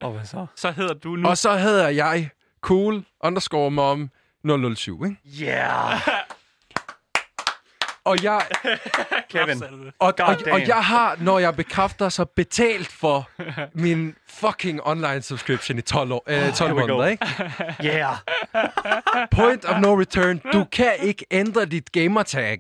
Og 0.02 0.12
hvad 0.12 0.26
så? 0.26 0.46
Så 0.56 0.72
hedder 0.72 0.94
du 0.94 1.16
nu... 1.16 1.30
og 1.30 1.38
så 1.38 1.58
hedder 1.58 1.90
jeg 1.90 2.30
cool 2.62 3.04
underscore 3.24 3.72
mom 3.72 4.10
007, 4.76 5.06
ikke? 5.06 5.18
Yeah! 5.44 6.00
Og 8.06 8.24
jeg, 8.24 8.42
Kevin. 9.32 9.64
og, 9.64 9.94
og, 10.00 10.16
God 10.18 10.52
og 10.52 10.68
jeg 10.68 10.86
har, 10.86 11.18
når 11.20 11.40
jeg 11.40 11.56
bekræfter, 11.56 12.10
så 12.10 12.26
betalt 12.26 12.88
for 12.88 13.30
min 13.74 14.16
fucking 14.30 14.82
online 14.84 15.22
subscription 15.22 15.78
i 15.78 15.82
12, 15.82 16.12
år, 16.12 16.24
øh, 16.28 16.54
12 16.54 16.70
Here 16.70 16.76
we 16.76 16.82
go. 16.82 16.88
måneder, 16.88 17.08
ikke? 17.08 17.26
Yeah! 18.00 18.16
Point 19.32 19.66
of 19.66 19.80
no 19.82 20.00
return. 20.00 20.42
Du 20.54 20.64
kan 20.72 20.92
ikke 21.00 21.26
ændre 21.32 21.66
dit 21.66 21.92
gamertag. 21.92 22.60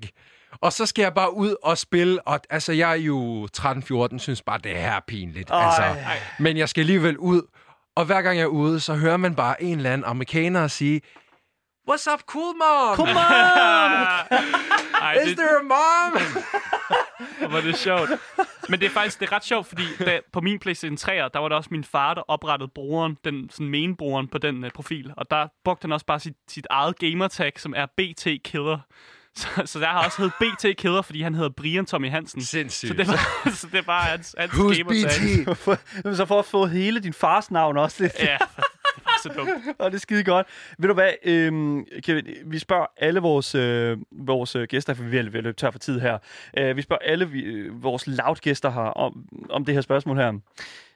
Og 0.61 0.73
så 0.73 0.85
skal 0.85 1.01
jeg 1.03 1.13
bare 1.13 1.33
ud 1.35 1.55
og 1.63 1.77
spille, 1.77 2.27
og 2.27 2.39
altså, 2.49 2.73
jeg 2.73 2.91
er 2.91 2.95
jo 2.95 3.47
13-14, 3.57 4.17
synes 4.19 4.41
bare, 4.41 4.59
det 4.63 4.71
her 4.71 4.91
er 4.91 4.99
pinligt. 5.07 5.49
Ej. 5.49 5.65
Altså. 5.65 6.01
Men 6.39 6.57
jeg 6.57 6.69
skal 6.69 6.81
alligevel 6.81 7.17
ud, 7.17 7.41
og 7.95 8.05
hver 8.05 8.21
gang 8.21 8.37
jeg 8.37 8.43
er 8.43 8.47
ude, 8.47 8.79
så 8.79 8.95
hører 8.95 9.17
man 9.17 9.35
bare 9.35 9.63
en 9.63 9.77
eller 9.77 9.91
anden 9.93 10.05
amerikaner 10.05 10.67
sige, 10.67 11.01
What's 11.89 12.07
up, 12.13 12.21
cool 12.25 12.53
mom? 12.55 12.95
Come 12.95 13.09
on! 13.09 13.91
Ej, 15.01 15.13
Is 15.13 15.27
det, 15.27 15.37
there 15.37 15.59
a 15.59 15.63
mom? 15.63 16.21
hvor 17.49 17.57
er 17.57 17.61
det 17.61 17.77
sjovt. 17.77 18.09
Men 18.69 18.79
det 18.79 18.85
er 18.85 18.89
faktisk 18.89 19.19
det 19.19 19.27
er 19.27 19.31
ret 19.31 19.43
sjovt, 19.43 19.67
fordi 19.67 19.83
da, 19.99 20.19
på 20.33 20.41
min 20.41 20.59
PlayStation 20.59 20.97
3, 20.97 21.15
der 21.33 21.39
var 21.39 21.49
det 21.49 21.57
også 21.57 21.67
min 21.71 21.83
far, 21.83 22.13
der 22.13 22.21
oprettede 22.21 22.71
brugeren, 22.75 23.17
den 23.25 23.49
sådan 23.49 23.67
main-brugeren 23.67 24.27
på 24.27 24.37
den 24.37 24.63
uh, 24.63 24.69
profil. 24.75 25.13
Og 25.17 25.31
der 25.31 25.47
brugte 25.63 25.85
han 25.85 25.91
også 25.91 26.05
bare 26.05 26.19
sit, 26.19 26.33
sit 26.47 26.67
eget 26.69 26.99
gamertag, 26.99 27.51
som 27.57 27.73
er 27.77 27.85
BT 27.85 28.27
Killer. 28.43 28.77
Så, 29.35 29.47
så 29.65 29.79
jeg 29.79 29.89
har 29.89 30.05
også 30.05 30.17
heddet 30.17 30.33
BT 30.39 30.77
Kæder, 30.77 31.01
fordi 31.01 31.21
han 31.21 31.35
hedder 31.35 31.49
Brian 31.49 31.85
Tommy 31.85 32.09
Hansen. 32.09 32.41
Sindssygt. 32.43 32.89
Så 32.91 32.97
det 32.97 33.07
var, 33.07 33.49
så 33.49 33.67
det 33.71 33.87
var 33.87 34.01
hans, 34.01 34.35
hans 34.37 34.53
Who's 34.53 34.77
gamertag. 34.77 35.45
BT? 36.03 36.17
så 36.17 36.25
for 36.25 36.39
at 36.39 36.45
få 36.45 36.65
hele 36.65 36.99
din 36.99 37.13
fars 37.13 37.51
navn 37.51 37.77
også 37.77 38.03
lidt. 38.03 38.13
Ja, 38.19 38.37
så 39.23 39.29
dumt. 39.37 39.49
Og 39.79 39.91
det 39.91 39.97
er 39.97 39.99
skide 39.99 40.23
godt. 40.23 40.47
Ved 40.77 40.87
du 40.87 40.93
hvad, 40.93 41.11
øhm, 41.23 41.85
Kevin, 42.03 42.27
vi 42.45 42.59
spørger 42.59 42.85
alle 42.97 43.19
vores, 43.19 43.55
øh, 43.55 43.97
vores 44.11 44.55
øh, 44.55 44.63
gæster, 44.67 44.93
for 44.93 45.03
vi 45.03 45.17
er 45.17 45.23
ved 45.23 45.37
at 45.37 45.43
løbe 45.43 45.55
tør 45.57 45.71
for 45.71 45.79
tid 45.79 45.99
her. 45.99 46.17
Øh, 46.57 46.77
vi 46.77 46.81
spørger 46.81 46.99
alle 47.05 47.29
vi, 47.29 47.41
øh, 47.43 47.83
vores 47.83 48.07
loud-gæster 48.07 48.69
her 48.71 48.81
om, 48.81 49.25
om 49.49 49.65
det 49.65 49.73
her 49.73 49.81
spørgsmål 49.81 50.17
her. 50.17 50.33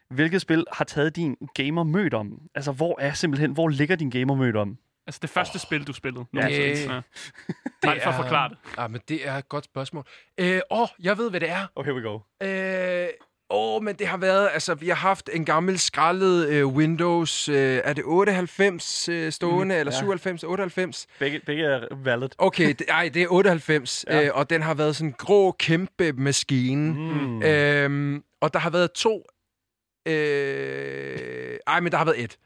Hvilket 0.10 0.42
spil 0.42 0.66
har 0.74 0.86
taget 0.86 1.16
din 1.16 1.36
gamer 1.56 2.14
om? 2.14 2.40
Altså, 2.56 2.72
hvor 2.72 2.96
er 3.00 3.14
simpelthen, 3.14 3.52
hvor 3.52 3.68
ligger 3.68 3.96
din 3.96 4.10
gamer 4.10 4.60
om? 4.60 4.78
Altså 5.08 5.20
det 5.22 5.30
første 5.30 5.56
oh. 5.56 5.60
spil, 5.60 5.88
du 5.88 5.94
spillede. 5.94 6.26
Ja, 6.34 6.40
nogensinde. 6.42 6.70
det- 6.70 6.86
Ja. 6.90 7.02
Bare 7.82 7.96
lige 7.96 8.04
for 8.04 8.10
at 8.10 8.16
forklare 8.16 8.50
det. 8.50 8.58
Ja, 8.78 8.88
men 8.88 9.02
det 9.10 9.28
er 9.28 9.34
et 9.36 9.50
godt 9.50 9.66
spørgsmål. 9.66 10.04
Åh, 10.40 10.46
øh, 10.48 10.62
åh, 10.72 10.88
jeg 11.04 11.18
ved, 11.18 11.30
hvad 11.30 11.40
det 11.40 11.50
er. 11.50 11.68
Oh, 11.76 11.86
here 11.86 11.96
we 11.96 12.02
go. 12.02 12.20
Øh, 12.44 13.08
åh, 13.50 13.84
men 13.84 13.96
det 13.96 14.08
har 14.08 14.18
været... 14.18 14.50
Altså, 14.54 14.76
vi 14.76 14.88
har 14.88 14.96
haft 14.96 15.30
en 15.34 15.46
gammel 15.46 15.80
skrællet 15.80 16.48
øh, 16.50 16.68
Windows... 16.68 17.50
Øh, 17.50 17.82
er 17.84 17.94
det 17.94 18.04
98 18.06 19.10
øh, 19.10 19.32
stående, 19.32 19.76
mm, 19.76 19.80
eller 19.80 19.94
ja. 19.94 19.98
97, 20.00 20.44
98? 20.44 21.08
Begge, 21.20 21.40
begge 21.46 21.64
er 21.66 21.96
valid. 22.04 22.30
Okay, 22.38 22.68
det, 22.68 22.84
ej, 22.90 23.10
det 23.14 23.24
er 23.24 23.28
98, 23.30 24.06
Ja. 24.10 24.24
øh, 24.26 24.32
og 24.34 24.50
den 24.50 24.62
har 24.62 24.74
været 24.74 24.96
sådan 24.96 25.10
en 25.10 25.14
grå, 25.18 25.52
kæmpe 25.52 26.14
maskine. 26.14 26.94
Mm. 26.94 27.44
Øhm, 27.44 28.24
og 28.42 28.54
der 28.54 28.60
har 28.60 28.70
været 28.70 28.92
to... 28.92 29.24
Øh, 30.08 31.58
ej, 31.68 31.80
men 31.80 31.92
der 31.92 31.98
har 31.98 32.06
været 32.06 32.24
et. 32.24 32.38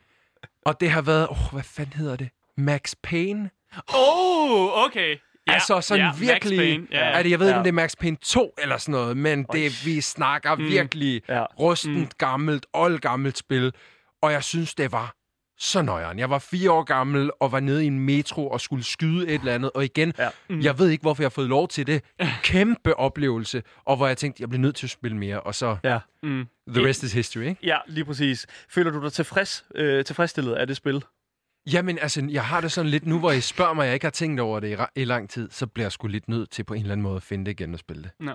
Og 0.66 0.80
det 0.82 0.90
har 0.92 1.02
været... 1.02 1.28
Åh, 1.30 1.52
hvad 1.52 1.64
fanden 1.64 1.94
hedder 1.94 2.16
det? 2.16 2.30
Max 2.58 2.94
Payne? 3.04 3.50
Oh, 3.94 4.86
okay. 4.86 5.18
Ja, 5.52 5.56
altså 5.56 5.82
sådan 5.82 6.06
ja, 6.06 6.12
Max 6.12 6.20
virkelig... 6.20 6.58
Payne. 6.60 6.88
Ja, 6.92 6.98
Er 7.00 7.24
det, 7.24 7.30
jeg 7.32 7.40
ved 7.40 7.46
ikke, 7.48 7.54
Ja. 7.54 7.58
om 7.58 7.64
det 7.64 7.70
er 7.70 7.74
Max 7.74 7.96
Payne 8.00 8.18
2 8.22 8.54
eller 8.58 8.78
sådan 8.78 8.92
noget, 8.92 9.18
men 9.18 9.44
det, 9.44 9.86
vi 9.86 10.02
snakker 10.02 10.56
Mm. 10.56 10.62
mm. 10.62 10.68
virkelig 10.70 11.22
Ja. 11.30 11.44
rustent, 11.60 11.94
Mm. 11.96 12.00
mm. 12.02 12.10
gammelt, 12.18 12.66
oldgammelt 12.74 13.38
spil. 13.38 13.74
Og 14.22 14.32
jeg 14.32 14.44
synes, 14.44 14.76
det 14.76 14.92
var 14.92 15.16
så 15.60 15.82
nøjeren. 15.82 16.20
Jeg 16.20 16.30
var 16.30 16.40
fire 16.40 16.72
år 16.72 16.84
gammel 16.84 17.32
og 17.40 17.52
var 17.52 17.60
nede 17.60 17.84
i 17.84 17.88
en 17.88 18.00
metro 18.00 18.48
og 18.50 18.62
skulle 18.62 18.84
skyde 18.84 19.28
et 19.28 19.40
eller 19.40 19.54
andet. 19.56 19.72
Og 19.76 19.84
igen, 19.86 20.14
ja. 20.18 20.30
mm. 20.50 20.60
jeg 20.62 20.80
ved 20.80 20.90
ikke, 20.90 21.02
hvorfor 21.02 21.24
jeg 21.24 21.26
har 21.26 21.30
fået 21.30 21.50
lov 21.50 21.68
til 21.68 21.88
det. 21.88 22.04
Kæmpe 22.44 23.00
oplevelse. 23.00 23.64
Og 23.86 23.98
hvor 23.98 24.08
jeg 24.08 24.18
tænkte, 24.18 24.42
jeg 24.42 24.50
bliver 24.50 24.62
nødt 24.62 24.76
til 24.76 24.86
at 24.86 24.90
spille 24.90 25.18
mere. 25.18 25.40
Og 25.42 25.56
så, 25.56 25.78
Ja. 25.84 26.00
Mm. 26.24 26.48
the 26.68 26.88
rest 26.88 27.04
is 27.04 27.14
history, 27.14 27.42
ikke? 27.44 27.58
ja, 27.64 27.78
lige 27.88 28.06
præcis. 28.06 28.48
Føler 28.70 28.92
du 28.92 29.04
dig 29.04 29.14
tilfreds, 29.14 29.66
øh, 29.76 30.06
tilfredsstillet 30.06 30.54
af 30.54 30.68
det 30.68 30.78
spil? 30.78 31.04
Jamen, 31.74 32.00
altså, 32.00 32.28
jeg 32.30 32.46
har 32.46 32.62
det 32.62 32.72
sådan 32.72 32.92
lidt 32.92 33.06
nu, 33.06 33.20
hvor 33.20 33.32
I 33.32 33.42
spørger 33.42 33.74
mig, 33.74 33.86
jeg 33.86 33.94
ikke 33.94 34.06
har 34.06 34.12
tænkt 34.12 34.40
over 34.40 34.60
det 34.60 34.68
i, 34.68 34.76
ra- 34.76 34.92
i 34.96 35.04
lang 35.06 35.30
tid, 35.30 35.50
så 35.52 35.68
bliver 35.68 35.86
jeg 35.86 35.92
sgu 35.92 36.08
lidt 36.08 36.28
nødt 36.30 36.50
til 36.50 36.64
på 36.64 36.74
en 36.74 36.82
eller 36.82 36.92
anden 36.92 37.04
måde 37.04 37.16
at 37.16 37.24
finde 37.24 37.46
det 37.46 37.52
igen 37.52 37.74
og 37.74 37.80
spille 37.80 38.04
det. 38.04 38.34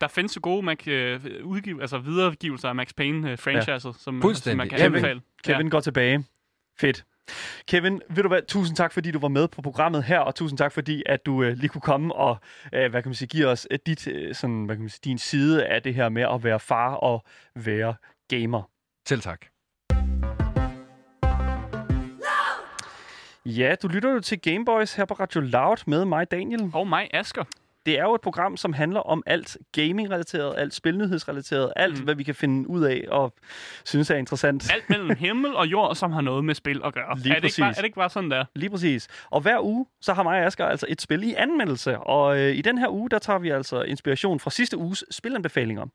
Der 0.00 0.08
findes 0.08 0.36
jo 0.36 0.40
gode 0.42 0.62
Mac, 0.62 0.86
øh, 0.88 1.20
udgiv, 1.44 1.78
altså 1.80 1.98
videregivelser 1.98 2.68
af 2.68 2.74
Max 2.74 2.88
Payne-franchiset, 3.00 3.80
som, 3.80 3.94
som 3.94 4.22
Fuldstændig. 4.22 4.56
man 4.56 4.68
kan 4.68 4.78
Kevin- 4.78 4.84
anbefale. 4.84 5.20
Kevin 5.44 5.66
ja. 5.66 5.70
går 5.70 5.80
tilbage. 5.80 6.24
Fedt. 6.78 7.04
Kevin, 7.68 8.02
ved 8.10 8.22
du 8.22 8.28
hvad, 8.28 8.42
tusind 8.48 8.76
tak, 8.76 8.92
fordi 8.92 9.10
du 9.10 9.18
var 9.18 9.28
med 9.28 9.48
på 9.48 9.62
programmet 9.62 10.04
her, 10.04 10.18
og 10.18 10.34
tusind 10.34 10.58
tak, 10.58 10.72
fordi 10.72 11.02
at 11.06 11.26
du 11.26 11.42
øh, 11.42 11.56
lige 11.56 11.68
kunne 11.68 11.80
komme 11.80 12.14
og, 12.14 12.36
øh, 12.74 12.90
hvad 12.90 13.02
kan 13.02 13.08
man 13.08 13.14
sige, 13.14 13.28
give 13.28 13.46
os 13.46 13.66
øh, 13.70 13.78
dit, 13.86 14.06
øh, 14.06 14.34
sådan, 14.34 14.64
hvad 14.64 14.76
kan 14.76 14.80
man 14.82 14.88
sige, 14.90 15.00
din 15.04 15.18
side 15.18 15.66
af 15.66 15.82
det 15.82 15.94
her 15.94 16.08
med 16.08 16.22
at 16.22 16.44
være 16.44 16.60
far 16.60 16.94
og 16.94 17.24
være 17.56 17.94
gamer. 18.28 18.62
Selv 19.08 19.20
tak. 19.20 19.46
Ja, 23.46 23.74
du 23.82 23.88
lytter 23.88 24.12
jo 24.12 24.20
til 24.20 24.40
Gameboys 24.40 24.94
her 24.94 25.04
på 25.04 25.14
Radio 25.14 25.40
Loud 25.40 25.76
med 25.86 26.04
mig, 26.04 26.30
Daniel. 26.30 26.70
Og 26.74 26.88
mig, 26.88 27.08
Asker. 27.14 27.44
Det 27.86 27.98
er 27.98 28.02
jo 28.02 28.14
et 28.14 28.20
program, 28.20 28.56
som 28.56 28.72
handler 28.72 29.00
om 29.00 29.22
alt 29.26 29.56
gaming-relateret, 29.72 30.54
alt 30.58 30.74
spilnyhedsrelateret, 30.74 31.72
alt, 31.76 31.98
Mm. 31.98 32.04
hvad 32.04 32.14
vi 32.14 32.22
kan 32.22 32.34
finde 32.34 32.68
ud 32.70 32.84
af 32.84 33.04
og 33.08 33.34
synes 33.84 34.10
er 34.10 34.14
interessant. 34.16 34.72
Alt 34.72 34.90
mellem 34.90 35.16
himmel 35.16 35.56
og 35.56 35.66
jord, 35.66 35.94
som 35.94 36.12
har 36.12 36.20
noget 36.20 36.44
med 36.44 36.54
spil 36.54 36.80
at 36.84 36.94
gøre. 36.94 37.18
Lige 37.18 37.36
er, 37.36 37.40
det 37.40 37.44
ikke 37.48 37.60
bare, 37.60 37.70
er 37.70 37.74
det 37.74 37.84
ikke 37.84 37.94
bare 37.96 38.10
sådan 38.10 38.30
der? 38.30 38.44
Lige 38.54 38.70
præcis. 38.70 39.08
Og 39.30 39.40
hver 39.40 39.60
uge, 39.64 39.86
så 40.00 40.12
har 40.12 40.22
mig 40.22 40.40
og 40.40 40.46
Asger 40.46 40.66
altså 40.66 40.86
et 40.88 41.00
spil 41.00 41.22
i 41.22 41.34
anmeldelse. 41.34 41.98
Og 41.98 42.38
øh, 42.40 42.54
i 42.54 42.62
den 42.62 42.78
her 42.78 42.88
uge, 42.88 43.10
der 43.10 43.18
tager 43.18 43.38
vi 43.38 43.50
altså 43.50 43.82
inspiration 43.82 44.40
fra 44.40 44.50
sidste 44.50 44.76
uges 44.78 45.04
spilanbefalinger. 45.10 45.86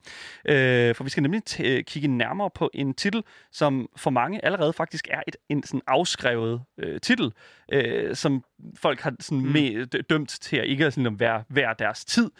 Øh, 0.45 0.95
for 0.95 1.03
vi 1.03 1.09
skal 1.09 1.23
nemlig 1.23 1.41
t- 1.49 1.65
øh, 1.67 1.83
kigge 1.83 2.07
nærmere 2.07 2.49
på 2.55 2.69
en 2.73 2.93
titel, 2.93 3.23
som 3.51 3.89
for 3.97 4.09
mange 4.09 4.45
allerede 4.45 4.73
faktisk 4.73 5.07
er 5.11 5.21
et, 5.27 5.35
en 5.49 5.63
sådan 5.63 5.81
afskrevet 5.87 6.61
øh, 6.77 6.99
titel, 7.01 7.31
øh, 7.73 8.15
som 8.15 8.43
folk 8.77 8.99
har 9.01 9.13
sådan 9.19 9.41
Mm. 9.45 9.51
med, 9.51 9.85
dømt 10.03 10.29
til 10.29 10.57
at 10.57 10.65
ikke 10.65 10.91
sådan 10.91 11.05
at 11.05 11.19
være 11.19 11.43
værd 11.49 11.77
deres 11.77 12.05
tid. 12.05 12.31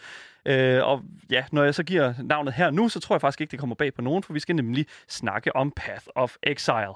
Øh, 0.46 0.84
og 0.86 1.02
ja, 1.30 1.44
når 1.52 1.64
jeg 1.64 1.74
så 1.74 1.82
giver 1.82 2.14
navnet 2.22 2.54
her 2.54 2.70
nu, 2.70 2.88
så 2.88 3.00
tror 3.00 3.14
jeg 3.14 3.20
faktisk 3.20 3.40
ikke, 3.40 3.50
det 3.50 3.58
kommer 3.58 3.76
bag 3.76 3.94
på 3.94 4.02
nogen, 4.02 4.22
for 4.22 4.32
vi 4.32 4.40
skal 4.40 4.56
nemlig 4.56 4.86
snakke 5.08 5.56
om 5.56 5.72
Path 5.76 6.06
of 6.14 6.36
Exile. 6.42 6.94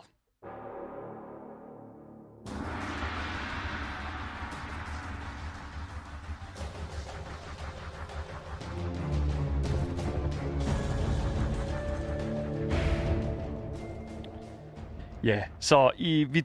Ja, 15.25 15.41
så 15.61 15.91
i, 15.99 16.25
vi, 16.31 16.43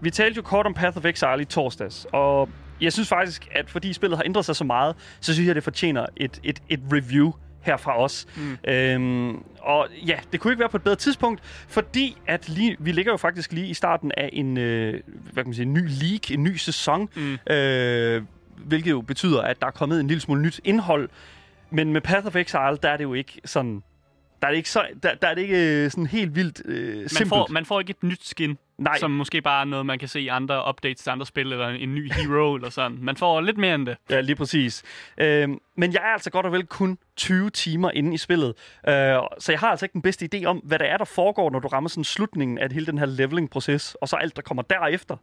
vi 0.00 0.10
talte 0.10 0.36
jo 0.36 0.42
kort 0.42 0.66
om 0.66 0.74
Path 0.74 0.96
of 0.96 1.04
Exile 1.04 1.42
i 1.42 1.44
torsdags, 1.44 2.06
og 2.12 2.48
jeg 2.80 2.92
synes 2.92 3.08
faktisk, 3.08 3.48
at 3.52 3.70
fordi 3.70 3.92
spillet 3.92 4.18
har 4.18 4.24
ændret 4.24 4.44
sig 4.44 4.56
så 4.56 4.64
meget, 4.64 4.96
så 5.20 5.34
synes 5.34 5.46
jeg, 5.46 5.54
det 5.54 5.64
fortjener 5.64 6.06
et, 6.16 6.40
et, 6.44 6.62
et 6.68 6.80
review 6.92 7.32
her 7.62 7.76
fra 7.76 7.98
os. 8.02 8.26
Mm. 8.36 8.58
Øhm, 8.70 9.42
og 9.60 9.88
ja, 10.06 10.18
det 10.32 10.40
kunne 10.40 10.52
ikke 10.52 10.60
være 10.60 10.68
på 10.68 10.76
et 10.76 10.82
bedre 10.82 10.96
tidspunkt, 10.96 11.40
fordi 11.68 12.16
at 12.26 12.48
lige, 12.48 12.76
vi 12.78 12.92
ligger 12.92 13.12
jo 13.12 13.16
faktisk 13.16 13.52
lige 13.52 13.66
i 13.66 13.74
starten 13.74 14.12
af 14.16 14.30
en, 14.32 14.58
øh, 14.58 15.00
hvad 15.32 15.44
kan 15.44 15.48
man 15.48 15.54
sige, 15.54 15.66
en 15.66 15.72
ny 15.74 15.88
league, 15.88 16.34
en 16.34 16.42
ny 16.42 16.56
sæson, 16.56 17.08
Mm. 17.16 17.52
øh, 17.54 18.22
hvilket 18.56 18.90
jo 18.90 19.00
betyder, 19.00 19.42
at 19.42 19.60
der 19.60 19.66
er 19.66 19.70
kommet 19.70 20.00
en 20.00 20.06
lille 20.06 20.20
smule 20.20 20.42
nyt 20.42 20.60
indhold. 20.64 21.08
Men 21.70 21.92
med 21.92 22.00
Path 22.00 22.26
of 22.26 22.36
Exile, 22.36 22.76
der 22.82 22.88
er 22.88 22.96
det 22.96 23.04
jo 23.04 23.14
ikke 23.14 23.40
sådan... 23.44 23.82
Der 24.42 24.48
er 24.48 24.52
det 24.52 24.56
ikke, 24.58 24.70
så, 24.70 24.86
der, 25.02 25.14
der 25.14 25.28
er 25.28 25.34
det 25.34 25.42
ikke 25.42 25.84
øh, 25.84 25.90
sådan 25.90 26.06
helt 26.06 26.34
vildt 26.34 26.62
øh, 26.64 26.96
Man 26.96 27.08
simpelt. 27.08 27.28
får, 27.28 27.48
man 27.50 27.64
får 27.64 27.80
ikke 27.80 27.90
et 27.90 28.02
nyt 28.02 28.26
skin, 28.26 28.58
Nej, 28.78 28.98
som 28.98 29.10
måske 29.10 29.42
bare 29.42 29.60
er 29.60 29.64
noget, 29.64 29.86
man 29.86 29.98
kan 29.98 30.08
se 30.08 30.20
i 30.20 30.28
andre 30.28 30.68
updates 30.68 31.02
til 31.02 31.10
andre 31.10 31.26
spil, 31.26 31.52
eller 31.52 31.68
en 31.68 31.94
ny 31.94 32.12
hero, 32.12 32.54
eller 32.54 32.70
sådan. 32.70 32.98
Man 33.00 33.16
får 33.16 33.40
lidt 33.40 33.58
mere 33.58 33.74
end 33.74 33.86
det. 33.86 33.96
Ja, 34.10 34.20
lige 34.20 34.36
præcis. 34.36 34.82
Øhm, 35.18 35.58
men 35.76 35.92
jeg 35.92 36.00
er 36.04 36.12
altså 36.12 36.30
godt 36.30 36.46
og 36.46 36.52
vel 36.52 36.66
kun 36.66 36.98
20 37.16 37.50
timer 37.50 37.90
inde 37.90 38.14
i 38.14 38.18
spillet. 38.18 38.54
Øh, 38.88 38.94
så 39.38 39.52
jeg 39.52 39.58
har 39.58 39.68
altså 39.70 39.84
ikke 39.84 39.92
den 39.92 40.02
bedste 40.02 40.28
idé 40.34 40.44
om, 40.44 40.56
hvad 40.56 40.78
der 40.78 40.84
er, 40.84 40.96
der 40.96 41.04
foregår, 41.04 41.50
når 41.50 41.58
du 41.58 41.68
rammer 41.68 41.88
sådan 41.88 42.04
slutningen 42.04 42.58
af 42.58 42.72
hele 42.72 42.86
den 42.86 42.98
her 42.98 43.06
leveling-proces, 43.06 43.94
og 43.94 44.08
så 44.08 44.16
alt, 44.16 44.36
der 44.36 44.42
kommer 44.42 44.62
derefter. 44.62 45.16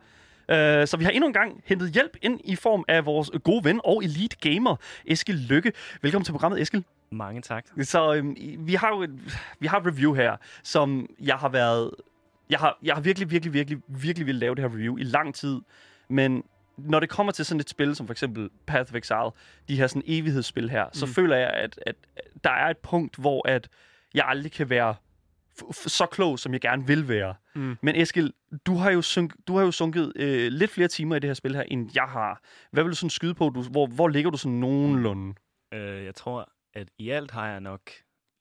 Øh, 0.50 0.88
så 0.88 0.98
vi 0.98 1.04
har 1.04 1.12
endnu 1.12 1.28
en 1.28 1.34
gang 1.34 1.62
hentet 1.66 1.92
hjælp 1.92 2.18
ind 2.22 2.40
i 2.44 2.56
form 2.56 2.86
af 2.88 3.06
vores 3.06 3.32
gode 3.44 3.64
ven 3.64 3.82
og 3.84 4.04
elite 4.04 4.36
gamer, 4.42 4.76
Eskil 5.06 5.36
Lykke. 5.36 5.74
Velkommen 6.02 6.26
til 6.26 6.32
programmet, 6.32 6.62
Eskil. 6.62 6.84
Mange 7.12 7.42
tak. 7.42 7.66
Så 7.82 8.14
øhm, 8.14 8.36
vi 8.60 8.74
har 8.74 8.90
jo 8.90 9.02
et, 9.02 9.42
vi 9.60 9.68
har 9.68 9.80
et 9.80 9.86
review 9.86 10.14
her, 10.14 10.38
som 10.64 11.10
jeg 11.20 11.36
har 11.36 11.50
været... 11.50 11.92
Jeg 12.50 12.60
har, 12.60 12.78
jeg 12.84 12.94
har 12.96 13.02
virkelig, 13.02 13.32
virkelig, 13.32 13.54
virkelig, 13.54 13.80
virkelig 13.88 14.28
vil 14.28 14.36
lave 14.36 14.56
det 14.56 14.62
her 14.64 14.70
review 14.70 14.98
i 14.98 15.04
lang 15.04 15.36
tid. 15.36 15.60
Men 16.10 16.44
når 16.78 17.00
det 17.00 17.10
kommer 17.10 17.32
til 17.32 17.46
sådan 17.46 17.60
et 17.60 17.70
spil, 17.70 17.96
som 17.96 18.08
for 18.08 18.12
eksempel 18.12 18.50
Path 18.68 18.92
of 18.92 18.96
Exile, 18.96 19.30
de 19.68 19.76
her 19.76 19.88
sådan 19.88 20.04
evighedsspil 20.06 20.70
her, 20.70 20.86
så 20.92 21.06
Mm. 21.06 21.12
føler 21.12 21.36
jeg, 21.36 21.50
at, 21.50 21.80
at 21.86 21.96
der 22.44 22.50
er 22.52 22.70
et 22.70 22.78
punkt, 22.78 23.16
hvor 23.16 23.48
at 23.48 23.68
jeg 24.14 24.26
aldrig 24.28 24.52
kan 24.52 24.70
være 24.70 24.96
så 25.72 26.06
klog, 26.06 26.40
som 26.40 26.54
jeg 26.54 26.62
gerne 26.62 26.88
vil 26.88 27.08
være. 27.08 27.36
Mm. 27.56 27.78
Men 27.82 27.96
Eskil, 27.96 28.34
du 28.66 28.76
har 28.76 28.92
jo, 28.92 29.02
sunk, 29.02 29.34
du 29.48 29.58
har 29.58 29.64
jo 29.64 29.72
sunket 29.72 30.14
øh, 30.16 30.52
lidt 30.52 30.72
flere 30.72 30.88
timer 30.88 31.16
i 31.16 31.20
det 31.20 31.28
her 31.28 31.34
spil 31.34 31.56
her, 31.56 31.64
end 31.64 31.90
jeg 31.96 32.04
har. 32.04 32.42
Hvad 32.72 32.84
vil 32.84 32.92
du 32.92 32.96
sådan 32.96 33.10
skyde 33.10 33.34
på? 33.34 33.50
Du, 33.50 33.62
hvor, 33.62 33.88
hvor 33.88 34.08
ligger 34.08 34.32
du 34.32 34.38
sådan 34.38 34.58
nogenlunde? 34.58 35.34
Øh, 35.74 36.06
jeg 36.06 36.16
tror, 36.16 36.50
at 36.74 36.88
i 37.00 37.10
alt 37.10 37.32
har 37.32 37.48
jeg 37.48 37.60
nok 37.60 37.82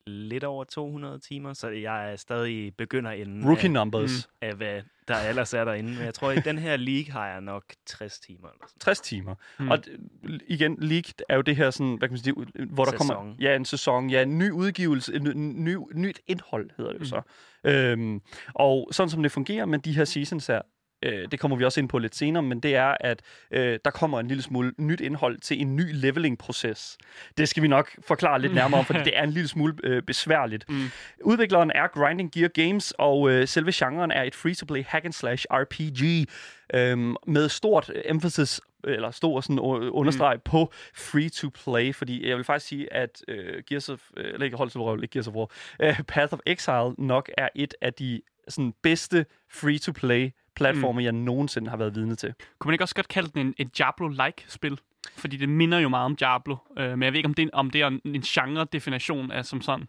lidt 0.08 0.44
over 0.44 0.64
200 0.64 1.18
timer, 1.18 1.52
så 1.52 1.68
jeg 1.68 2.12
er 2.12 2.16
stadig 2.16 2.76
begynder 2.76 3.10
inden 3.10 3.44
Rookie 3.44 3.64
af, 3.64 3.70
numbers. 3.70 4.28
af, 4.40 4.54
hvad 4.54 4.82
der 5.08 5.28
ellers 5.28 5.54
er 5.54 5.64
derinde. 5.64 5.90
Men 5.90 6.04
jeg 6.04 6.14
tror, 6.14 6.30
at 6.30 6.38
i 6.38 6.40
den 6.40 6.58
her 6.58 6.76
league 6.76 7.12
har 7.12 7.28
jeg 7.28 7.40
nok 7.40 7.64
60 7.86 8.18
timer. 8.18 8.48
Eller 8.48 8.66
sådan. 8.66 8.80
60 8.80 9.00
timer. 9.00 9.34
Mm. 9.58 9.64
Mm. 9.64 9.70
Og 9.70 9.78
igen, 10.46 10.76
League 10.80 11.12
er 11.28 11.36
jo 11.36 11.42
det 11.42 11.56
her, 11.56 11.70
sådan, 11.70 11.94
hvad 11.98 12.08
kan 12.08 12.12
man 12.12 12.18
sige, 12.18 12.34
hvor 12.70 12.84
der 12.84 12.92
kommer 12.92 13.34
ja, 13.40 13.56
en 13.56 13.64
sæson, 13.64 14.10
ja, 14.10 14.22
en 14.22 14.38
ny 14.38 14.50
udgivelse, 14.50 15.14
en, 15.14 15.64
ny, 15.64 15.76
nyt 15.94 16.20
indhold 16.26 16.70
hedder 16.76 16.92
det 16.92 17.00
jo 17.00 17.04
så. 17.04 17.22
Øhm, 17.64 18.20
og 18.54 18.88
sådan 18.92 19.10
som 19.10 19.22
det 19.22 19.32
fungerer 19.32 19.66
med 19.66 19.78
de 19.78 19.92
her 19.92 20.04
seasons 20.04 20.46
her, 20.46 20.62
øh, 21.02 21.28
det 21.30 21.40
kommer 21.40 21.56
vi 21.56 21.64
også 21.64 21.80
ind 21.80 21.88
på 21.88 21.98
lidt 21.98 22.16
senere, 22.16 22.42
men 22.42 22.60
det 22.60 22.76
er, 22.76 22.94
at 23.00 23.22
øh, 23.50 23.78
der 23.84 23.90
kommer 23.90 24.20
en 24.20 24.28
lille 24.28 24.42
smule 24.42 24.72
nyt 24.78 25.00
indhold 25.00 25.38
til 25.38 25.60
en 25.60 25.76
ny 25.76 25.92
leveling-proces. 25.92 26.98
Det 27.38 27.48
skal 27.48 27.62
vi 27.62 27.68
nok 27.68 27.90
forklare 28.06 28.40
lidt 28.40 28.54
nærmere 28.54 28.78
om, 28.78 28.86
fordi 28.86 28.98
det 29.08 29.18
er 29.18 29.22
en 29.22 29.30
lille 29.30 29.48
smule 29.48 29.74
øh, 29.84 30.02
besværligt. 30.02 30.68
Mm. 30.68 30.90
Udvikleren 31.24 31.72
er 31.74 31.86
Grinding 31.86 32.32
Gear 32.32 32.48
Games, 32.48 32.94
og 32.98 33.30
øh, 33.30 33.48
selve 33.48 33.72
genren 33.74 34.10
er 34.10 34.22
et 34.22 34.34
free-to-play 34.34 34.84
hack-and-slash 34.84 35.46
RPG, 35.50 36.28
øhm, 36.74 37.16
med 37.26 37.48
stort 37.48 37.90
øh, 37.94 38.02
emphasis 38.04 38.60
eller 38.84 39.10
stå 39.10 39.32
og 39.32 39.44
sådan 39.44 39.58
u- 39.58 39.90
understrege 39.90 40.36
mm. 40.36 40.42
på 40.44 40.72
free-to-play, 40.94 41.94
fordi 41.94 42.28
jeg 42.28 42.36
vil 42.36 42.44
faktisk 42.44 42.68
sige, 42.68 42.92
at 42.92 43.22
øh, 43.28 43.62
Gears 43.68 43.88
of, 43.88 44.00
øh, 44.16 44.24
eller 44.24 44.44
ikke 44.44 44.56
Holds 44.56 44.76
of 44.76 44.80
War, 44.80 44.96
ikke 44.96 45.12
Gears 45.12 45.28
of 45.28 45.34
War, 45.34 45.50
øh, 45.80 46.00
Path 46.08 46.32
of 46.32 46.38
Exile 46.46 46.94
nok 46.98 47.30
er 47.38 47.48
et 47.54 47.74
af 47.80 47.92
de 47.94 48.20
sådan, 48.48 48.74
bedste 48.82 49.26
free-to-play 49.50 50.30
platformer, 50.56 51.00
mm. 51.00 51.04
jeg 51.04 51.12
nogensinde 51.12 51.70
har 51.70 51.76
været 51.76 51.94
vidne 51.94 52.14
til. 52.16 52.34
Kunne 52.58 52.68
man 52.68 52.74
ikke 52.74 52.84
også 52.84 52.94
godt 52.94 53.08
kalde 53.08 53.28
den 53.34 53.46
en, 53.46 53.54
et 53.58 53.78
Diablo-like 53.78 54.44
spil? 54.48 54.80
Fordi 55.16 55.36
det 55.36 55.48
minder 55.48 55.78
jo 55.78 55.88
meget 55.88 56.04
om 56.04 56.16
Diablo. 56.16 56.56
Øh, 56.78 56.90
men 56.90 57.02
jeg 57.02 57.12
ved 57.12 57.16
ikke, 57.18 57.26
om 57.28 57.34
det, 57.34 57.50
om 57.52 57.70
det 57.70 57.80
er 57.80 57.86
en, 57.86 58.00
en 58.04 58.22
genre-definition 58.22 59.30
af 59.30 59.44
som 59.44 59.60
sådan. 59.60 59.88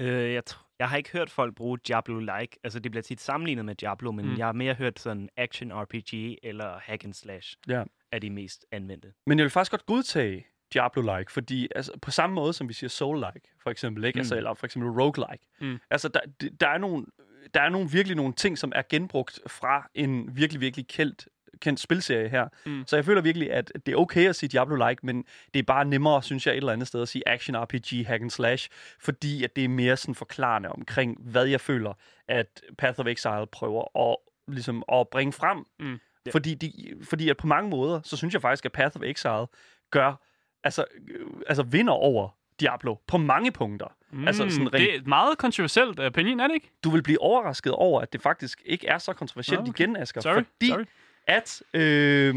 Øh, 0.00 0.32
jeg, 0.32 0.42
tr- 0.50 0.74
jeg 0.78 0.88
har 0.88 0.96
ikke 0.96 1.10
hørt 1.12 1.30
folk 1.30 1.54
bruge 1.54 1.78
Diablo-like. 1.78 2.58
Altså, 2.64 2.78
det 2.78 2.90
bliver 2.90 3.02
tit 3.02 3.20
sammenlignet 3.20 3.64
med 3.64 3.74
Diablo, 3.74 4.12
men 4.12 4.26
Mm. 4.26 4.38
jeg 4.38 4.46
har 4.46 4.52
mere 4.52 4.74
hørt 4.74 5.00
sådan 5.00 5.28
action-RPG 5.36 6.36
eller 6.42 6.78
hack 6.82 7.04
and 7.04 7.12
slash 7.14 7.56
Ja. 7.68 7.84
er 8.12 8.18
de 8.18 8.30
mest 8.30 8.66
anvendte. 8.72 9.12
Men 9.26 9.38
jeg 9.38 9.44
vil 9.44 9.50
faktisk 9.50 9.70
godt 9.70 9.86
godtage 9.86 10.46
Diablo-like, 10.74 11.32
fordi 11.32 11.68
altså, 11.76 11.92
på 12.02 12.10
samme 12.10 12.34
måde 12.34 12.52
som 12.52 12.68
vi 12.68 12.72
siger 12.74 12.90
Soul-like, 12.90 13.58
for 13.62 13.70
eksempel, 13.70 14.04
ikke? 14.04 14.16
Mm. 14.16 14.20
Altså, 14.20 14.36
eller 14.36 14.54
for 14.54 14.66
eksempel 14.66 14.90
roguelike. 14.90 15.46
Mm. 15.60 15.78
Altså, 15.90 16.08
der, 16.08 16.20
der 16.60 16.68
er 16.68 16.78
nogle, 16.78 17.06
der 17.54 17.60
er 17.60 17.68
nogle 17.68 17.90
virkelig 17.90 18.16
nogle 18.16 18.32
ting, 18.32 18.58
som 18.58 18.72
er 18.74 18.82
genbrugt 18.88 19.40
fra 19.46 19.90
en 19.94 20.36
virkelig, 20.36 20.60
virkelig 20.60 20.88
kendt, 20.88 21.28
kendt 21.60 21.80
spilserie 21.80 22.28
her. 22.28 22.48
Mm. 22.66 22.84
Så 22.86 22.96
jeg 22.96 23.04
føler 23.04 23.22
virkelig, 23.22 23.52
at 23.52 23.72
det 23.86 23.92
er 23.92 23.96
okay 23.96 24.28
at 24.28 24.36
sige 24.36 24.48
Diablo-like, 24.48 25.00
men 25.02 25.24
det 25.54 25.58
er 25.58 25.62
bare 25.62 25.84
nemmere, 25.84 26.22
synes 26.22 26.46
jeg, 26.46 26.52
et 26.52 26.56
eller 26.56 26.72
andet 26.72 26.88
sted 26.88 27.02
at 27.02 27.08
sige 27.08 27.28
action 27.28 27.56
RPG, 27.56 28.06
hack 28.06 28.22
and 28.22 28.30
slash, 28.30 28.68
fordi 29.00 29.44
at 29.44 29.56
det 29.56 29.64
er 29.64 29.68
mere 29.68 29.96
sådan 29.96 30.14
forklarende 30.14 30.68
omkring, 30.68 31.18
hvad 31.20 31.46
jeg 31.46 31.60
føler, 31.60 31.92
at 32.28 32.62
Path 32.78 33.00
of 33.00 33.06
Exile 33.06 33.46
prøver 33.52 34.10
at, 34.10 34.16
ligesom, 34.54 34.82
at 34.92 35.08
bringe 35.08 35.32
frem. 35.32 35.64
Mm. 35.80 35.98
Ja. 36.26 36.30
Fordi, 36.30 36.54
de, 36.54 36.94
fordi 37.02 37.28
at 37.28 37.36
på 37.36 37.46
mange 37.46 37.70
måder, 37.70 38.00
så 38.04 38.16
synes 38.16 38.34
jeg 38.34 38.42
faktisk, 38.42 38.64
at 38.64 38.72
Path 38.72 38.96
of 38.96 39.02
Exile 39.02 39.46
gør, 39.90 40.20
altså, 40.64 40.84
øh, 41.08 41.26
altså 41.46 41.62
vinder 41.62 41.92
over 41.92 42.28
Diablo 42.60 42.96
på 43.06 43.16
mange 43.16 43.52
punkter. 43.52 43.86
Mm, 44.10 44.26
Altså, 44.26 44.50
sådan 44.50 44.66
rent- 44.66 44.78
det 44.78 44.94
er 44.94 44.98
et 44.98 45.06
meget 45.06 45.38
kontroversielt 45.38 46.00
opinion, 46.00 46.40
er 46.40 46.46
det 46.46 46.54
ikke? 46.54 46.70
Du 46.84 46.90
vil 46.90 47.02
blive 47.02 47.20
overrasket 47.20 47.72
over, 47.72 48.00
at 48.00 48.12
det 48.12 48.22
faktisk 48.22 48.62
ikke 48.64 48.86
er 48.86 48.98
så 48.98 49.12
kontroversielt 49.12 49.60
okay. 49.60 49.70
igen, 49.80 49.96
Asger. 49.96 50.20
Sorry, 50.20 50.34
fordi 50.34 50.68
sorry. 50.68 50.84
at 51.26 51.62
øh, 51.74 52.34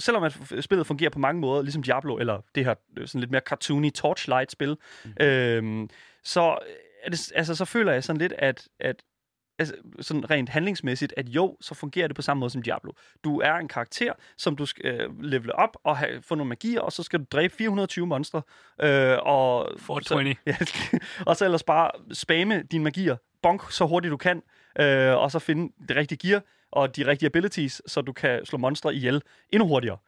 selvom 0.00 0.22
at 0.22 0.38
spillet 0.60 0.86
fungerer 0.86 1.10
på 1.10 1.18
mange 1.18 1.40
måder, 1.40 1.62
ligesom 1.62 1.82
Diablo, 1.82 2.16
eller 2.18 2.40
det 2.54 2.64
her 2.64 2.74
øh, 2.98 3.06
sådan 3.08 3.20
lidt 3.20 3.30
mere 3.30 3.42
cartoony 3.46 3.92
Torchlight-spil, 3.92 4.76
mm. 5.04 5.24
øh, 5.24 5.88
så, 6.24 6.58
er 7.02 7.10
det, 7.10 7.32
altså, 7.34 7.54
så 7.54 7.64
føler 7.64 7.92
jeg 7.92 8.04
sådan 8.04 8.20
lidt, 8.20 8.32
at, 8.38 8.68
at 8.80 9.02
altså, 9.58 9.74
sådan 10.00 10.30
rent 10.30 10.48
handlingsmæssigt, 10.48 11.14
at 11.16 11.28
jo, 11.28 11.56
så 11.60 11.74
fungerer 11.74 12.06
det 12.06 12.16
på 12.16 12.22
samme 12.22 12.38
måde 12.40 12.50
som 12.50 12.62
Diablo. 12.62 12.92
Du 13.24 13.40
er 13.40 13.54
en 13.54 13.68
karakter, 13.68 14.12
som 14.36 14.56
du 14.56 14.66
skal 14.66 14.84
øh, 14.84 15.22
levele 15.22 15.54
op 15.54 15.76
og 15.84 15.96
have, 15.96 16.22
få 16.22 16.34
nogle 16.34 16.48
magier, 16.48 16.80
og 16.80 16.92
så 16.92 17.02
skal 17.02 17.20
du 17.20 17.24
dræbe 17.32 17.54
420 17.54 18.06
monstre. 18.06 18.42
Øh, 18.80 19.18
og, 19.22 19.68
420. 19.78 20.34
Så, 20.34 20.40
ja, 20.46 20.56
og 21.26 21.36
så 21.36 21.44
ellers 21.44 21.62
bare 21.62 21.90
spamme 22.12 22.62
dine 22.62 22.84
magier, 22.84 23.16
bonk 23.42 23.72
så 23.72 23.86
hurtigt 23.86 24.10
du 24.10 24.16
kan, 24.16 24.42
øh, 24.78 25.16
og 25.16 25.30
så 25.30 25.38
finde 25.38 25.72
det 25.88 25.96
rigtige 25.96 26.28
gear 26.28 26.42
og 26.72 26.96
de 26.96 27.06
rigtige 27.06 27.26
abilities, 27.26 27.82
så 27.86 28.00
du 28.00 28.12
kan 28.12 28.46
slå 28.46 28.58
monstre 28.58 28.94
ihjel 28.94 29.22
endnu 29.50 29.68
hurtigere. 29.68 29.98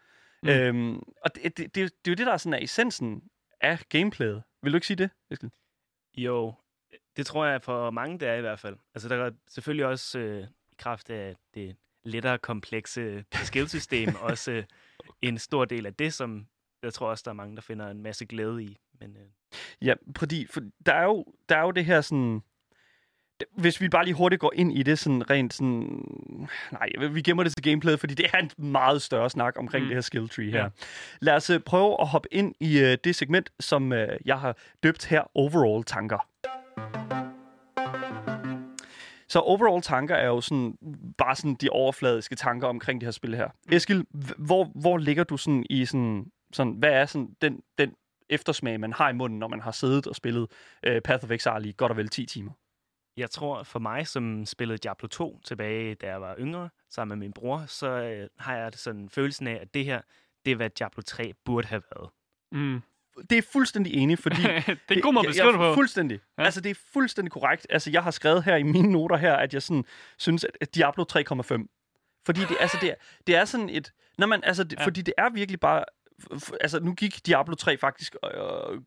Mm. 0.43 0.49
Øhm, 0.49 0.97
og 0.97 1.35
det, 1.35 1.43
det, 1.43 1.59
det, 1.59 1.75
det 1.75 1.85
er 1.85 2.11
jo 2.11 2.15
det, 2.15 2.27
der 2.27 2.33
er 2.33 2.37
sådan 2.37 2.55
er 2.55 2.65
essensen 2.65 3.23
af 3.61 3.79
gameplayet. 3.89 4.43
Vil 4.63 4.73
du 4.73 4.77
ikke 4.77 4.87
sige 4.87 4.97
det, 4.97 5.11
Eskil? 5.31 5.51
Jo, 6.17 6.55
det 7.17 7.27
tror 7.27 7.47
jeg 7.47 7.63
for 7.63 7.91
mange, 7.91 8.19
det 8.19 8.29
er 8.29 8.35
i 8.35 8.41
hvert 8.41 8.61
fald. 8.61 8.77
Altså, 8.95 9.09
der 9.09 9.17
er 9.17 9.31
selvfølgelig 9.49 9.87
også 9.87 10.19
øh, 10.19 10.45
i 10.73 10.75
kraft 10.79 11.11
af 11.11 11.37
det 11.55 11.77
lettere 12.05 12.39
komplekse 12.39 13.25
skillsystem, 13.33 14.15
også 14.21 14.53
øh, 14.53 14.65
en 15.23 15.39
stor 15.39 15.65
del 15.65 15.87
af 15.87 15.95
det, 15.95 16.15
som 16.15 16.47
jeg 16.83 16.93
tror 16.93 17.11
også, 17.11 17.23
der 17.25 17.31
er 17.31 17.35
mange, 17.35 17.57
der 17.57 17.63
finder 17.63 17.89
en 17.89 18.03
masse 18.03 18.27
glæde 18.27 18.65
i. 18.65 18.79
Men 19.01 19.17
øh, 19.17 19.27
Ja, 19.83 19.95
fordi 20.17 20.47
for 20.51 20.61
der, 20.87 20.93
er 20.93 21.05
jo, 21.05 21.25
der 21.49 21.57
er 21.57 21.63
jo 21.63 21.71
det 21.71 21.85
her 21.85 22.01
sådan... 22.01 22.43
Hvis 23.57 23.81
vi 23.81 23.89
bare 23.89 24.05
lige 24.05 24.15
hurtigt 24.15 24.41
går 24.41 24.53
ind 24.55 24.79
i 24.79 24.83
det 24.83 24.99
sådan 24.99 25.31
rent 25.31 25.55
sådan... 25.55 26.05
Nej, 26.73 26.89
vi 27.11 27.23
gemmer 27.23 27.43
det 27.43 27.53
til 27.53 27.63
gameplayet, 27.63 28.01
fordi 28.01 28.15
det 28.15 28.27
er 28.33 28.39
en 28.39 28.51
meget 28.57 29.03
større 29.03 29.31
snak 29.31 29.55
omkring 29.59 29.85
mm. 29.85 29.89
Det 29.89 29.97
her 29.97 30.01
skill 30.01 30.29
tree 30.29 30.51
her. 30.51 30.59
Ja. 30.59 30.63
Ja. 30.63 30.69
Lad 31.21 31.35
os 31.35 31.51
øh, 31.51 31.61
prøve 31.61 32.01
at 32.01 32.09
hoppe 32.09 32.29
ind 32.33 32.55
i 32.61 32.79
øh, 32.81 32.99
det 33.05 33.17
segment, 33.17 33.51
som 33.61 33.93
øh, 33.93 34.19
jeg 34.25 34.41
har 34.41 34.57
døbt 34.83 35.07
her 35.07 35.31
Overall 35.35 35.85
Tanker. 35.85 36.29
Så 39.35 39.41
overall 39.41 39.83
tanker 39.83 40.15
er 40.15 40.27
jo 40.27 40.41
sådan, 40.41 40.79
bare 41.19 41.37
sådan 41.37 41.55
de 41.55 41.71
overfladiske 41.71 42.37
tanker 42.37 42.69
omkring 42.69 43.01
det 43.01 43.07
her 43.07 43.11
spil 43.11 43.37
her. 43.37 43.49
Eskil, 43.73 44.07
hvor, 44.39 44.65
hvor 44.65 44.99
ligger 44.99 45.25
du 45.25 45.37
sådan 45.37 45.67
i 45.71 45.85
sådan, 45.85 46.27
sådan 46.53 46.73
hvad 46.73 46.93
er 46.93 47.07
sådan 47.07 47.37
den, 47.43 47.61
den 47.79 47.95
eftersmag, 48.31 48.81
man 48.81 48.93
har 48.93 49.11
i 49.11 49.13
munden, 49.13 49.39
når 49.39 49.49
man 49.49 49.61
har 49.61 49.71
siddet 49.71 50.07
og 50.07 50.17
spillet 50.17 50.47
øh, 50.83 51.01
Path 51.01 51.25
of 51.25 51.31
Exile 51.31 51.69
i 51.69 51.75
godt 51.77 51.91
og 51.91 51.97
vel 51.97 52.09
10 52.09 52.27
timer? 52.27 52.53
jeg 53.17 53.31
tror, 53.31 53.63
for 53.63 53.79
mig, 53.79 54.07
som 54.07 54.47
spillede 54.47 54.79
Diablo 54.79 55.09
2 55.09 55.41
tilbage, 55.45 55.95
da 55.95 56.07
jeg 56.07 56.21
var 56.21 56.37
yngre, 56.39 56.69
sammen 56.91 57.19
med 57.19 57.27
min 57.27 57.33
bror, 57.33 57.65
så 57.67 57.89
øh, 57.89 58.29
har 58.39 58.57
jeg 58.57 58.73
sådan 58.75 59.09
følelsen 59.09 59.47
af, 59.47 59.59
at 59.61 59.75
det 59.75 59.85
her, 59.85 60.01
det 60.45 60.51
er, 60.51 60.57
hvad 60.57 60.71
Diablo 60.71 61.03
3 61.03 61.33
burde 61.45 61.69
have 61.69 61.83
været. 61.95 62.11
Mm. 62.53 62.83
Det 63.31 63.39
er 63.39 63.43
fuldstændig 63.53 63.95
enig, 63.95 64.19
fordi... 64.19 64.43
det 64.89 64.97
er 64.97 65.01
god 65.01 65.13
måde 65.13 65.27
at 65.27 65.31
beskrive 65.31 65.53
det 65.53 65.59
på. 65.59 65.75
Fuldstændig. 65.75 66.21
Ja. 66.39 66.45
Altså, 66.45 66.61
det 66.61 66.71
er 66.71 66.75
fuldstændig 66.93 67.33
korrekt. 67.33 67.67
Altså, 67.71 67.91
jeg 67.91 68.03
har 68.03 68.11
skrevet 68.11 68.45
her 68.45 68.57
i 68.57 68.63
mine 68.63 68.93
noter 68.93 69.17
her, 69.17 69.35
at 69.35 69.55
jeg 69.55 69.63
sådan, 69.63 69.85
synes, 70.19 70.47
at 70.61 70.75
Diablo 70.75 71.05
3,5. 71.13 72.23
Fordi 72.27 72.41
det, 72.41 72.57
altså, 72.61 72.79
det, 72.81 72.91
er, 72.91 72.95
det 73.27 73.37
er 73.37 73.45
sådan 73.45 73.69
et... 73.69 73.93
Når 74.19 74.27
man, 74.27 74.45
altså, 74.45 74.65
det, 74.65 74.79
ja. 74.79 74.85
Fordi 74.85 75.03
det 75.03 75.15
er 75.19 75.31
virkelig 75.31 75.61
bare... 75.61 75.85
Altså, 76.61 76.81
nu 76.81 76.95
gik 76.95 77.27
Diablo 77.27 77.55
3 77.55 77.79
faktisk 77.79 78.17
øh, 78.25 78.79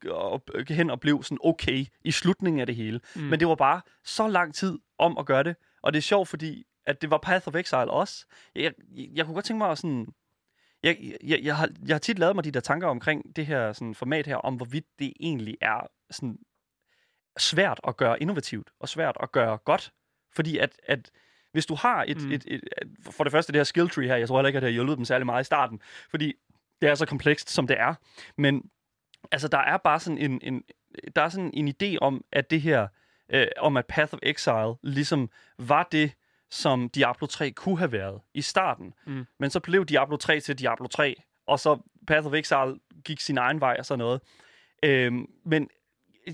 øh, 0.56 0.70
hen 0.70 0.90
og 0.90 1.00
blev 1.00 1.24
sådan 1.24 1.38
okay 1.44 1.86
i 2.04 2.12
slutningen 2.12 2.60
af 2.60 2.66
det 2.66 2.76
hele. 2.76 3.00
Mm. 3.16 3.22
Men 3.22 3.40
det 3.40 3.48
var 3.48 3.56
bare 3.56 3.82
så 4.04 4.28
lang 4.28 4.56
tid 4.56 4.80
om 5.00 5.18
at 5.18 5.26
gøre 5.26 5.44
det. 5.44 5.56
Og 5.84 5.94
det 5.94 5.98
er 5.98 6.02
sjovt, 6.02 6.28
fordi 6.28 6.63
at 6.86 7.02
det 7.02 7.12
var 7.12 7.18
Path 7.18 7.48
of 7.48 7.56
Exile 7.56 7.92
også. 7.92 8.26
Jeg, 8.56 8.74
jeg, 8.96 9.08
jeg 9.16 9.26
kunne 9.26 9.34
godt 9.34 9.46
tænke 9.46 9.58
mig 9.58 9.72
at 9.72 9.78
sådan... 9.78 10.08
Jeg, 10.88 11.13
jeg, 11.23 11.39
jeg, 11.43 11.58
har, 11.58 11.69
jeg 11.88 11.93
har 11.93 12.00
tit 12.00 12.19
lavet 12.19 12.36
mig 12.36 12.43
de 12.43 12.52
der 12.52 12.60
tanker 12.60 12.88
omkring 12.88 13.36
det 13.36 13.45
her 13.45 13.73
sådan, 13.73 13.95
format 13.95 14.28
her, 14.28 14.36
om 14.36 14.56
hvorvidt 14.56 14.86
det 15.00 15.13
egentlig 15.19 15.58
er 15.62 15.88
sådan, 16.12 16.38
svært 17.38 17.80
at 17.88 17.97
gøre 17.97 18.21
innovativt, 18.21 18.69
og 18.80 18.89
svært 18.89 19.17
at 19.23 19.32
gøre 19.32 19.58
godt. 19.58 19.91
Fordi 20.36 20.58
at, 20.58 20.80
at 20.84 21.12
hvis 21.52 21.65
du 21.65 21.76
har 21.76 22.06
et, 22.08 22.23
mm. 22.23 22.32
Et, 22.32 22.43
et, 22.47 22.63
et... 22.82 22.88
For 23.12 23.23
det 23.23 23.32
første, 23.32 23.54
det 23.54 23.60
her 23.60 23.63
skill 23.63 23.89
tree 23.89 24.08
her, 24.08 24.15
jeg 24.15 24.28
tror 24.28 24.38
heller 24.38 24.47
ikke, 24.47 24.58
at 24.58 24.62
det 24.62 24.67
har 24.67 24.73
hjulpet 24.73 24.97
dem 24.97 25.06
særlig 25.06 25.26
meget 25.26 25.41
i 25.41 25.45
starten, 25.45 25.82
fordi 26.10 26.34
det 26.82 26.89
er 26.89 26.95
så 26.95 27.06
komplekst, 27.06 27.50
som 27.50 27.67
det 27.67 27.80
er. 27.80 27.93
Men 28.38 28.69
altså, 29.32 29.47
der 29.47 29.58
er 29.58 29.78
bare 29.78 30.00
sådan 30.00 30.17
en, 30.17 30.39
en, 30.43 30.63
der 31.15 31.21
er 31.21 31.30
sådan 31.30 31.52
en 31.54 31.67
idé 31.67 31.97
om, 32.02 32.23
at 32.32 32.50
det 32.50 32.62
her, 32.62 32.88
øh, 33.30 33.47
om 33.58 33.78
at 33.78 33.86
Path 33.86 34.13
of 34.13 34.19
Exile 34.23 34.76
ligesom 34.84 35.30
var 35.58 35.88
det, 35.91 36.12
som 36.52 36.90
Diablo 36.90 37.28
3 37.28 37.52
kunne 37.52 37.78
have 37.78 37.92
været 37.92 38.22
i 38.34 38.42
starten. 38.42 38.94
Mm. 39.06 39.26
Men 39.40 39.50
så 39.50 39.60
blev 39.60 39.86
Diablo 39.86 40.18
3 40.18 40.40
til 40.40 40.60
Diablo 40.60 40.88
3, 40.88 41.16
og 41.48 41.60
så 41.60 41.80
Path 42.08 42.28
of 42.28 42.34
Exile 42.34 42.80
gik 43.06 43.20
sin 43.20 43.38
egen 43.38 43.62
vej 43.62 43.76
og 43.80 43.86
sådan 43.86 44.00
noget. 44.00 44.22
Øhm, 44.84 45.26
men 45.46 45.70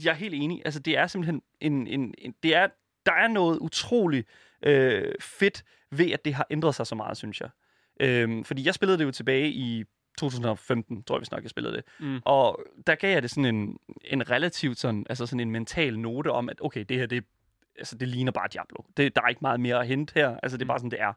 jeg 0.04 0.12
er 0.12 0.16
helt 0.16 0.34
enig. 0.34 0.62
Altså, 0.66 0.80
det 0.80 0.98
er 0.98 1.08
simpelthen 1.08 1.42
en... 1.62 1.88
en, 1.88 2.14
en 2.18 2.36
det 2.44 2.56
er, 2.56 2.68
der 3.06 3.14
er 3.14 3.28
noget 3.28 3.60
utroligt 3.60 4.28
øh, 4.64 5.14
fedt 5.22 5.64
ved, 5.92 6.12
at 6.12 6.26
det 6.26 6.34
har 6.34 6.48
ændret 6.50 6.76
sig 6.76 6.88
så 6.88 6.96
meget, 6.96 7.18
synes 7.18 7.42
jeg. 7.42 7.50
Øhm, 8.00 8.44
fordi 8.44 8.66
jeg 8.66 8.74
spillede 8.74 8.98
det 8.98 9.06
jo 9.06 9.12
tilbage 9.12 9.50
i 9.50 9.84
2015, 10.18 11.04
tror 11.04 11.16
jeg, 11.16 11.22
vi 11.22 11.26
snakkede, 11.26 11.46
jeg 11.46 11.50
spillede 11.50 11.76
det. 11.76 11.84
Mm. 12.00 12.20
Og 12.26 12.60
der 12.88 12.96
gav 12.96 13.12
jeg 13.12 13.22
det 13.22 13.30
sådan 13.30 13.56
en, 13.56 13.78
en 14.04 14.30
relativt 14.30 14.80
sådan, 14.80 15.06
altså 15.10 15.26
sådan 15.26 15.40
en 15.40 15.52
mental 15.52 16.00
note 16.00 16.32
om, 16.32 16.50
at 16.50 16.58
okay, 16.62 16.86
det 16.90 16.98
her, 16.98 17.06
det, 17.06 17.24
altså, 17.78 17.98
det 17.98 18.08
ligner 18.08 18.32
bare 18.32 18.48
Diablo. 18.54 18.84
Det, 18.98 19.16
der 19.16 19.22
er 19.22 19.28
ikke 19.28 19.42
meget 19.42 19.60
mere 19.60 19.80
at 19.80 19.88
hente 19.88 20.14
her. 20.16 20.38
Altså, 20.44 20.58
det 20.58 20.64
er 20.64 20.68
bare 20.68 20.80
sådan, 20.80 20.92
det 20.92 21.02
er. 21.02 21.14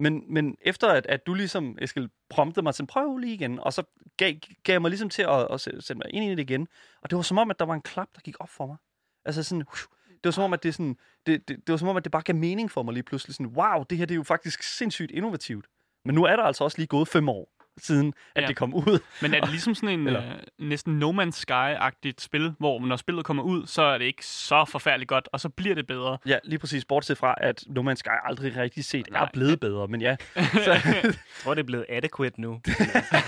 Men, 0.00 0.34
men 0.34 0.56
efter 0.60 0.88
at, 0.88 1.06
at 1.06 1.26
du 1.26 1.34
ligesom, 1.34 1.78
Eskild, 1.80 2.08
promptede 2.30 2.62
mig 2.62 2.74
til, 2.74 2.86
prøv 2.86 3.16
lige 3.16 3.34
igen, 3.34 3.60
og 3.60 3.72
så 3.72 3.82
gav, 4.16 4.34
gav 4.64 4.80
mig 4.80 4.90
ligesom 4.90 5.08
til 5.08 5.22
at, 5.22 5.46
at 5.50 5.60
sætte 5.60 5.80
sætte 5.80 5.98
mig 5.98 6.14
ind 6.14 6.24
i 6.24 6.30
det 6.30 6.38
igen. 6.38 6.68
Og 7.02 7.10
det 7.10 7.16
var 7.16 7.22
som 7.22 7.38
om, 7.38 7.50
at 7.50 7.58
der 7.58 7.64
var 7.64 7.74
en 7.74 7.82
klap, 7.82 8.08
der 8.14 8.20
gik 8.20 8.36
op 8.40 8.48
for 8.48 8.66
mig. 8.66 8.76
Altså 9.24 9.42
sådan, 9.42 9.64
det 10.08 10.24
var 10.24 10.30
som 10.30 10.44
om, 10.44 10.52
at 10.52 10.62
det, 10.62 10.74
sådan, 10.74 10.96
det, 11.26 11.48
det, 11.48 11.56
det 11.66 11.72
var 11.72 11.76
som 11.76 11.88
om, 11.88 11.96
at 11.96 12.04
det 12.04 12.12
bare 12.12 12.22
gav 12.22 12.36
mening 12.36 12.70
for 12.70 12.82
mig 12.82 12.94
lige 12.94 13.02
pludselig. 13.02 13.34
Sådan, 13.34 13.46
wow, 13.46 13.82
det 13.90 13.98
her 13.98 14.06
det 14.06 14.14
er 14.14 14.16
jo 14.16 14.22
faktisk 14.22 14.62
sindssygt 14.62 15.10
innovativt. 15.10 15.66
Men 16.04 16.14
nu 16.14 16.24
er 16.24 16.36
der 16.36 16.42
altså 16.42 16.64
også 16.64 16.78
lige 16.78 16.86
gået 16.86 17.08
fem 17.08 17.28
år 17.28 17.55
siden, 17.78 18.14
at 18.34 18.42
Ja. 18.42 18.48
det 18.48 18.56
kom 18.56 18.74
ud. 18.74 18.98
Men 19.22 19.34
er 19.34 19.40
det 19.40 19.50
ligesom 19.50 19.74
sådan 19.74 20.00
en 20.00 20.06
Eller- 20.06 20.32
øh, 20.32 20.38
næsten 20.58 20.98
No 20.98 21.12
Man's 21.12 21.44
Sky-agtigt 21.50 22.14
spil, 22.18 22.52
hvor 22.58 22.80
når 22.80 22.96
spillet 22.96 23.24
kommer 23.24 23.42
ud, 23.42 23.66
så 23.66 23.82
er 23.82 23.98
det 23.98 24.04
ikke 24.04 24.26
så 24.26 24.64
forfærdeligt 24.64 25.08
godt, 25.08 25.28
og 25.32 25.40
så 25.40 25.48
bliver 25.48 25.74
det 25.74 25.86
bedre? 25.86 26.18
Ja, 26.26 26.38
lige 26.44 26.58
præcis. 26.58 26.84
Bortset 26.84 27.18
fra, 27.18 27.34
at 27.40 27.64
No 27.68 27.90
Man's 27.92 27.94
Sky 27.94 28.08
aldrig 28.24 28.56
rigtig 28.56 28.84
set 28.84 29.08
er 29.08 29.12
Nej. 29.12 29.28
blevet 29.32 29.60
bedre. 29.60 29.88
Men 29.88 30.00
ja, 30.00 30.16
så, 30.64 30.70
Jeg 30.72 31.14
tror, 31.42 31.54
det 31.54 31.60
er 31.62 31.66
blevet 31.66 31.86
adequate 31.88 32.40
nu. 32.40 32.60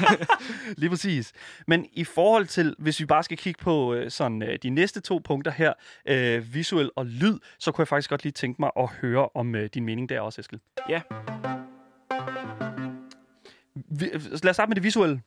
lige 0.76 0.90
præcis. 0.90 1.32
Men 1.66 1.86
i 1.92 2.04
forhold 2.04 2.46
til, 2.46 2.74
hvis 2.78 3.00
vi 3.00 3.06
bare 3.06 3.22
skal 3.22 3.36
kigge 3.36 3.62
på 3.62 3.94
øh, 3.94 4.10
sådan 4.10 4.42
øh, 4.42 4.58
de 4.62 4.70
næste 4.70 5.00
to 5.00 5.20
punkter 5.24 5.50
her, 5.52 5.72
øh, 6.08 6.54
visuel 6.54 6.90
og 6.96 7.06
lyd, 7.06 7.38
så 7.58 7.72
kunne 7.72 7.82
jeg 7.82 7.88
faktisk 7.88 8.10
godt 8.10 8.22
lige 8.22 8.32
tænke 8.32 8.62
mig 8.62 8.70
at 8.78 8.88
høre 9.00 9.28
om 9.34 9.54
øh, 9.54 9.68
din 9.74 9.84
mening 9.84 10.08
der 10.08 10.20
også, 10.20 10.40
Eskild. 10.40 10.60
Ja. 10.88 11.00
Vi, 13.90 14.06
lad 14.06 14.48
os 14.48 14.56
starte 14.56 14.68
med 14.70 14.74
det 14.74 14.82
visuelle. 14.82 15.22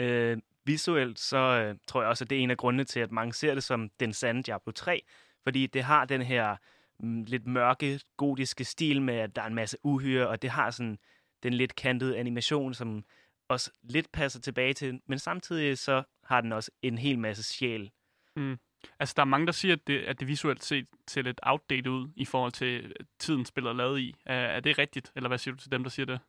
Øh, 0.00 0.38
visuelt, 0.64 1.18
så 1.18 1.36
øh, 1.36 1.76
tror 1.86 2.00
jeg 2.00 2.08
også, 2.08 2.24
at 2.24 2.30
det 2.30 2.38
er 2.38 2.42
en 2.42 2.50
af 2.50 2.56
grundene 2.56 2.84
til, 2.84 3.00
at 3.00 3.12
mange 3.12 3.32
ser 3.32 3.54
det 3.54 3.64
som 3.64 3.90
den 4.00 4.12
sande 4.12 4.42
Diablo 4.42 4.72
3, 4.72 5.02
fordi 5.42 5.66
det 5.66 5.84
har 5.84 6.04
den 6.04 6.22
her 6.22 6.56
mm, 7.00 7.24
lidt 7.24 7.46
mørke, 7.46 8.00
gotiske 8.16 8.64
stil 8.64 9.02
med, 9.02 9.14
at 9.14 9.36
der 9.36 9.42
er 9.42 9.46
en 9.46 9.54
masse 9.54 9.76
uhyre, 9.82 10.28
og 10.28 10.42
det 10.42 10.50
har 10.50 10.70
sådan 10.70 10.98
den 11.42 11.54
lidt 11.54 11.74
kantede 11.74 12.18
animation, 12.18 12.74
som 12.74 13.04
også 13.48 13.70
lidt 13.82 14.12
passer 14.12 14.40
tilbage 14.40 14.74
til, 14.74 15.00
men 15.06 15.18
samtidig 15.18 15.78
så 15.78 16.02
har 16.24 16.40
den 16.40 16.52
også 16.52 16.70
en 16.82 16.98
hel 16.98 17.18
masse 17.18 17.42
sjæl. 17.42 17.90
Altså, 19.00 19.14
der 19.16 19.22
er 19.22 19.26
mange, 19.26 19.46
der 19.46 19.52
siger, 19.52 19.74
at 19.74 19.86
det, 19.86 19.98
at 19.98 20.20
det 20.20 20.28
visuelt 20.28 20.64
set 20.64 20.86
ser 21.08 21.22
lidt 21.22 21.40
outdated 21.42 21.88
ud 21.88 22.08
i 22.16 22.24
forhold 22.24 22.52
til 22.52 22.92
tiden, 23.18 23.44
spillet 23.44 23.70
er 23.70 23.74
lavet 23.74 24.00
i. 24.00 24.14
Er, 24.26 24.34
er 24.34 24.60
det 24.60 24.78
rigtigt, 24.78 25.12
eller 25.16 25.28
hvad 25.28 25.38
siger 25.38 25.54
du 25.54 25.60
til 25.60 25.72
dem, 25.72 25.82
der 25.82 25.90
siger 25.90 26.06
det? 26.06 26.20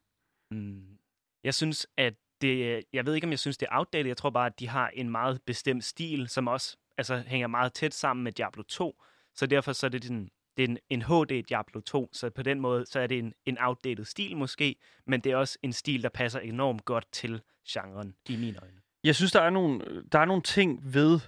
Mm. 0.51 0.98
Jeg 1.43 1.53
synes, 1.53 1.87
at 1.97 2.13
det, 2.41 2.83
jeg 2.93 3.05
ved 3.05 3.15
ikke, 3.15 3.25
om 3.25 3.31
jeg 3.31 3.39
synes, 3.39 3.57
det 3.57 3.67
er 3.71 3.77
outdated. 3.77 4.07
Jeg 4.07 4.17
tror 4.17 4.29
bare, 4.29 4.45
at 4.45 4.59
de 4.59 4.67
har 4.67 4.89
en 4.93 5.09
meget 5.09 5.41
bestemt 5.45 5.83
stil, 5.83 6.27
som 6.27 6.47
også 6.47 6.77
altså, 6.97 7.23
hænger 7.27 7.47
meget 7.47 7.73
tæt 7.73 7.93
sammen 7.93 8.23
med 8.23 8.31
Diablo 8.31 8.63
2. 8.63 9.03
Så 9.35 9.45
derfor 9.45 9.73
så 9.73 9.85
er 9.87 9.89
det, 9.89 10.03
den, 10.03 10.29
det 10.57 10.63
er 10.63 10.67
en, 10.67 10.77
en 10.89 11.01
HD 11.01 11.43
Diablo 11.43 11.81
2, 11.81 12.09
så 12.13 12.29
på 12.29 12.43
den 12.43 12.59
måde 12.59 12.85
så 12.85 12.99
er 12.99 13.07
det 13.07 13.19
en, 13.19 13.33
en 13.45 13.57
outdated 13.59 14.05
stil 14.05 14.37
måske, 14.37 14.75
men 15.07 15.21
det 15.21 15.31
er 15.31 15.35
også 15.35 15.57
en 15.63 15.73
stil, 15.73 16.03
der 16.03 16.09
passer 16.09 16.39
enormt 16.39 16.85
godt 16.85 17.05
til 17.11 17.41
genren, 17.69 18.15
i 18.29 18.35
mine 18.35 18.59
øjne. 18.61 18.81
Jeg 19.03 19.15
synes, 19.15 19.31
der 19.31 19.41
er 19.41 19.49
nogle, 19.49 20.03
der 20.11 20.19
er 20.19 20.25
nogle 20.25 20.41
ting 20.41 20.93
ved... 20.93 21.19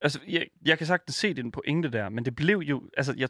Altså, 0.00 0.20
jeg, 0.28 0.46
jeg 0.64 0.78
kan 0.78 0.86
sagtens 0.86 1.16
se 1.16 1.34
den 1.34 1.52
pointe 1.52 1.90
der, 1.90 2.08
men 2.08 2.24
det 2.24 2.36
blev 2.36 2.58
jo... 2.58 2.90
Altså, 2.96 3.14
jeg, 3.16 3.28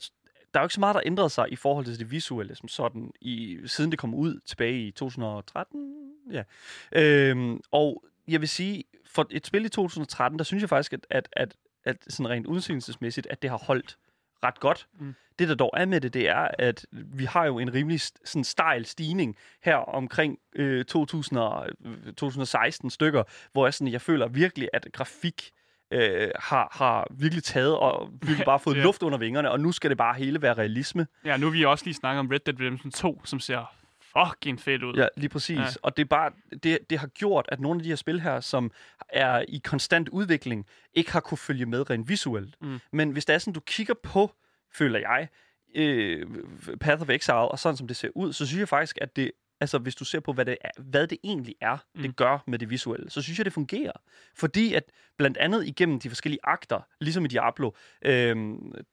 der 0.55 0.61
er 0.61 0.63
jo 0.63 0.67
ikke 0.67 0.75
så 0.75 0.81
meget, 0.81 0.95
der 0.95 1.01
ændrede 1.05 1.31
sig 1.31 1.53
i 1.53 1.57
forhold 1.57 1.85
til 1.85 1.99
det 1.99 2.11
visuelle, 2.11 2.55
som 2.55 2.69
sådan, 2.69 3.11
i, 3.21 3.59
siden 3.67 3.91
det 3.91 3.99
kom 3.99 4.15
ud 4.15 4.41
tilbage 4.47 4.87
i 4.87 4.91
2013. 4.91 5.95
Ja. 6.33 6.43
Øhm, 6.93 7.61
og 7.71 8.05
jeg 8.29 8.41
vil 8.41 8.49
sige, 8.49 8.85
for 9.07 9.27
et 9.31 9.47
spil 9.47 9.65
i 9.65 9.69
2013, 9.69 10.39
der 10.39 10.45
synes 10.45 10.61
jeg 10.61 10.69
faktisk, 10.69 10.93
at, 10.93 11.07
at, 11.11 11.29
at, 11.33 11.57
at 11.85 11.97
sådan 12.09 12.31
rent 12.31 12.47
udseendelsesmæssigt, 12.47 13.27
at 13.31 13.43
det 13.43 13.51
har 13.51 13.59
holdt 13.59 13.97
ret 14.45 14.61
godt. 14.61 14.87
Mm. 15.01 15.15
Det, 15.39 15.49
der 15.49 15.55
dog 15.55 15.71
er 15.77 15.87
med 15.87 16.01
det, 16.01 16.15
det 16.15 16.29
er, 16.29 16.49
at 16.59 16.87
vi 16.93 17.25
har 17.25 17.45
jo 17.45 17.59
en 17.59 17.75
rimelig 17.75 18.01
sådan 18.01 18.45
stejl 18.45 18.85
stigning 18.85 19.37
her 19.63 19.77
omkring 19.77 20.39
øh, 20.55 20.85
2000 20.85 21.39
og, 21.39 21.69
øh, 21.85 22.13
2016 22.13 22.91
stykker, 22.91 23.23
hvor 23.53 23.67
jeg, 23.67 23.75
sådan, 23.75 23.93
jeg 23.93 24.01
føler 24.01 24.29
virkelig, 24.29 24.69
at 24.73 24.87
grafik 24.93 25.51
øh, 25.91 26.31
har, 26.39 26.69
har 26.73 27.07
virkelig 27.11 27.45
taget 27.45 27.77
og 27.79 28.09
virkelig 28.23 28.45
bare 28.45 28.59
fået 28.59 28.77
Ja. 28.79 28.83
luft 28.83 29.03
under 29.03 29.19
vingerne, 29.19 29.51
og 29.51 29.61
nu 29.61 29.73
skal 29.73 29.91
det 29.91 29.99
bare 29.99 30.15
hele 30.15 30.43
være 30.43 30.55
realisme. 30.55 31.07
Ja, 31.25 31.37
nu 31.37 31.47
har 31.47 31.51
vi 31.53 31.65
også 31.65 31.85
lige 31.85 31.95
snakket 31.95 32.21
om 32.21 32.29
Red 32.29 32.41
Dead 32.41 32.61
Redemption 32.61 32.91
2, 32.91 33.23
som 33.25 33.41
ser 33.41 33.75
fucking 34.01 34.61
fedt 34.61 34.83
ud. 34.83 34.95
Ja, 34.97 35.07
lige 35.17 35.29
præcis. 35.29 35.59
Ja. 35.59 35.65
Og 35.83 35.97
det 35.97 36.03
er 36.03 36.07
bare, 36.09 36.31
det, 36.63 36.79
det 36.91 36.99
har 36.99 37.07
gjort, 37.07 37.47
at 37.49 37.61
nogle 37.61 37.79
af 37.79 37.83
de 37.83 37.89
her 37.89 37.97
spil 37.97 38.21
her, 38.21 38.41
som 38.41 38.71
er 39.09 39.45
i 39.49 39.61
konstant 39.65 40.09
udvikling, 40.09 40.67
ikke 40.95 41.13
har 41.13 41.21
kunne 41.21 41.39
følge 41.39 41.67
med 41.67 41.91
rent 41.91 42.09
visuelt. 42.09 42.55
Mm. 42.63 42.81
Men 42.93 43.11
hvis 43.11 43.25
det 43.25 43.35
er 43.35 43.39
sådan, 43.39 43.53
du 43.55 43.61
kigger 43.61 43.95
på, 44.03 44.35
føler 44.75 44.99
jeg, 44.99 45.29
øh, 45.75 46.27
Path 46.81 47.03
of 47.03 47.09
Exile, 47.09 47.37
og 47.37 47.59
sådan 47.59 47.77
som 47.77 47.87
det 47.87 47.97
ser 47.97 48.09
ud, 48.15 48.33
så 48.33 48.47
synes 48.47 48.61
jeg 48.61 48.69
faktisk, 48.69 48.99
at 49.01 49.17
det, 49.17 49.31
altså 49.61 49.79
hvis 49.79 49.95
du 49.95 50.05
ser 50.05 50.21
på, 50.21 50.33
hvad 50.33 50.45
det, 50.45 50.57
er, 50.61 50.71
hvad 50.79 51.07
det 51.07 51.19
egentlig 51.25 51.55
er, 51.61 51.77
mm. 51.95 52.03
Det 52.03 52.17
gør 52.17 52.39
med 52.47 52.59
det 52.59 52.71
visuelle, 52.71 53.11
så 53.11 53.23
synes 53.23 53.39
jeg, 53.39 53.45
det 53.45 53.53
fungerer. 53.53 53.93
Fordi 54.35 54.75
at 54.75 54.85
blandt 55.17 55.37
andet 55.37 55.67
igennem 55.67 56.01
de 56.01 56.11
forskellige 56.11 56.41
akter, 56.45 56.81
ligesom 57.01 57.25
i 57.25 57.29
Diablo, 57.29 57.71
øh, 58.03 58.37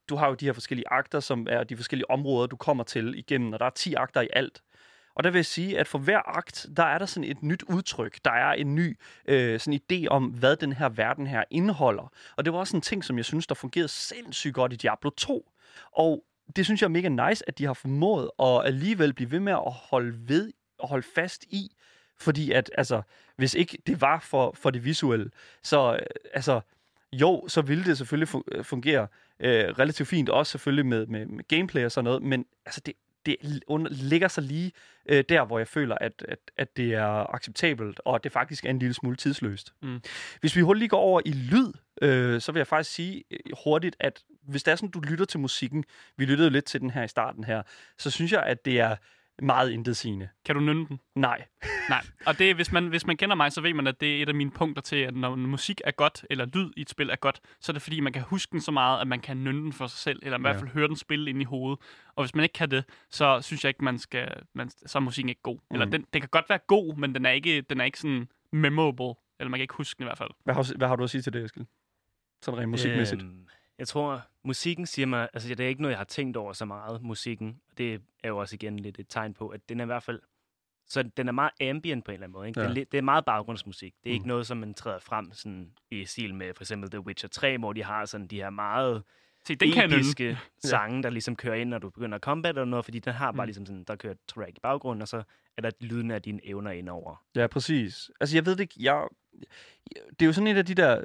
du 0.08 0.16
har 0.16 0.28
jo 0.28 0.34
de 0.34 0.44
her 0.44 0.52
forskellige 0.52 0.88
akter, 0.90 1.20
som 1.20 1.46
er 1.50 1.64
de 1.64 1.76
forskellige 1.76 2.10
områder, 2.10 2.46
du 2.46 2.56
kommer 2.56 2.84
til 2.84 3.18
igennem, 3.18 3.52
og 3.52 3.60
der 3.60 3.66
er 3.66 3.70
10 3.70 3.94
akter 3.94 4.20
i 4.20 4.28
alt. 4.32 4.62
Og 5.16 5.24
der 5.24 5.30
vil 5.30 5.38
jeg 5.38 5.46
sige, 5.46 5.78
at 5.78 5.88
for 5.88 5.98
hver 5.98 6.36
akt, 6.36 6.66
der 6.76 6.82
er 6.82 6.98
der 6.98 7.06
sådan 7.06 7.30
et 7.30 7.42
nyt 7.42 7.62
udtryk. 7.62 8.18
Der 8.24 8.30
er 8.30 8.52
en 8.52 8.74
ny 8.74 8.98
øh, 9.28 9.60
sådan 9.60 9.80
idé 9.82 10.06
om, 10.08 10.24
hvad 10.24 10.56
den 10.56 10.72
her 10.72 10.88
verden 10.88 11.26
her 11.26 11.44
indeholder. 11.50 12.12
Og 12.36 12.44
det 12.44 12.52
var 12.52 12.58
også 12.58 12.76
en 12.76 12.80
ting, 12.80 13.04
som 13.04 13.16
jeg 13.16 13.24
synes, 13.24 13.46
der 13.46 13.54
fungerede 13.54 13.88
sindssygt 13.88 14.54
godt 14.54 14.72
i 14.72 14.76
Diablo 14.76 15.10
2. 15.10 15.50
Og 15.92 16.24
det 16.56 16.64
synes 16.64 16.80
jeg 16.82 16.86
er 16.86 16.90
mega 16.90 17.28
nice, 17.28 17.48
at 17.48 17.58
de 17.58 17.64
har 17.64 17.72
formået 17.72 18.30
at 18.40 18.66
alligevel 18.66 19.12
blive 19.12 19.30
ved 19.30 19.40
med 19.40 19.52
at 19.52 19.72
holde 19.72 20.28
ved 20.28 20.52
og 20.78 20.88
holde 20.88 21.06
fast 21.14 21.44
i. 21.44 21.76
Fordi 22.16 22.52
at, 22.52 22.70
altså, 22.78 23.02
hvis 23.36 23.54
ikke 23.54 23.78
det 23.86 24.00
var 24.00 24.20
for, 24.20 24.54
for 24.56 24.70
det 24.70 24.84
visuelle, 24.84 25.30
så, 25.62 25.94
øh, 25.94 26.06
altså, 26.34 26.60
jo, 27.12 27.44
så 27.48 27.62
ville 27.62 27.84
det 27.84 27.98
selvfølgelig 27.98 28.42
øh, 28.52 28.64
fungere 28.64 29.06
øh, 29.40 29.64
relativt 29.68 30.08
fint, 30.08 30.28
også 30.28 30.50
selvfølgelig 30.50 30.86
med, 30.86 31.06
med, 31.06 31.26
med 31.26 31.44
gameplay 31.48 31.84
og 31.84 31.92
sådan 31.92 32.04
noget, 32.04 32.22
men 32.22 32.46
altså, 32.66 32.80
det, 32.86 32.94
det 33.26 33.36
under, 33.66 33.90
ligger 33.90 34.28
sig 34.28 34.42
lige 34.42 34.72
øh, 35.08 35.24
der, 35.28 35.44
hvor 35.44 35.58
jeg 35.58 35.68
føler, 35.68 35.94
at, 36.00 36.24
at, 36.28 36.38
at 36.56 36.76
det 36.76 36.94
er 36.94 37.34
acceptabelt, 37.34 38.00
og 38.04 38.14
at 38.14 38.24
det 38.24 38.32
faktisk 38.32 38.64
er 38.64 38.70
en 38.70 38.78
lille 38.78 38.94
smule 38.94 39.16
tidsløst. 39.16 39.72
Mm. 39.82 40.00
Hvis 40.40 40.56
vi 40.56 40.60
hurtigt 40.60 40.78
lige 40.78 40.88
går 40.88 40.98
over 40.98 41.20
i 41.24 41.32
lyd, 41.32 41.72
øh, 42.02 42.40
så 42.40 42.52
vil 42.52 42.60
jeg 42.60 42.66
faktisk 42.66 42.94
sige 42.94 43.24
øh, 43.30 43.38
hurtigt, 43.64 43.96
at 44.00 44.22
hvis 44.48 44.62
det 44.62 44.72
er 44.72 44.76
sådan, 44.76 44.90
du 44.90 45.00
lytter 45.00 45.24
til 45.24 45.40
musikken, 45.40 45.84
vi 46.16 46.24
lyttede 46.24 46.50
lidt 46.50 46.64
til 46.64 46.80
den 46.80 46.90
her 46.90 47.02
i 47.02 47.08
starten 47.08 47.44
her, 47.44 47.62
så 47.98 48.10
synes 48.10 48.32
jeg, 48.32 48.42
at 48.42 48.64
det 48.64 48.80
er 48.80 48.96
meget 49.42 49.70
intetsigende. 49.70 50.28
Kan 50.44 50.54
du 50.54 50.60
nynne 50.60 50.86
den? 50.88 51.00
Nej. 51.14 51.44
Nej. 51.90 52.02
Og 52.26 52.38
det, 52.38 52.54
hvis, 52.54 52.72
man, 52.72 52.86
hvis 52.88 53.06
man 53.06 53.16
kender 53.16 53.36
mig, 53.36 53.52
så 53.52 53.60
ved 53.60 53.74
man, 53.74 53.86
at 53.86 54.00
det 54.00 54.18
er 54.18 54.22
et 54.22 54.28
af 54.28 54.34
mine 54.34 54.50
punkter 54.50 54.82
til, 54.82 54.96
at 54.96 55.14
når 55.14 55.36
musik 55.36 55.80
er 55.84 55.90
godt, 55.90 56.24
eller 56.30 56.44
lyd 56.54 56.70
i 56.76 56.80
et 56.80 56.90
spil 56.90 57.10
er 57.10 57.16
godt, 57.16 57.40
så 57.60 57.72
er 57.72 57.74
det 57.74 57.82
fordi, 57.82 58.00
man 58.00 58.12
kan 58.12 58.22
huske 58.22 58.52
den 58.52 58.60
så 58.60 58.70
meget, 58.70 59.00
at 59.00 59.06
man 59.06 59.20
kan 59.20 59.36
nynne 59.36 59.60
den 59.62 59.72
for 59.72 59.86
sig 59.86 59.98
selv, 59.98 60.20
eller 60.22 60.38
i 60.38 60.40
hvert 60.40 60.56
Ja. 60.56 60.60
fald 60.60 60.70
høre 60.70 60.88
den 60.88 60.96
spille 60.96 61.30
ind 61.30 61.40
i 61.40 61.44
hovedet. 61.44 61.78
Og 62.16 62.24
hvis 62.24 62.34
man 62.34 62.42
ikke 62.42 62.52
kan 62.52 62.70
det, 62.70 62.84
så 63.10 63.40
synes 63.40 63.64
jeg 63.64 63.68
ikke, 63.70 63.84
man 63.84 63.98
skal, 63.98 64.28
man, 64.54 64.70
så 64.86 64.98
er 64.98 65.00
musikken 65.00 65.28
ikke 65.28 65.42
god. 65.42 65.58
Eller 65.70 65.84
Mm. 65.86 65.90
den, 65.92 66.06
den 66.12 66.20
kan 66.20 66.28
godt 66.32 66.48
være 66.48 66.58
god, 66.66 66.96
men 66.96 67.14
den 67.14 67.26
er 67.26 67.30
ikke, 67.30 67.60
den 67.60 67.80
er 67.80 67.84
ikke 67.84 67.98
sådan 67.98 68.28
memorable. 68.52 69.14
Eller 69.40 69.50
man 69.50 69.58
kan 69.58 69.62
ikke 69.62 69.74
huske 69.74 69.98
den 69.98 70.04
i 70.04 70.06
hvert 70.06 70.18
fald. 70.18 70.30
Hvad 70.44 70.54
har, 70.54 70.72
hvad 70.76 70.88
har 70.88 70.96
du 70.96 71.04
at 71.04 71.10
sige 71.10 71.22
til 71.22 71.32
det, 71.32 71.44
Eskild? 71.44 71.66
Sådan 72.42 72.60
rent 72.60 72.70
musikmæssigt. 72.70 73.22
Øhm, 73.22 73.46
jeg 73.78 73.88
tror, 73.88 74.22
musikken 74.44 74.86
siger 74.86 75.06
mig, 75.06 75.28
altså 75.34 75.48
det 75.48 75.60
er 75.60 75.68
ikke 75.68 75.82
noget, 75.82 75.92
jeg 75.92 75.98
har 75.98 76.04
tænkt 76.04 76.36
over 76.36 76.52
så 76.52 76.64
meget, 76.64 77.02
musikken. 77.02 77.60
Det 77.78 78.02
er 78.24 78.28
jo 78.28 78.38
også 78.38 78.54
igen 78.54 78.78
lidt 78.78 78.98
et 78.98 79.06
tegn 79.08 79.34
på, 79.34 79.48
at 79.48 79.68
den 79.68 79.80
er 79.80 79.84
i 79.84 79.86
hvert 79.86 80.02
fald, 80.02 80.20
så 80.86 81.02
den 81.02 81.28
er 81.28 81.32
meget 81.32 81.50
ambient 81.60 82.04
på 82.04 82.10
en 82.10 82.14
eller 82.14 82.24
anden 82.24 82.32
måde. 82.32 82.48
Ikke? 82.48 82.60
Ja. 82.60 82.68
Det, 82.68 82.78
er, 82.78 82.84
det 82.84 82.98
er 82.98 83.02
meget 83.02 83.24
baggrundsmusik. 83.24 83.94
Det 84.04 84.10
er 84.10 84.12
mm. 84.12 84.14
Ikke 84.14 84.28
noget, 84.28 84.46
som 84.46 84.56
man 84.56 84.74
træder 84.74 84.98
frem 84.98 85.32
sådan, 85.32 85.70
i 85.90 86.04
stil 86.04 86.34
med 86.34 86.54
for 86.54 86.62
eksempel 86.62 86.90
The 86.90 87.00
Witcher 87.00 87.28
3, 87.28 87.58
hvor 87.58 87.72
de 87.72 87.84
har 87.84 88.04
sådan 88.04 88.26
de 88.26 88.36
her 88.36 88.50
meget 88.50 89.02
Se, 89.46 89.54
den 89.54 89.72
kan 89.72 89.92
episke 89.92 90.38
sange, 90.64 91.02
der 91.02 91.10
ligesom 91.10 91.36
kører 91.36 91.54
ind, 91.54 91.68
når 91.70 91.78
du 91.78 91.90
begynder 91.90 92.14
at 92.16 92.22
combat 92.22 92.50
eller 92.50 92.64
noget, 92.64 92.84
fordi 92.84 92.98
den 92.98 93.12
har 93.12 93.32
bare 93.32 93.44
Mm. 93.44 93.46
ligesom 93.46 93.66
sådan, 93.66 93.84
der 93.84 93.96
kører 93.96 94.14
track 94.28 94.56
i 94.56 94.60
baggrunden, 94.62 95.02
og 95.02 95.08
så 95.08 95.22
er 95.56 95.62
der 95.62 95.70
lyden 95.80 96.10
af 96.10 96.22
dine 96.22 96.46
evner 96.46 96.70
indover. 96.70 97.24
Ja, 97.36 97.46
præcis. 97.46 98.10
Altså, 98.20 98.36
jeg 98.36 98.46
ved 98.46 98.52
det 98.52 98.60
ikke, 98.60 98.74
jeg... 98.78 99.06
Det 100.10 100.22
er 100.22 100.26
jo 100.26 100.32
sådan 100.32 100.46
et 100.46 100.56
af 100.56 100.66
de 100.66 100.74
der 100.74 101.04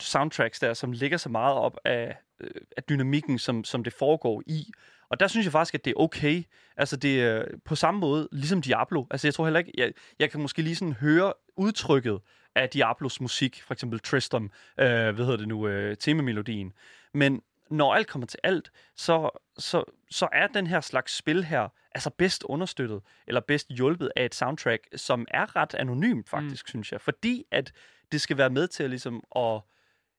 soundtracks 0.00 0.60
der, 0.60 0.74
som 0.74 0.92
ligger 0.92 1.18
så 1.18 1.28
meget 1.28 1.54
op 1.56 1.78
af, 1.84 2.16
øh, 2.40 2.50
af 2.76 2.82
dynamikken, 2.82 3.38
som, 3.38 3.64
som 3.64 3.84
det 3.84 3.92
foregår 3.92 4.42
i. 4.46 4.72
Og 5.08 5.20
der 5.20 5.28
synes 5.28 5.44
jeg 5.44 5.52
faktisk, 5.52 5.74
at 5.74 5.84
det 5.84 5.90
er 5.90 6.00
okay. 6.00 6.42
Altså, 6.76 6.96
det 6.96 7.22
er 7.22 7.44
på 7.64 7.74
samme 7.74 8.00
måde, 8.00 8.28
ligesom 8.32 8.62
Diablo. 8.62 9.04
Altså, 9.10 9.26
jeg 9.26 9.34
tror 9.34 9.44
heller 9.44 9.60
ikke... 9.60 9.72
Jeg, 9.76 9.92
jeg 10.18 10.30
kan 10.30 10.40
måske 10.40 10.62
lige 10.62 10.76
sådan 10.76 10.92
høre 10.92 11.32
udtrykket 11.56 12.20
af 12.54 12.68
Diablos 12.68 13.20
musik, 13.20 13.62
for 13.62 13.74
eksempel 13.74 14.00
Tristram, 14.00 14.44
øh, 14.78 14.86
hvad 14.88 15.24
hedder 15.24 15.36
det 15.36 15.48
nu, 15.48 15.68
øh, 15.68 15.96
temamelodien. 15.96 16.72
Men 17.14 17.42
når 17.70 17.94
alt 17.94 18.06
kommer 18.06 18.26
til 18.26 18.38
alt, 18.42 18.70
så, 18.96 19.30
så, 19.58 19.84
så 20.10 20.28
er 20.32 20.46
den 20.46 20.66
her 20.66 20.80
slags 20.80 21.16
spil 21.16 21.44
her 21.44 21.68
altså 21.94 22.10
bedst 22.10 22.42
understøttet, 22.42 23.02
eller 23.26 23.40
bedst 23.40 23.68
hjulpet 23.68 24.10
af 24.16 24.24
et 24.24 24.34
soundtrack, 24.34 24.88
som 24.96 25.26
er 25.28 25.56
ret 25.56 25.74
anonymt 25.74 26.28
faktisk, 26.28 26.64
mm. 26.64 26.68
synes 26.68 26.92
jeg. 26.92 27.00
Fordi 27.00 27.44
at 27.50 27.72
det 28.12 28.20
skal 28.20 28.36
være 28.36 28.50
med 28.50 28.68
til 28.68 28.82
at 28.82 28.90
ligesom 28.90 29.22
at, 29.36 29.60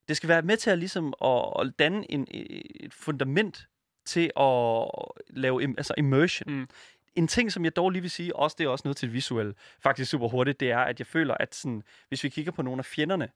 det 0.07 0.17
skal 0.17 0.29
være 0.29 0.41
med 0.41 0.57
til 0.57 0.69
at 0.69 0.79
ligesom 0.79 1.13
at, 1.23 1.53
at 1.59 1.73
danne 1.79 2.11
en, 2.11 2.27
et 2.29 2.93
fundament 2.93 3.67
til 4.05 4.31
at 4.39 4.87
lave 5.29 5.63
im, 5.63 5.75
altså 5.77 5.93
immersion. 5.97 6.53
Mm. 6.53 6.67
En 7.15 7.27
ting, 7.27 7.51
som 7.51 7.63
jeg 7.65 7.75
dog 7.75 7.89
lige 7.89 8.01
vil 8.01 8.11
sige, 8.11 8.35
også 8.35 8.55
det 8.59 8.65
er 8.65 8.69
også 8.69 8.81
noget 8.85 8.97
til 8.97 9.07
det 9.07 9.13
visuelle, 9.13 9.53
faktisk 9.79 10.11
super 10.11 10.27
hurtigt, 10.27 10.59
det 10.59 10.71
er, 10.71 10.79
at 10.79 10.99
jeg 10.99 11.07
føler, 11.07 11.33
at 11.33 11.55
sådan, 11.55 11.83
hvis 12.07 12.23
vi 12.23 12.29
kigger 12.29 12.51
på 12.51 12.61
nogle 12.61 12.79
af 12.79 12.85
fjenderne, 12.85 13.29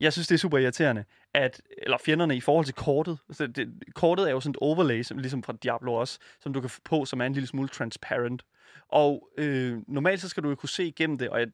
jeg 0.00 0.12
synes, 0.12 0.28
det 0.28 0.34
er 0.34 0.38
super 0.38 0.58
irriterende, 0.58 1.04
at, 1.34 1.62
eller 1.78 1.98
fjenderne 1.98 2.36
i 2.36 2.40
forhold 2.40 2.64
til 2.64 2.74
kortet. 2.74 3.18
Så 3.30 3.46
det, 3.46 3.68
kortet 3.94 4.26
er 4.26 4.30
jo 4.30 4.40
sådan 4.40 4.50
et 4.50 4.56
overlay, 4.56 5.02
som, 5.02 5.18
ligesom 5.18 5.42
fra 5.42 5.52
Diablo 5.62 5.94
også, 5.94 6.18
som 6.40 6.52
du 6.52 6.60
kan 6.60 6.70
få 6.70 6.80
på, 6.84 7.04
som 7.04 7.20
er 7.20 7.26
en 7.26 7.32
lille 7.32 7.46
smule 7.46 7.68
transparent. 7.68 8.42
Og 8.88 9.28
øh, 9.38 9.78
normalt 9.88 10.20
så 10.20 10.28
skal 10.28 10.42
du 10.42 10.48
jo 10.48 10.54
kunne 10.54 10.68
se 10.68 10.84
igennem 10.86 11.18
det, 11.18 11.28
og 11.28 11.40
jeg, 11.40 11.48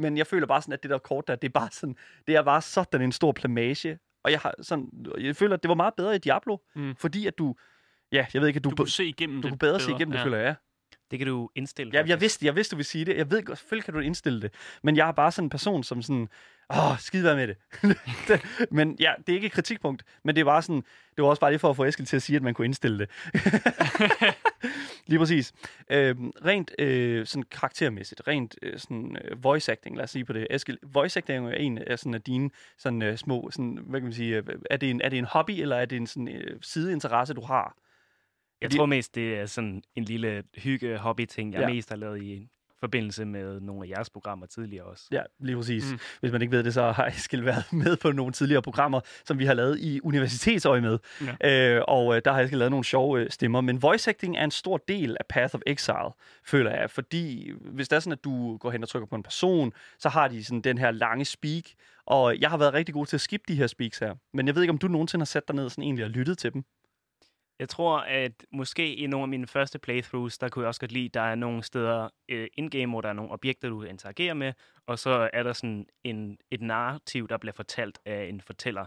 men 0.00 0.16
jeg 0.16 0.26
føler 0.26 0.46
bare 0.46 0.62
sådan, 0.62 0.72
at 0.72 0.82
det 0.82 0.90
der 0.90 0.98
kort 0.98 1.28
der, 1.28 1.34
det 1.36 1.48
er 1.48 1.52
bare 1.52 1.68
sådan, 1.72 1.96
det 2.26 2.36
er 2.36 2.42
bare 2.42 2.62
sådan 2.62 3.02
en 3.02 3.12
stor 3.12 3.32
plamage. 3.32 3.98
Og 4.24 4.30
jeg 4.30 4.40
har 4.40 4.54
sådan, 4.62 4.88
jeg 5.18 5.36
føler, 5.36 5.56
at 5.56 5.62
det 5.62 5.68
var 5.68 5.74
meget 5.74 5.94
bedre 5.94 6.14
i 6.14 6.18
Diablo, 6.18 6.56
Mm. 6.74 6.96
fordi 6.96 7.26
at 7.26 7.38
du, 7.38 7.54
ja, 8.12 8.26
jeg 8.34 8.40
ved 8.42 8.48
ikke, 8.48 8.58
at 8.58 8.64
du, 8.64 8.70
Du 8.70 8.76
kunne 8.76 8.88
se 8.88 9.06
igennem 9.06 9.36
du 9.36 9.42
det 9.42 9.50
kunne 9.50 9.58
bedre 9.58 9.80
se 9.80 9.86
bedre, 9.86 9.96
igennem 9.98 10.12
det, 10.12 10.18
ja. 10.18 10.24
føler 10.24 10.38
jeg. 10.38 10.54
Det 11.10 11.18
kan 11.18 11.28
du 11.28 11.50
indstille. 11.54 11.92
Ja, 11.94 12.04
jeg 12.06 12.20
vidste, 12.20 12.46
jeg 12.46 12.56
vidste, 12.56 12.72
du 12.72 12.76
ville 12.76 12.86
sige 12.86 13.04
det. 13.04 13.16
Jeg 13.16 13.30
ved 13.30 13.42
godt, 13.42 13.58
selvfølgelig 13.58 13.84
kan 13.84 13.94
du 13.94 14.00
indstille 14.00 14.42
det. 14.42 14.54
Men 14.82 14.96
jeg 14.96 15.08
er 15.08 15.12
bare 15.12 15.32
sådan 15.32 15.46
en 15.46 15.50
person, 15.50 15.84
som 15.84 16.02
sådan, 16.02 16.28
åh, 16.70 16.98
skide 16.98 17.24
være 17.24 17.36
med 17.36 17.48
det. 17.48 17.56
Men 18.78 18.96
ja, 19.00 19.12
det 19.26 19.32
er 19.32 19.36
ikke 19.36 19.46
et 19.46 19.52
kritikpunkt, 19.52 20.04
men 20.24 20.34
det 20.34 20.40
er 20.40 20.44
bare 20.44 20.62
sådan, 20.62 20.82
det 21.16 21.22
var 21.22 21.28
også 21.28 21.40
bare 21.40 21.50
lige 21.50 21.58
for 21.58 21.70
at 21.70 21.76
få 21.76 21.84
Eskild 21.84 22.06
til 22.06 22.16
at 22.16 22.22
sige, 22.22 22.36
at 22.36 22.42
man 22.42 22.54
kunne 22.54 22.64
indstille 22.64 22.98
det. 22.98 23.10
lige 25.10 25.18
præcis. 25.18 25.52
Øhm, 25.90 26.30
rent 26.44 26.70
øh, 26.78 27.26
sådan 27.26 27.42
karaktermæssigt, 27.42 28.22
rent 28.28 28.56
øh, 28.62 28.78
sådan 28.78 29.16
øh, 29.24 29.44
voice 29.44 29.72
acting, 29.72 29.96
lad 29.96 30.04
os 30.04 30.10
sige 30.10 30.24
på 30.24 30.32
det. 30.32 30.46
Eskild, 30.50 30.78
voice 30.82 31.18
acting 31.18 31.48
er 31.48 31.52
en 31.52 31.78
af, 31.78 31.98
sådan, 31.98 32.14
af 32.14 32.22
dine 32.22 32.50
sådan, 32.78 33.02
øh, 33.02 33.16
små, 33.16 33.50
sådan, 33.50 33.78
hvad 33.86 34.00
kan 34.00 34.04
man 34.04 34.12
sige, 34.12 34.36
øh, 34.36 34.42
er 34.70 34.76
det, 34.76 34.90
en, 34.90 35.00
er 35.00 35.08
det 35.08 35.18
en 35.18 35.24
hobby, 35.24 35.50
eller 35.50 35.76
er 35.76 35.84
det 35.84 35.96
en 35.96 36.06
sådan, 36.06 36.28
øh, 36.28 36.58
sideinteresse, 36.62 37.34
du 37.34 37.40
har? 37.40 37.76
Jeg 38.62 38.70
tror 38.70 38.86
mest, 38.86 39.14
det 39.14 39.38
er 39.38 39.46
sådan 39.46 39.82
en 39.96 40.04
lille 40.04 40.42
hygge-hobby-ting, 40.56 41.52
jeg 41.52 41.60
Ja. 41.60 41.68
mest 41.68 41.88
har 41.88 41.96
lavet 41.96 42.22
i 42.22 42.48
forbindelse 42.80 43.24
med 43.24 43.60
nogle 43.60 43.86
af 43.86 43.90
jeres 43.90 44.10
programmer 44.10 44.46
tidligere 44.46 44.84
også. 44.84 45.04
Ja, 45.12 45.22
lige 45.40 45.56
præcis. 45.56 45.92
Mm. 45.92 45.98
Hvis 46.20 46.32
man 46.32 46.42
ikke 46.42 46.52
ved 46.56 46.64
det, 46.64 46.74
så 46.74 46.92
har 46.92 47.06
Eskild 47.06 47.42
været 47.42 47.72
med 47.84 47.96
på 47.96 48.12
nogle 48.12 48.32
tidligere 48.32 48.62
programmer, 48.62 49.00
som 49.24 49.38
vi 49.38 49.44
har 49.44 49.54
lavet 49.54 49.78
i 49.80 50.00
universitetsøje 50.04 50.80
med. 50.80 50.98
Ja. 51.42 51.76
Øh, 51.76 51.82
og 51.88 52.16
øh, 52.16 52.22
der 52.24 52.32
har 52.32 52.40
Eskild 52.40 52.58
lavet 52.58 52.70
nogle 52.70 52.84
sjove 52.84 53.20
øh, 53.20 53.30
stemmer. 53.30 53.60
Men 53.60 53.82
voice 53.82 54.10
acting 54.10 54.36
er 54.36 54.44
en 54.44 54.50
stor 54.50 54.76
del 54.88 55.16
af 55.20 55.26
Path 55.28 55.54
of 55.54 55.60
Exile, 55.66 56.10
føler 56.44 56.70
jeg. 56.70 56.90
Fordi 56.90 57.52
hvis 57.60 57.88
det 57.88 57.96
er 57.96 58.00
sådan, 58.00 58.12
at 58.12 58.24
du 58.24 58.56
går 58.56 58.70
hen 58.70 58.82
og 58.82 58.88
trykker 58.88 59.06
på 59.06 59.16
en 59.16 59.22
person, 59.22 59.72
så 59.98 60.08
har 60.08 60.28
de 60.28 60.44
sådan 60.44 60.60
den 60.60 60.78
her 60.78 60.90
lange 60.90 61.24
speak. 61.24 61.64
Og 62.06 62.40
jeg 62.40 62.50
har 62.50 62.56
været 62.56 62.74
rigtig 62.74 62.94
god 62.94 63.06
til 63.06 63.16
at 63.16 63.20
skippe 63.20 63.44
de 63.48 63.54
her 63.54 63.66
speaks 63.66 63.98
her. 63.98 64.14
Men 64.34 64.46
jeg 64.46 64.54
ved 64.54 64.62
ikke, 64.62 64.70
om 64.72 64.78
du 64.78 64.88
nogensinde 64.88 65.22
har 65.22 65.26
sat 65.26 65.48
dig 65.48 65.56
ned 65.56 65.64
og 65.64 65.70
sådan 65.70 65.84
egentlig 65.84 66.04
og 66.04 66.10
lyttet 66.10 66.38
til 66.38 66.52
dem. 66.52 66.64
Jeg 67.60 67.68
tror, 67.68 67.98
at 67.98 68.44
måske 68.52 68.94
i 68.94 69.06
nogle 69.06 69.24
af 69.24 69.28
mine 69.28 69.46
første 69.46 69.78
playthroughs, 69.78 70.38
der 70.38 70.48
kunne 70.48 70.62
jeg 70.62 70.68
også 70.68 70.80
godt 70.80 70.92
lide, 70.92 71.08
der 71.08 71.20
er 71.20 71.34
nogle 71.34 71.62
steder 71.62 72.08
øh, 72.28 72.48
in-game, 72.52 72.92
hvor 72.92 73.00
der 73.00 73.08
er 73.08 73.12
nogle 73.12 73.30
objekter, 73.30 73.68
du 73.68 73.82
interagerer 73.82 74.34
med, 74.34 74.52
og 74.86 74.98
så 74.98 75.30
er 75.32 75.42
der 75.42 75.52
sådan 75.52 75.86
en, 76.04 76.38
et 76.50 76.62
narrativ, 76.62 77.28
der 77.28 77.36
bliver 77.36 77.52
fortalt 77.52 77.98
af 78.04 78.24
en 78.24 78.40
fortæller, 78.40 78.86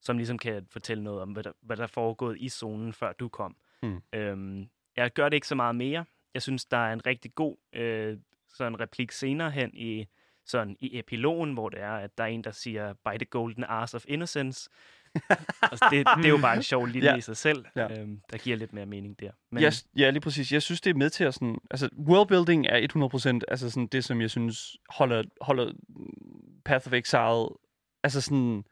som 0.00 0.16
ligesom 0.16 0.38
kan 0.38 0.66
fortælle 0.70 1.04
noget 1.04 1.22
om, 1.22 1.32
hvad 1.32 1.42
der, 1.42 1.52
hvad 1.62 1.76
der 1.76 1.82
er 1.82 1.86
foregået 1.86 2.36
i 2.40 2.48
zonen, 2.48 2.92
før 2.92 3.12
du 3.12 3.28
kom. 3.28 3.56
Hmm. 3.82 4.02
Øhm, 4.12 4.68
jeg 4.96 5.12
gør 5.12 5.28
det 5.28 5.34
ikke 5.36 5.48
så 5.48 5.54
meget 5.54 5.74
mere. 5.74 6.04
Jeg 6.34 6.42
synes, 6.42 6.64
der 6.64 6.76
er 6.76 6.92
en 6.92 7.06
rigtig 7.06 7.34
god 7.34 7.56
øh, 7.72 8.18
sådan 8.48 8.80
replik 8.80 9.12
senere 9.12 9.50
hen 9.50 9.70
i, 9.74 10.06
sådan 10.44 10.76
i 10.80 10.98
epilogen, 10.98 11.52
hvor 11.52 11.68
det 11.68 11.80
er, 11.80 11.92
at 11.92 12.18
der 12.18 12.24
er 12.24 12.28
en, 12.28 12.44
der 12.44 12.50
siger, 12.50 12.92
by 12.92 13.18
the 13.18 13.24
golden 13.24 13.64
arse 13.64 13.96
of 13.96 14.04
innocence. 14.08 14.70
Altså, 15.62 15.86
det, 15.90 16.06
det 16.16 16.24
er 16.24 16.28
jo 16.28 16.38
bare 16.38 16.56
en 16.56 16.62
sjov 16.62 16.86
linje 16.86 17.08
Ja. 17.10 17.16
i 17.16 17.20
sig 17.20 17.36
selv, 17.36 17.64
Ja. 17.76 18.00
øhm, 18.00 18.20
der 18.30 18.38
giver 18.38 18.56
lidt 18.56 18.72
mere 18.72 18.86
mening 18.86 19.20
der. 19.20 19.30
Men... 19.50 19.62
Jeg, 19.62 19.72
ja, 19.96 20.10
lige 20.10 20.20
præcis. 20.20 20.52
Jeg 20.52 20.62
synes, 20.62 20.80
det 20.80 20.90
er 20.90 20.94
med 20.94 21.10
til 21.10 21.24
at 21.24 21.34
sådan... 21.34 21.58
Altså, 21.70 21.88
worldbuilding 22.08 22.66
er 22.66 23.38
100% 23.38 23.40
altså 23.48 23.70
sådan 23.70 23.86
det, 23.86 24.04
som 24.04 24.20
jeg 24.20 24.30
synes 24.30 24.76
holder, 24.88 25.22
holder 25.40 25.72
Path 26.64 26.86
of 26.86 26.92
Exile 26.92 27.46
altså 28.04 28.20
sådan 28.20 28.64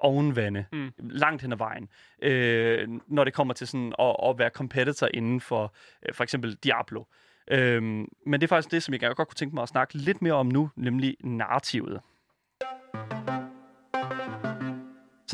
ovenvande, 0.00 0.64
mm. 0.72 0.78
Mm. 0.78 1.08
langt 1.10 1.42
hen 1.42 1.52
ad 1.52 1.56
vejen. 1.58 1.88
Øh, 2.22 2.88
når 3.06 3.24
det 3.24 3.34
kommer 3.34 3.54
til 3.54 3.66
sådan 3.66 3.92
at, 3.98 4.16
at 4.28 4.38
være 4.38 4.50
competitor 4.50 5.08
inden 5.14 5.40
for 5.40 5.74
øh, 6.08 6.14
for 6.14 6.24
eksempel 6.24 6.54
Diablo. 6.54 7.04
Øhm, 7.50 8.08
men 8.26 8.40
det 8.40 8.42
er 8.42 8.48
faktisk 8.48 8.70
det, 8.70 8.82
som 8.82 8.92
jeg 8.94 9.00
godt 9.00 9.28
kunne 9.28 9.34
tænke 9.36 9.54
mig 9.54 9.62
at 9.62 9.68
snakke 9.68 9.94
lidt 9.94 10.22
mere 10.22 10.32
om 10.34 10.46
nu, 10.46 10.70
nemlig 10.76 11.16
narrativet. 11.24 12.00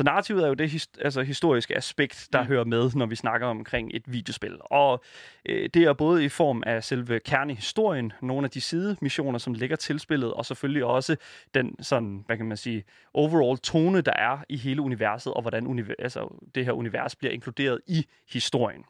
Så 0.01 0.05
narrativet 0.05 0.43
er 0.43 0.47
jo 0.47 0.53
det 0.53 0.69
his- 0.69 1.01
altså 1.01 1.21
historiske 1.21 1.77
aspekt, 1.77 2.29
der 2.33 2.41
mm. 2.41 2.47
hører 2.47 2.63
med, 2.63 2.91
når 2.95 3.05
vi 3.05 3.15
snakker 3.15 3.47
omkring 3.47 3.91
et 3.93 4.03
videospil. 4.05 4.57
Og 4.61 5.03
øh, 5.45 5.69
det 5.73 5.83
er 5.83 5.93
både 5.93 6.25
i 6.25 6.29
form 6.29 6.63
af 6.65 6.83
selve 6.83 7.19
kernehistorien, 7.19 8.13
nogle 8.21 8.45
af 8.45 8.51
de 8.51 8.61
sidemissioner, 8.61 9.39
som 9.39 9.53
ligger 9.53 9.75
til 9.75 9.99
spillet, 9.99 10.33
og 10.33 10.45
selvfølgelig 10.45 10.85
også 10.85 11.15
den 11.53 11.83
sådan, 11.83 12.23
hvad 12.25 12.37
kan 12.37 12.45
man 12.45 12.57
sige, 12.57 12.83
overall 13.13 13.57
tone, 13.57 14.01
der 14.01 14.13
er 14.13 14.37
i 14.49 14.57
hele 14.57 14.81
universet, 14.81 15.33
og 15.33 15.41
hvordan 15.41 15.67
univer- 15.67 15.95
altså, 15.99 16.41
det 16.55 16.65
her 16.65 16.71
univers 16.71 17.15
bliver 17.15 17.31
inkluderet 17.31 17.79
i 17.87 18.05
historien. 18.29 18.83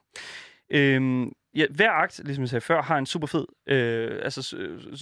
Øhm, 0.69 1.31
ja, 1.55 1.65
hver 1.69 1.91
akt, 1.91 2.21
ligesom 2.25 2.41
jeg 2.41 2.49
sagde 2.49 2.61
før, 2.61 2.81
har 2.81 2.97
en 2.97 3.05
super 3.05 3.27
fed, 3.27 3.45
øh, 3.67 4.19
altså 4.23 4.57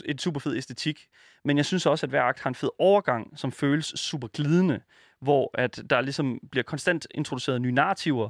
et 0.05 0.21
super 0.21 0.39
fed 0.39 0.57
æstetik, 0.57 1.07
men 1.45 1.57
jeg 1.57 1.65
synes 1.65 1.85
også, 1.85 2.05
at 2.05 2.09
hver 2.09 2.23
akt 2.23 2.39
har 2.39 2.49
en 2.49 2.55
fed 2.55 2.69
overgang, 2.79 3.39
som 3.39 3.51
føles 3.51 3.85
super 3.85 4.27
glidende, 4.27 4.79
hvor 5.21 5.51
at 5.53 5.81
der 5.89 6.01
ligesom 6.01 6.39
bliver 6.51 6.63
konstant 6.63 7.07
introduceret 7.15 7.61
nye 7.61 7.71
narrativer. 7.71 8.29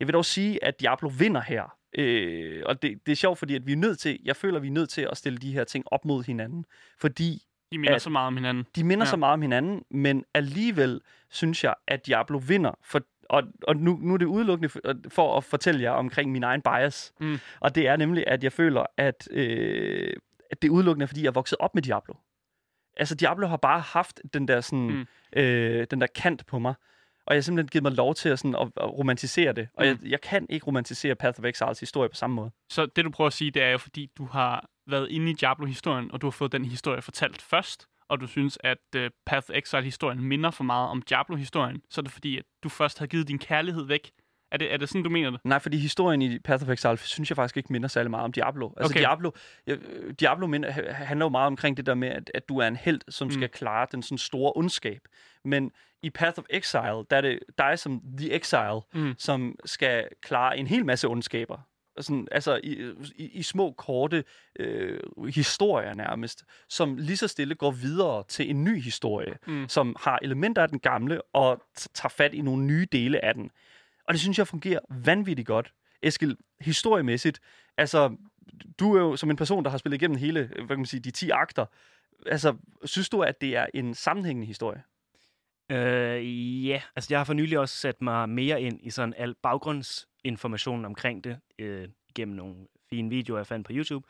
Jeg 0.00 0.08
vil 0.08 0.14
dog 0.14 0.24
sige, 0.24 0.64
at 0.64 0.80
Diablo 0.80 1.10
vinder 1.18 1.40
her. 1.40 1.76
Øh, 1.98 2.62
og 2.66 2.82
det, 2.82 3.06
det 3.06 3.12
er 3.12 3.16
sjovt, 3.16 3.38
fordi 3.38 3.54
at 3.54 3.66
vi 3.66 3.72
er 3.72 3.76
nødt 3.76 3.98
til, 3.98 4.18
jeg 4.24 4.36
føler, 4.36 4.56
at 4.56 4.62
vi 4.62 4.68
er 4.68 4.72
nødt 4.72 4.90
til 4.90 5.08
at 5.10 5.16
stille 5.16 5.38
de 5.38 5.52
her 5.52 5.64
ting 5.64 5.84
op 5.86 6.04
mod 6.04 6.24
hinanden, 6.24 6.64
fordi 7.00 7.42
De 7.72 7.78
minder 7.78 7.94
At- 7.94 8.02
så 8.02 8.10
meget 8.10 8.26
om 8.26 8.36
hinanden. 8.36 8.64
de 8.76 8.84
minder 8.84 9.04
ja. 9.06 9.10
Så 9.10 9.16
meget 9.16 9.32
om 9.32 9.42
hinanden, 9.42 9.82
men 9.90 10.24
alligevel 10.34 11.00
synes 11.30 11.64
jeg, 11.64 11.74
at 11.88 12.06
Diablo 12.06 12.40
vinder. 12.48 12.78
For, 12.84 13.00
og 13.28 13.42
og 13.62 13.76
nu, 13.76 13.98
nu 14.02 14.14
er 14.14 14.18
det 14.18 14.26
udelukkende 14.26 14.68
for, 14.68 14.80
for 15.08 15.36
at 15.36 15.44
fortælle 15.44 15.82
jer 15.82 15.90
omkring 15.90 16.32
min 16.32 16.42
egen 16.42 16.62
bias. 16.62 17.12
Mm. 17.20 17.38
Og 17.60 17.74
det 17.74 17.88
er 17.88 17.96
nemlig, 17.96 18.24
at 18.26 18.44
jeg 18.44 18.52
føler, 18.52 18.84
at, 18.96 19.28
øh, 19.30 20.12
at 20.50 20.62
det 20.62 20.68
er 20.68 20.72
udelukkende, 20.72 21.06
fordi 21.06 21.22
jeg 21.22 21.28
er 21.28 21.32
vokset 21.32 21.58
op 21.60 21.74
med 21.74 21.82
Diablo. 21.82 22.14
Altså, 22.96 23.14
Diablo 23.14 23.46
har 23.46 23.56
bare 23.56 23.80
haft 23.80 24.20
den 24.34 24.48
der, 24.48 24.60
sådan, 24.60 24.90
mm. 24.90 25.06
Øh, 25.40 25.86
den 25.90 26.00
der 26.00 26.06
kant 26.14 26.46
på 26.46 26.58
mig. 26.58 26.74
Og 27.26 27.34
jeg 27.34 27.36
har 27.36 27.42
simpelthen 27.42 27.68
givet 27.68 27.82
mig 27.82 27.92
lov 27.92 28.14
til 28.14 28.28
at, 28.28 28.38
sådan, 28.38 28.54
at, 28.54 28.68
at 28.76 28.98
romantisere 28.98 29.52
det. 29.52 29.68
Og 29.74 29.84
Mm. 29.84 29.88
jeg, 29.88 29.98
jeg 30.10 30.20
kan 30.20 30.46
ikke 30.50 30.66
romantisere 30.66 31.14
Path 31.14 31.40
of 31.40 31.44
Exiles 31.44 31.80
historie 31.80 32.08
på 32.08 32.14
samme 32.14 32.36
måde. 32.36 32.50
Så 32.70 32.86
det, 32.86 33.04
du 33.04 33.10
prøver 33.10 33.26
at 33.26 33.32
sige, 33.32 33.50
det 33.50 33.62
er 33.62 33.70
jo, 33.70 33.78
fordi 33.78 34.10
du 34.18 34.26
har 34.26 34.68
været 34.86 35.08
inde 35.10 35.30
i 35.30 35.34
Diablo-historien, 35.34 36.10
og 36.12 36.20
du 36.20 36.26
har 36.26 36.30
fået 36.30 36.52
den 36.52 36.64
historie 36.64 37.02
fortalt 37.02 37.42
først, 37.42 37.86
og 38.08 38.20
du 38.20 38.26
synes, 38.26 38.58
at 38.64 38.78
uh, 38.96 39.02
Path 39.26 39.50
of 39.50 39.50
Exile-historien 39.54 40.20
minder 40.24 40.50
for 40.50 40.64
meget 40.64 40.88
om 40.88 41.02
Diablo-historien, 41.02 41.82
så 41.90 42.00
er 42.00 42.02
det 42.02 42.12
fordi, 42.12 42.38
at 42.38 42.44
du 42.62 42.68
først 42.68 42.98
har 42.98 43.06
givet 43.06 43.28
din 43.28 43.38
kærlighed 43.38 43.86
væk. 43.86 44.10
Er 44.52 44.56
det, 44.56 44.72
er 44.72 44.76
det 44.76 44.88
sådan, 44.88 45.02
du 45.02 45.10
mener 45.10 45.30
det? 45.30 45.40
Nej, 45.44 45.58
fordi 45.58 45.78
historien 45.78 46.22
i 46.22 46.38
Path 46.38 46.62
of 46.64 46.68
Exile 46.68 46.96
synes 46.96 47.30
jeg 47.30 47.36
faktisk 47.36 47.56
ikke 47.56 47.72
minder 47.72 47.88
særlig 47.88 48.10
meget 48.10 48.24
om 48.24 48.32
Diablo. 48.32 48.70
Altså 48.76 48.92
Okay. 48.92 49.00
Diablo, 49.00 49.30
ja, 49.66 49.76
Diablo 50.20 50.46
minder, 50.46 50.70
ha- 50.70 50.92
handler 50.92 51.26
jo 51.26 51.30
meget 51.30 51.46
omkring 51.46 51.76
det 51.76 51.86
der 51.86 51.94
med, 51.94 52.08
at, 52.08 52.30
at 52.34 52.48
du 52.48 52.58
er 52.58 52.66
en 52.66 52.76
held, 52.76 53.00
som 53.08 53.26
mm. 53.26 53.30
skal 53.32 53.48
klare 53.48 53.86
den 53.92 54.02
sådan 54.02 54.18
store 54.18 54.52
ondskab. 54.56 55.00
Men 55.44 55.70
i 56.02 56.10
Path 56.10 56.38
of 56.38 56.44
Exile, 56.50 57.04
der 57.10 57.16
er 57.16 57.20
det 57.20 57.38
dig 57.58 57.78
som 57.78 58.00
The 58.18 58.34
Exile, 58.34 58.80
Mm. 58.94 59.14
som 59.18 59.56
skal 59.64 60.08
klare 60.22 60.58
en 60.58 60.66
hel 60.66 60.84
masse 60.86 61.08
ondskaber. 61.08 61.58
Sådan, 62.00 62.28
altså 62.30 62.60
i, 62.64 62.92
i, 63.16 63.24
i 63.28 63.42
små, 63.42 63.72
korte 63.72 64.24
øh, 64.58 65.00
historier 65.34 65.94
nærmest, 65.94 66.44
som 66.68 66.96
lige 66.96 67.16
så 67.16 67.28
stille 67.28 67.54
går 67.54 67.70
videre 67.70 68.24
til 68.28 68.50
en 68.50 68.64
ny 68.64 68.80
historie, 68.82 69.34
Mm. 69.46 69.68
som 69.68 69.96
har 70.00 70.18
elementer 70.22 70.62
af 70.62 70.68
den 70.68 70.78
gamle, 70.78 71.22
og 71.32 71.62
tager 71.94 72.08
fat 72.08 72.34
i 72.34 72.40
nogle 72.40 72.64
nye 72.64 72.86
dele 72.92 73.24
af 73.24 73.34
den. 73.34 73.50
Og 74.08 74.12
det 74.14 74.20
synes 74.20 74.38
jeg 74.38 74.48
fungerer 74.48 74.80
vanvittigt 74.90 75.46
godt. 75.46 75.74
Eskild, 76.02 76.36
historiemæssigt, 76.60 77.40
altså, 77.76 78.16
du 78.78 78.94
er 78.96 79.00
jo 79.00 79.16
som 79.16 79.30
en 79.30 79.36
person, 79.36 79.64
der 79.64 79.70
har 79.70 79.78
spillet 79.78 80.02
igennem 80.02 80.18
hele, 80.18 80.46
hvad 80.46 80.66
kan 80.68 80.76
man 80.78 80.86
sige, 80.86 81.00
de 81.00 81.10
10 81.10 81.30
akter. 81.30 81.66
Altså, 82.26 82.56
synes 82.84 83.08
du, 83.08 83.20
at 83.20 83.40
det 83.40 83.56
er 83.56 83.66
en 83.74 83.94
sammenhængende 83.94 84.46
historie? 84.46 84.82
Øh, 85.72 86.66
ja, 86.66 86.82
altså 86.96 87.06
jeg 87.10 87.18
har 87.18 87.24
for 87.24 87.32
nylig 87.34 87.58
også 87.58 87.76
sat 87.78 88.02
mig 88.02 88.28
mere 88.28 88.62
ind 88.62 88.80
i 88.82 88.90
sådan 88.90 89.14
al 89.16 89.34
baggrundsinformation 89.42 90.84
omkring 90.84 91.24
det, 91.24 91.38
øh, 91.58 91.88
gennem 92.14 92.36
nogle 92.36 92.54
fine 92.90 93.08
videoer, 93.10 93.38
jeg 93.38 93.46
fandt 93.46 93.66
på 93.66 93.72
YouTube, 93.74 94.08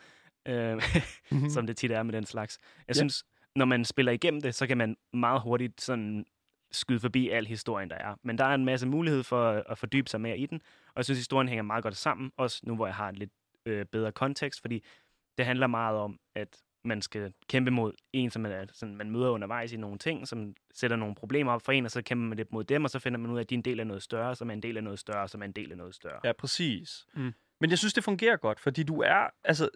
øh, 0.48 0.82
Mhm. 1.30 1.50
som 1.50 1.66
det 1.66 1.76
tit 1.76 1.90
er 1.90 2.02
med 2.02 2.12
den 2.12 2.26
slags. 2.26 2.58
Jeg 2.88 2.96
Ja. 2.96 2.98
synes, 3.00 3.24
når 3.56 3.64
man 3.64 3.84
spiller 3.84 4.12
igennem 4.12 4.40
det, 4.40 4.54
så 4.54 4.66
kan 4.66 4.78
man 4.78 4.96
meget 5.12 5.40
hurtigt 5.40 5.80
sådan 5.80 6.24
skyde 6.72 7.00
forbi 7.00 7.28
al 7.28 7.46
historien, 7.46 7.90
der 7.90 7.96
er. 7.96 8.14
Men 8.22 8.38
der 8.38 8.44
er 8.44 8.54
en 8.54 8.64
masse 8.64 8.86
mulighed 8.86 9.22
for 9.22 9.50
at, 9.50 9.78
fordybe 9.78 10.10
sig 10.10 10.20
mere 10.20 10.38
i 10.38 10.46
den, 10.46 10.60
og 10.86 10.92
jeg 10.96 11.04
synes, 11.04 11.18
historien 11.18 11.48
hænger 11.48 11.62
meget 11.62 11.82
godt 11.82 11.96
sammen, 11.96 12.32
også 12.36 12.60
nu 12.62 12.74
hvor 12.74 12.86
jeg 12.86 12.94
har 12.94 13.08
en 13.08 13.14
lidt 13.14 13.30
øh, 13.66 13.86
bedre 13.86 14.12
kontekst, 14.12 14.60
fordi 14.60 14.84
det 15.38 15.46
handler 15.46 15.66
meget 15.66 15.96
om, 15.96 16.18
at 16.34 16.56
man 16.84 17.02
skal 17.02 17.32
kæmpe 17.48 17.70
mod 17.70 17.92
en, 18.12 18.30
som 18.30 18.42
man, 18.42 18.52
er, 18.52 18.66
sådan, 18.72 18.96
man 18.96 19.10
møder 19.10 19.30
undervejs 19.30 19.72
i 19.72 19.76
nogle 19.76 19.98
ting, 19.98 20.28
som 20.28 20.54
sætter 20.74 20.96
nogle 20.96 21.14
problemer 21.14 21.52
op 21.52 21.62
for 21.62 21.72
en, 21.72 21.84
og 21.84 21.90
så 21.90 22.02
kæmper 22.02 22.28
man 22.28 22.36
lidt 22.36 22.52
mod 22.52 22.64
dem, 22.64 22.84
og 22.84 22.90
så 22.90 22.98
finder 22.98 23.18
man 23.18 23.30
ud 23.30 23.36
af, 23.36 23.42
at 23.42 23.50
de 23.50 23.54
er 23.54 23.58
en 23.58 23.64
del 23.64 23.80
af 23.80 23.86
noget 23.86 24.02
større, 24.02 24.34
som 24.34 24.50
er 24.50 24.54
en 24.54 24.62
del 24.62 24.76
af 24.76 24.84
noget 24.84 24.98
større, 24.98 25.28
som 25.28 25.40
er 25.42 25.44
en 25.44 25.52
del 25.52 25.70
af 25.70 25.76
noget 25.76 25.94
større. 25.94 26.20
Ja, 26.24 26.32
præcis. 26.32 27.06
Mm. 27.14 27.34
Men 27.60 27.70
jeg 27.70 27.78
synes, 27.78 27.94
det 27.94 28.04
fungerer 28.04 28.36
godt, 28.36 28.60
fordi 28.60 28.82
du 28.82 29.00
er, 29.00 29.28
altså, 29.44 29.68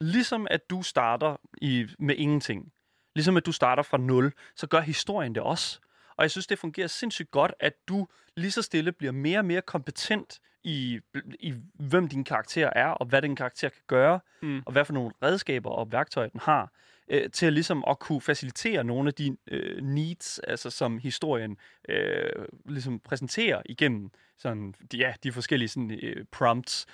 ligesom 0.00 0.46
at 0.50 0.70
du 0.70 0.82
starter 0.82 1.36
i, 1.62 1.86
med 1.98 2.16
ingenting, 2.16 2.72
ligesom 3.14 3.36
at 3.36 3.46
du 3.46 3.52
starter 3.52 3.82
fra 3.82 3.98
nul, 3.98 4.32
så 4.56 4.66
gør 4.66 4.80
historien 4.80 5.34
det 5.34 5.42
også. 5.42 5.80
Og 6.22 6.24
jeg 6.24 6.30
synes, 6.30 6.46
det 6.46 6.58
fungerer 6.58 6.86
sindssygt 6.86 7.30
godt, 7.30 7.54
at 7.60 7.72
du 7.88 8.06
lige 8.36 8.50
så 8.50 8.62
stille 8.62 8.92
bliver 8.92 9.12
mere 9.12 9.38
og 9.38 9.44
mere 9.44 9.62
kompetent 9.62 10.40
i, 10.64 11.00
i 11.40 11.54
hvem 11.74 12.08
din 12.08 12.24
karakter 12.24 12.70
er, 12.76 12.86
og 12.86 13.06
hvad 13.06 13.22
din 13.22 13.36
karakter 13.36 13.68
kan 13.68 13.82
gøre, 13.86 14.20
Mm. 14.42 14.62
og 14.66 14.72
hvad 14.72 14.84
for 14.84 14.92
nogle 14.92 15.12
redskaber 15.22 15.70
og 15.70 15.92
værktøjer 15.92 16.28
den 16.28 16.40
har, 16.40 16.72
øh, 17.08 17.30
til 17.30 17.46
at 17.46 17.52
ligesom 17.52 17.84
at 17.88 17.98
kunne 17.98 18.20
facilitere 18.20 18.84
nogle 18.84 19.08
af 19.08 19.14
de 19.14 19.36
øh, 19.46 19.82
needs, 19.82 20.38
altså 20.38 20.70
som 20.70 20.98
historien 20.98 21.56
øh, 21.88 22.46
ligesom 22.66 23.00
præsenterer 23.00 23.62
igennem 23.66 24.10
sådan, 24.38 24.74
de, 24.92 24.96
ja, 24.96 25.14
de 25.22 25.32
forskellige 25.32 25.68
sådan, 25.68 25.98
øh, 26.02 26.24
prompts. 26.32 26.86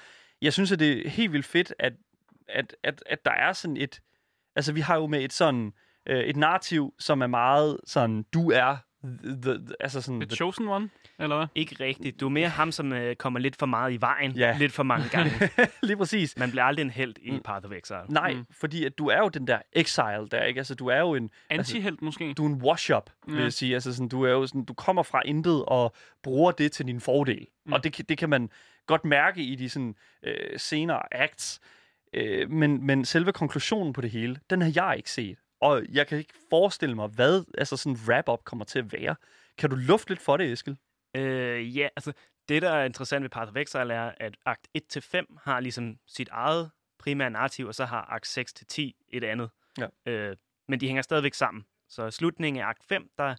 Jeg 0.42 0.52
synes, 0.52 0.72
at 0.72 0.78
det 0.78 1.06
er 1.06 1.10
helt 1.10 1.32
vildt 1.32 1.46
fedt, 1.46 1.74
at 1.78 1.92
at, 2.48 2.76
at, 2.82 3.02
at 3.06 3.24
der 3.24 3.32
er 3.32 3.52
sådan 3.52 3.76
et... 3.76 4.00
Altså, 4.56 4.72
vi 4.72 4.80
har 4.80 4.96
jo 4.96 5.06
med 5.06 5.24
et 5.24 5.32
sådan... 5.32 5.72
Øh, 6.06 6.20
et 6.20 6.36
narrativ, 6.36 6.94
som 6.98 7.20
er 7.20 7.26
meget 7.26 7.80
sådan, 7.84 8.22
du 8.22 8.50
er 8.50 8.76
the, 9.04 9.36
the, 9.42 9.58
altså 9.80 10.00
sådan... 10.00 10.20
The 10.20 10.36
Chosen 10.36 10.68
One, 10.68 10.88
eller 11.18 11.36
hvad? 11.36 11.46
Ikke 11.54 11.76
rigtigt. 11.84 12.20
Du 12.20 12.26
er 12.26 12.30
mere 12.30 12.48
ham, 12.48 12.72
som 12.72 12.92
øh, 12.92 13.16
kommer 13.16 13.40
lidt 13.40 13.56
for 13.56 13.66
meget 13.66 13.92
i 13.92 14.00
vejen. 14.00 14.32
Ja. 14.32 14.56
Lidt 14.58 14.72
for 14.72 14.82
mange 14.82 15.08
gange. 15.08 15.32
lige 15.82 15.96
præcis. 15.96 16.38
Man 16.38 16.50
bliver 16.50 16.64
aldrig 16.64 16.82
en 16.84 16.90
held 16.90 17.14
i 17.22 17.30
Mm. 17.30 17.40
Path 17.44 17.66
of 17.66 17.72
Exile. 17.72 17.98
Nej, 18.08 18.32
Mm. 18.32 18.38
mm. 18.38 18.46
fordi 18.50 18.84
at 18.84 18.98
du 18.98 19.06
er 19.06 19.18
jo 19.18 19.28
den 19.28 19.46
der 19.46 19.58
exile 19.72 20.28
der, 20.30 20.42
ikke? 20.44 20.58
Altså, 20.58 20.74
du 20.74 20.86
er 20.86 20.98
jo 20.98 21.14
en... 21.14 21.30
Anti-helt 21.50 22.02
måske? 22.02 22.34
Du 22.34 22.44
er 22.44 22.48
en 22.48 22.62
wash-up, 22.62 23.10
vil 23.26 23.36
Ja. 23.36 23.42
jeg 23.42 23.52
sige. 23.52 23.74
Altså, 23.74 23.92
sådan, 23.94 24.08
du 24.08 24.22
er 24.22 24.30
jo 24.30 24.46
sådan, 24.46 24.64
du 24.64 24.74
kommer 24.74 25.02
fra 25.02 25.22
intet 25.24 25.64
og 25.64 25.94
bruger 26.22 26.50
det 26.52 26.72
til 26.72 26.86
din 26.86 27.00
fordel. 27.00 27.38
Mm. 27.40 27.46
Mm. 27.66 27.72
Og 27.72 27.84
det, 27.84 27.92
kan- 27.92 28.04
det 28.08 28.18
kan 28.18 28.28
man 28.28 28.50
godt 28.86 29.04
mærke 29.04 29.42
i 29.42 29.54
de 29.54 29.68
sådan, 29.68 29.94
øh, 30.22 30.34
senere 30.58 31.14
acts. 31.14 31.60
Øh, 32.14 32.50
men, 32.50 32.86
men 32.86 33.04
selve 33.04 33.32
konklusionen 33.32 33.92
på 33.92 34.00
det 34.00 34.10
hele, 34.10 34.36
den 34.50 34.62
har 34.62 34.72
jeg 34.74 34.94
ikke 34.96 35.10
set. 35.10 35.38
Og 35.60 35.82
jeg 35.92 36.06
kan 36.06 36.18
ikke 36.18 36.34
forestille 36.50 36.94
mig, 36.94 37.08
hvad 37.08 37.44
altså 37.58 37.76
sådan 37.76 37.98
wrap-up 38.06 38.44
kommer 38.44 38.64
til 38.64 38.78
at 38.78 38.92
være. 38.92 39.16
Kan 39.58 39.70
du 39.70 39.76
lufte 39.76 40.10
lidt 40.10 40.20
for 40.20 40.36
det, 40.36 40.52
Eskild? 40.52 40.76
Øh, 41.16 41.76
ja, 41.76 41.88
altså 41.96 42.12
det, 42.48 42.62
der 42.62 42.70
er 42.70 42.84
interessant 42.84 43.22
ved 43.22 43.30
Path 43.30 43.50
of 43.50 43.56
Exile, 43.56 43.94
er, 43.94 44.12
at 44.16 44.36
akt 44.46 44.68
1-5 44.96 45.38
har 45.44 45.60
ligesom 45.60 45.98
sit 46.06 46.28
eget 46.28 46.70
primære 46.98 47.30
narrativ, 47.30 47.66
og 47.66 47.74
så 47.74 47.84
har 47.84 48.06
akt 48.10 48.38
6-10 48.38 48.80
et 49.08 49.24
andet. 49.24 49.50
Ja. 49.78 49.86
Øh, 50.06 50.36
men 50.68 50.80
de 50.80 50.86
hænger 50.86 51.02
stadigvæk 51.02 51.34
sammen. 51.34 51.64
Så 51.88 52.10
slutningen 52.10 52.62
af 52.62 52.66
akt 52.66 52.84
5, 52.84 53.10
der 53.18 53.34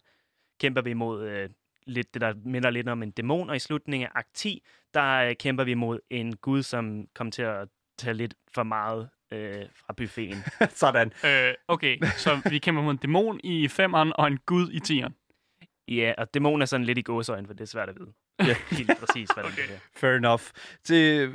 kæmper 0.60 0.82
vi 0.82 0.92
mod 0.92 1.22
øh, 1.22 1.50
lidt 1.86 2.14
det, 2.14 2.20
der 2.20 2.34
minder 2.44 2.70
lidt 2.70 2.88
om 2.88 3.02
en 3.02 3.10
dæmon, 3.10 3.50
og 3.50 3.56
i 3.56 3.58
slutningen 3.58 4.06
af 4.06 4.12
akt 4.14 4.34
10, 4.34 4.62
der 4.94 5.16
øh, 5.16 5.36
kæmper 5.36 5.64
vi 5.64 5.74
mod 5.74 6.00
en 6.10 6.36
gud, 6.36 6.62
som 6.62 7.08
kom 7.14 7.30
til 7.30 7.42
at 7.42 7.68
tage 7.98 8.14
lidt 8.14 8.34
for 8.54 8.62
meget 8.62 9.10
øh, 9.32 9.64
fra 9.86 9.92
buffeten. 9.96 10.44
sådan. 10.82 11.12
Øh, 11.24 11.54
okay, 11.68 11.98
så 12.16 12.40
vi 12.50 12.58
kæmper 12.58 12.82
mod 12.82 12.90
en 12.90 12.96
dæmon 12.96 13.40
i 13.44 13.68
femeren 13.68 14.12
og 14.14 14.26
en 14.26 14.38
gud 14.46 14.70
i 14.72 14.80
tieren. 14.80 15.14
ja, 15.88 16.12
og 16.18 16.34
dæmon 16.34 16.62
er 16.62 16.66
sådan 16.66 16.86
lidt 16.86 16.98
i 16.98 17.02
gåsøjne, 17.02 17.46
for 17.46 17.54
det 17.54 17.60
er 17.60 17.66
svært 17.66 17.88
at 17.88 17.94
vide. 17.98 18.12
Ja. 18.38 18.56
Helt 18.76 18.90
præcis, 19.00 19.28
hvad 19.34 19.44
Okay. 19.44 19.56
det 19.68 19.74
er. 19.74 19.78
Fair 19.96 20.10
enough. 20.16 20.42
Til, 20.84 21.32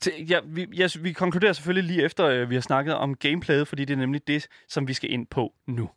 til, 0.00 0.12
ja, 0.30 0.40
vi, 0.44 0.66
ja, 0.76 0.88
vi 1.00 1.12
konkluderer 1.12 1.52
selvfølgelig 1.52 1.84
lige 1.94 2.04
efter, 2.04 2.26
øh, 2.26 2.50
vi 2.50 2.54
har 2.54 2.62
snakket 2.62 2.94
om 2.94 3.14
gameplayet, 3.16 3.68
fordi 3.68 3.84
det 3.84 3.94
er 3.94 3.98
nemlig 3.98 4.26
det, 4.26 4.46
som 4.68 4.88
vi 4.88 4.94
skal 4.94 5.10
ind 5.12 5.26
på 5.26 5.54
nu. 5.66 5.90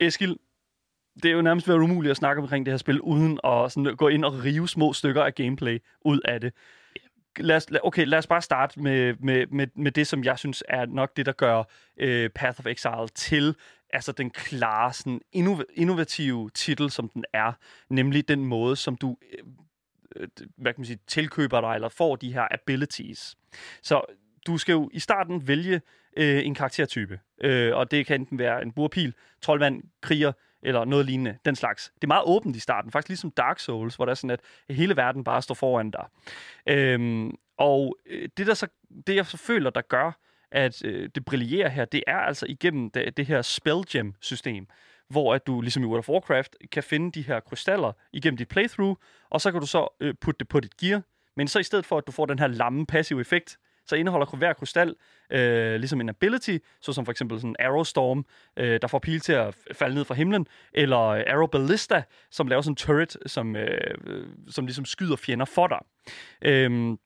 Eskil, 0.00 0.36
det 1.22 1.24
er 1.24 1.32
jo 1.32 1.42
nærmest 1.42 1.68
været 1.68 1.78
umuligt 1.78 2.10
at 2.10 2.16
snakke 2.16 2.42
omkring 2.42 2.66
det 2.66 2.72
her 2.72 2.78
spil, 2.78 3.00
uden 3.00 3.40
at 3.44 3.72
sådan, 3.72 3.96
gå 3.96 4.08
ind 4.08 4.24
og 4.24 4.44
rive 4.44 4.68
små 4.68 4.92
stykker 4.92 5.24
af 5.24 5.34
gameplay 5.34 5.78
ud 6.04 6.20
af 6.24 6.40
det. 6.40 6.52
Lad 7.38 7.56
os, 7.56 7.66
okay, 7.82 8.06
lad 8.06 8.18
os 8.18 8.26
bare 8.26 8.42
starte 8.42 8.80
med, 8.80 9.14
med, 9.20 9.46
med, 9.46 9.66
med 9.74 9.92
det, 9.92 10.06
som 10.06 10.24
jeg 10.24 10.38
synes 10.38 10.62
er 10.68 10.86
nok 10.86 11.16
det, 11.16 11.26
der 11.26 11.32
gør 11.32 11.62
øh, 11.96 12.30
Path 12.30 12.60
of 12.60 12.66
Exile 12.66 13.08
til 13.14 13.56
altså 13.90 14.12
den 14.12 14.30
klare, 14.30 14.92
sådan, 14.92 15.20
innovative 15.74 16.50
titel, 16.50 16.90
som 16.90 17.08
den 17.08 17.24
er. 17.32 17.52
Nemlig 17.88 18.28
den 18.28 18.46
måde, 18.46 18.76
som 18.76 18.96
du 18.96 19.16
øh, 19.32 19.38
øh, 20.16 20.28
hvad 20.56 20.72
kan 20.72 20.80
man 20.80 20.86
sige, 20.86 20.98
tilkøber 21.06 21.60
dig, 21.60 21.74
eller 21.74 21.88
får 21.88 22.16
de 22.16 22.32
her 22.32 22.48
abilities. 22.50 23.36
Så 23.82 24.02
du 24.46 24.58
skal 24.58 24.72
jo 24.72 24.90
i 24.92 24.98
starten 24.98 25.48
vælge 25.48 25.80
øh, 26.16 26.46
en 26.46 26.54
karaktertype, 26.54 27.20
øh, 27.40 27.76
og 27.76 27.90
det 27.90 28.06
kan 28.06 28.20
enten 28.20 28.38
være 28.38 28.62
en 28.62 28.72
burpil, 28.72 29.14
troldmand, 29.42 29.82
kriger, 30.00 30.32
eller 30.62 30.84
noget 30.84 31.06
lignende, 31.06 31.38
den 31.44 31.56
slags. 31.56 31.92
Det 31.94 32.04
er 32.04 32.08
meget 32.08 32.24
åbent 32.26 32.56
i 32.56 32.60
starten, 32.60 32.90
faktisk 32.90 33.08
ligesom 33.08 33.30
Dark 33.30 33.58
Souls, 33.58 33.96
hvor 33.96 34.04
der 34.04 34.10
er 34.10 34.14
sådan, 34.14 34.30
at 34.30 34.40
hele 34.70 34.96
verden 34.96 35.24
bare 35.24 35.42
står 35.42 35.54
foran 35.54 35.90
dig. 35.90 36.06
Øhm, 36.66 37.34
og 37.58 37.96
øh, 38.06 38.28
det, 38.36 38.46
der 38.46 38.54
så, 38.54 38.66
det, 39.06 39.16
jeg 39.16 39.26
så 39.26 39.36
føler, 39.36 39.70
der 39.70 39.80
gør, 39.80 40.18
at 40.50 40.84
øh, 40.84 41.10
det 41.14 41.24
brillerer 41.24 41.68
her, 41.68 41.84
det 41.84 42.02
er 42.06 42.18
altså 42.18 42.46
igennem 42.48 42.90
det, 42.90 43.16
det 43.16 43.26
her 43.26 43.42
spell 43.42 43.82
gem 43.88 44.14
system 44.20 44.66
hvor 45.08 45.34
at 45.34 45.46
du, 45.46 45.60
ligesom 45.60 45.82
i 45.82 45.86
World 45.86 45.98
of 45.98 46.08
Warcraft, 46.08 46.56
kan 46.72 46.82
finde 46.82 47.12
de 47.12 47.22
her 47.22 47.40
krystaller 47.40 47.92
igennem 48.12 48.36
dit 48.36 48.48
playthrough, 48.48 48.96
og 49.30 49.40
så 49.40 49.52
kan 49.52 49.60
du 49.60 49.66
så 49.66 49.96
øh, 50.00 50.14
putte 50.20 50.38
det 50.38 50.48
på 50.48 50.60
dit 50.60 50.76
gear. 50.76 51.02
Men 51.36 51.48
så 51.48 51.58
i 51.58 51.62
stedet 51.62 51.86
for, 51.86 51.98
at 51.98 52.06
du 52.06 52.12
får 52.12 52.26
den 52.26 52.38
her 52.38 52.46
lamme 52.46 52.86
passive 52.86 53.20
effekt, 53.20 53.58
så 53.86 53.96
indeholder 53.96 54.36
hver 54.36 54.52
krystal 54.52 54.94
øh, 55.30 55.76
ligesom 55.76 56.00
en 56.00 56.08
ability, 56.08 56.56
såsom 56.80 57.04
for 57.04 57.10
eksempel 57.12 57.40
sådan 57.40 57.56
Arrow 57.58 57.82
Storm, 57.82 58.26
øh, 58.56 58.80
der 58.82 58.88
får 58.88 58.98
pil 58.98 59.20
til 59.20 59.32
at 59.32 59.54
falde 59.72 59.94
ned 59.94 60.04
fra 60.04 60.14
himlen, 60.14 60.46
eller 60.72 60.96
Arrow 60.96 61.46
Ballista, 61.46 62.02
som 62.30 62.48
laver 62.48 62.62
sådan 62.62 62.72
en 62.72 62.76
turret, 62.76 63.16
som, 63.26 63.56
øh, 63.56 63.94
øh, 64.06 64.26
som 64.48 64.66
ligesom 64.66 64.84
skyder 64.84 65.16
fjender 65.16 65.44
for 65.44 65.66
dig. 65.66 65.80
Øhm, 66.42 66.98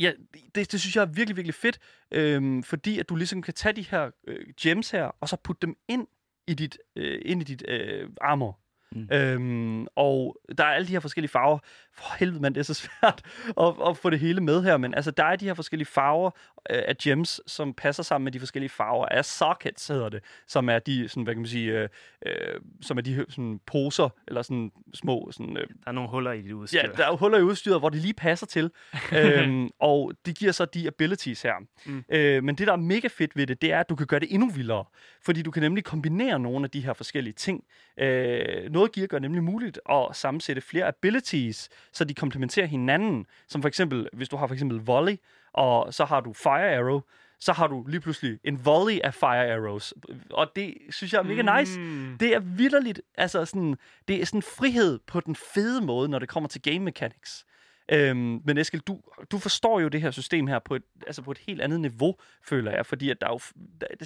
ja, 0.00 0.12
det, 0.54 0.72
det 0.72 0.80
synes 0.80 0.96
jeg 0.96 1.02
er 1.02 1.06
virkelig, 1.06 1.36
virkelig 1.36 1.54
fedt, 1.54 1.78
øhm, 2.10 2.62
fordi 2.62 2.98
at 2.98 3.08
du 3.08 3.16
ligesom 3.16 3.42
kan 3.42 3.54
tage 3.54 3.72
de 3.72 3.82
her 3.90 4.10
øh, 4.26 4.46
gems 4.60 4.90
her, 4.90 5.04
og 5.20 5.28
så 5.28 5.36
putte 5.36 5.66
dem 5.66 5.76
ind 5.88 6.06
i 6.46 6.54
dit, 6.54 6.78
øh, 6.96 7.22
ind 7.24 7.40
i 7.40 7.44
dit 7.44 7.64
øh, 7.68 8.08
armor. 8.20 8.58
Mm. 8.92 9.08
Øhm, 9.12 9.86
og 9.96 10.36
der 10.58 10.64
er 10.64 10.68
alle 10.68 10.86
de 10.86 10.92
her 10.92 11.00
forskellige 11.00 11.30
farver. 11.30 11.58
For 11.94 12.16
helvede, 12.18 12.42
mand, 12.42 12.54
det 12.54 12.60
er 12.60 12.64
så 12.64 12.74
svært 13.00 13.22
at, 13.60 13.74
at 13.88 13.96
få 13.96 14.10
det 14.10 14.20
hele 14.20 14.40
med 14.40 14.62
her. 14.62 14.76
Men 14.76 14.94
altså, 14.94 15.10
der 15.10 15.24
er 15.24 15.36
de 15.36 15.44
her 15.44 15.54
forskellige 15.54 15.86
farver 15.86 16.30
øh, 16.70 16.82
af 16.88 16.96
gems, 16.96 17.40
som 17.46 17.74
passer 17.74 18.02
sammen 18.02 18.24
med 18.24 18.32
de 18.32 18.38
forskellige 18.38 18.70
farver 18.70 19.06
af 19.06 19.24
sockets, 19.24 19.88
hedder 19.88 20.08
det. 20.08 20.20
Som 20.46 20.68
er 20.68 20.78
de, 20.78 21.08
sådan, 21.08 21.22
hvad 21.22 21.34
kan 21.34 21.40
man 21.40 21.48
sige, 21.48 21.72
øh, 21.72 21.88
øh, 22.26 22.60
som 22.80 22.98
er 22.98 23.02
de 23.02 23.24
sådan, 23.28 23.60
poser, 23.66 24.08
eller 24.28 24.42
sådan 24.42 24.72
små, 24.94 25.28
sådan, 25.32 25.56
øh, 25.56 25.62
Der 25.62 25.74
er 25.86 25.92
nogle 25.92 26.10
huller 26.10 26.32
i 26.32 26.42
dit 26.42 26.52
udstyr. 26.52 26.78
Ja, 26.78 26.86
der 26.96 27.06
er 27.06 27.16
huller 27.16 27.38
i 27.38 27.42
udstyret, 27.42 27.80
hvor 27.80 27.88
det 27.88 28.00
lige 28.00 28.14
passer 28.14 28.46
til. 28.46 28.70
øhm, 29.18 29.70
og 29.78 30.12
det 30.26 30.38
giver 30.38 30.52
så 30.52 30.64
de 30.64 30.86
abilities 30.86 31.42
her. 31.42 31.54
Mm. 31.86 32.04
Øh, 32.08 32.44
men 32.44 32.54
det, 32.54 32.66
der 32.66 32.72
er 32.72 32.76
mega 32.76 33.08
fedt 33.08 33.36
ved 33.36 33.46
det, 33.46 33.62
det 33.62 33.72
er, 33.72 33.80
at 33.80 33.88
du 33.88 33.94
kan 33.94 34.06
gøre 34.06 34.20
det 34.20 34.34
endnu 34.34 34.50
vildere. 34.50 34.84
Fordi 35.24 35.42
du 35.42 35.50
kan 35.50 35.62
nemlig 35.62 35.84
kombinere 35.84 36.38
nogle 36.38 36.64
af 36.64 36.70
de 36.70 36.80
her 36.80 36.92
forskellige 36.92 37.34
ting. 37.34 37.64
Øh, 37.98 38.72
noget 38.72 38.92
gear 38.92 39.06
gør 39.06 39.18
nemlig 39.18 39.42
muligt 39.42 39.80
at 39.90 40.08
sammensætte 40.12 40.62
flere 40.62 40.86
abilities, 40.86 41.68
så 41.92 42.04
de 42.04 42.14
komplementerer 42.14 42.66
hinanden. 42.66 43.26
Som 43.48 43.62
for 43.62 43.68
eksempel, 43.68 44.08
hvis 44.12 44.28
du 44.28 44.36
har 44.36 44.46
for 44.46 44.54
eksempel 44.54 44.78
volley, 44.78 45.16
og 45.52 45.94
så 45.94 46.04
har 46.04 46.20
du 46.20 46.32
fire 46.32 46.76
arrow, 46.76 47.00
så 47.40 47.52
har 47.52 47.66
du 47.66 47.84
lige 47.88 48.00
pludselig 48.00 48.38
en 48.44 48.64
volley 48.64 48.98
af 49.04 49.14
fire 49.14 49.52
arrows. 49.54 49.94
Og 50.30 50.46
det 50.56 50.74
synes 50.90 51.12
jeg 51.12 51.18
er 51.18 51.22
mega 51.22 51.58
nice. 51.60 51.80
Mm. 51.80 52.16
Det 52.20 52.34
er 52.34 52.38
vidderligt, 52.38 53.00
altså 53.14 53.44
sådan, 53.44 53.76
det 54.08 54.20
er 54.20 54.26
sådan 54.26 54.42
frihed 54.42 54.98
på 55.06 55.20
den 55.20 55.36
fede 55.36 55.80
måde, 55.80 56.08
når 56.08 56.18
det 56.18 56.28
kommer 56.28 56.48
til 56.48 56.62
game 56.62 56.78
mechanics. 56.78 57.44
Øhm, 57.92 58.40
men 58.44 58.58
Eskild, 58.58 58.82
du, 58.82 59.00
du 59.30 59.38
forstår 59.38 59.80
jo 59.80 59.88
det 59.88 60.00
her 60.00 60.10
system 60.10 60.46
her 60.46 60.58
på 60.58 60.74
et, 60.74 60.82
altså 61.06 61.22
på 61.22 61.30
et 61.30 61.38
helt 61.38 61.60
andet 61.60 61.80
niveau, 61.80 62.16
føler 62.44 62.72
jeg, 62.72 62.86
fordi 62.86 63.10
at 63.10 63.20
der, 63.20 63.26
er 63.26 63.32
jo, 63.32 63.40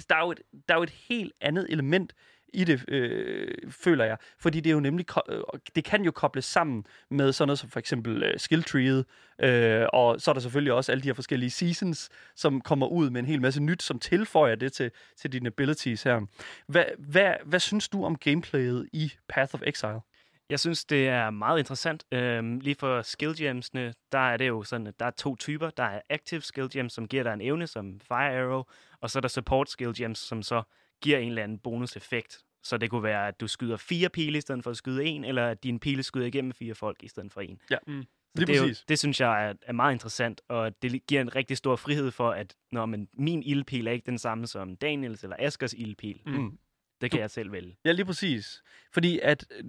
der, 0.09 0.15
er 0.15 0.25
jo 0.25 0.31
et, 0.31 0.41
der 0.67 0.73
er 0.73 0.77
jo 0.77 0.83
et 0.83 0.95
helt 1.09 1.33
andet 1.41 1.67
element 1.69 2.13
i 2.53 2.63
det, 2.63 2.85
øh, 2.87 3.47
føler 3.69 4.05
jeg. 4.05 4.17
Fordi 4.39 4.59
det 4.59 4.69
er 4.69 4.73
jo 4.73 4.79
nemlig, 4.79 5.05
øh, 5.29 5.39
det 5.75 5.83
kan 5.83 6.03
jo 6.03 6.11
kobles 6.11 6.45
sammen 6.45 6.85
med 7.09 7.33
sådan 7.33 7.47
noget 7.47 7.59
som 7.59 7.69
for 7.69 7.79
eksempel 7.79 8.23
øh, 8.23 8.39
skilltreet, 8.39 9.05
øh, 9.39 9.85
og 9.93 10.21
så 10.21 10.31
er 10.31 10.33
der 10.33 10.41
selvfølgelig 10.41 10.73
også 10.73 10.91
alle 10.91 11.01
de 11.01 11.07
her 11.07 11.13
forskellige 11.13 11.49
seasons, 11.49 12.09
som 12.35 12.61
kommer 12.61 12.87
ud 12.87 13.09
med 13.09 13.19
en 13.19 13.25
hel 13.25 13.41
masse 13.41 13.61
nyt, 13.61 13.83
som 13.83 13.99
tilføjer 13.99 14.55
det 14.55 14.73
til, 14.73 14.91
til 15.17 15.31
dine 15.31 15.47
abilities 15.47 16.03
her. 16.03 16.21
Hvad, 16.67 16.85
hvad, 16.97 17.33
hvad 17.45 17.59
synes 17.59 17.89
du 17.89 18.05
om 18.05 18.17
gameplayet 18.17 18.89
i 18.93 19.13
Path 19.29 19.55
of 19.55 19.61
Exile? 19.65 20.01
Jeg 20.49 20.59
synes, 20.59 20.85
det 20.85 21.07
er 21.07 21.29
meget 21.29 21.59
interessant. 21.59 22.05
Øhm, 22.11 22.59
lige 22.59 22.75
for 22.79 23.01
skill 23.01 23.35
gemsene, 23.37 23.93
der 24.11 24.19
er 24.19 24.37
det 24.37 24.47
jo 24.47 24.63
sådan, 24.63 24.87
at 24.87 24.99
der 24.99 25.05
er 25.05 25.11
to 25.11 25.35
typer. 25.35 25.69
Der 25.69 25.83
er 25.83 26.01
active 26.09 26.41
skill 26.41 26.69
gems, 26.69 26.93
som 26.93 27.07
giver 27.07 27.23
dig 27.23 27.33
en 27.33 27.41
evne, 27.41 27.67
som 27.67 27.99
Fire 28.07 28.39
Arrow, 28.39 28.63
og 29.01 29.09
så 29.09 29.19
er 29.19 29.21
der 29.21 29.27
support 29.27 29.69
skill 29.69 29.93
gems, 29.97 30.19
som 30.19 30.43
så 30.43 30.63
giver 31.01 31.17
en 31.17 31.27
eller 31.29 31.43
anden 31.43 31.59
bonuseffekt. 31.59 32.43
Så 32.63 32.77
det 32.77 32.89
kunne 32.89 33.03
være, 33.03 33.27
at 33.27 33.39
du 33.39 33.47
skyder 33.47 33.77
fire 33.77 34.09
pile 34.09 34.37
i 34.37 34.41
stedet 34.41 34.63
for 34.63 34.71
at 34.71 34.77
skyde 34.77 35.05
en, 35.05 35.23
eller 35.25 35.47
at 35.47 35.63
din 35.63 35.79
pile 35.79 36.03
skyder 36.03 36.25
igennem 36.25 36.51
fire 36.53 36.75
folk 36.75 37.03
i 37.03 37.07
stedet 37.07 37.33
for 37.33 37.41
en. 37.41 37.61
Ja, 37.71 37.77
Mm. 37.87 38.03
Så 38.35 38.41
lige 38.41 38.47
det, 38.47 38.55
er 38.55 38.61
jo, 38.61 38.67
præcis. 38.67 38.85
det 38.87 38.99
synes 38.99 39.19
jeg 39.21 39.49
er, 39.49 39.53
er 39.61 39.71
meget 39.73 39.93
interessant, 39.93 40.41
og 40.47 40.81
det 40.81 41.05
giver 41.07 41.21
en 41.21 41.35
rigtig 41.35 41.57
stor 41.57 41.75
frihed 41.75 42.11
for, 42.11 42.31
at 42.31 42.55
når 42.71 42.85
man, 42.85 43.07
min 43.13 43.43
ildpil 43.43 43.87
er 43.87 43.91
ikke 43.91 44.05
den 44.05 44.17
samme 44.17 44.47
som 44.47 44.75
Daniels 44.75 45.23
eller 45.23 45.35
Askers 45.39 45.73
ildpil. 45.73 46.21
Mm. 46.25 46.31
Mm. 46.33 46.57
Det 47.01 47.11
kan 47.11 47.19
jeg 47.19 47.31
selv 47.31 47.51
vælge. 47.51 47.77
Ja, 47.85 47.91
lige 47.91 48.05
præcis. 48.05 48.63
Fordi 48.93 49.19
at, 49.19 49.45
øh, 49.51 49.63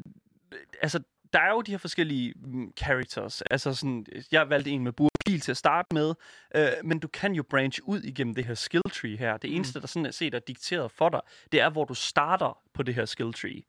altså, 0.83 1.03
der 1.33 1.41
er 1.41 1.51
jo 1.51 1.61
de 1.61 1.71
her 1.71 1.79
forskellige 1.79 2.35
mm, 2.37 2.73
characters. 2.79 3.43
Altså 3.43 3.75
sådan, 3.75 4.07
jeg 4.33 4.51
valgte 4.51 4.71
en 4.71 4.85
med 4.85 4.93
burpil 5.27 5.41
til 5.41 5.51
at 5.51 5.57
starte 5.57 5.95
med, 5.95 6.15
øh, 6.55 6.69
men 6.85 6.99
du 6.99 7.09
kan 7.09 7.33
jo 7.33 7.43
branch 7.43 7.81
ud 7.83 8.01
igennem 8.01 8.35
det 8.35 8.45
her 8.45 8.55
skill 8.55 8.83
tree 8.93 9.17
her. 9.17 9.37
Det 9.37 9.57
eneste, 9.57 9.81
der 9.81 9.87
sådan 9.87 10.07
er 10.07 10.11
set 10.11 10.35
er 10.35 10.39
dikteret 10.39 10.91
for 10.91 11.09
dig, 11.09 11.21
det 11.53 11.61
er, 11.61 11.71
hvor 11.71 11.85
du 11.85 11.95
starter 11.95 12.63
på 12.75 12.83
det 12.83 12.95
her 12.95 13.05
skill 13.05 13.33
tree. 13.33 13.63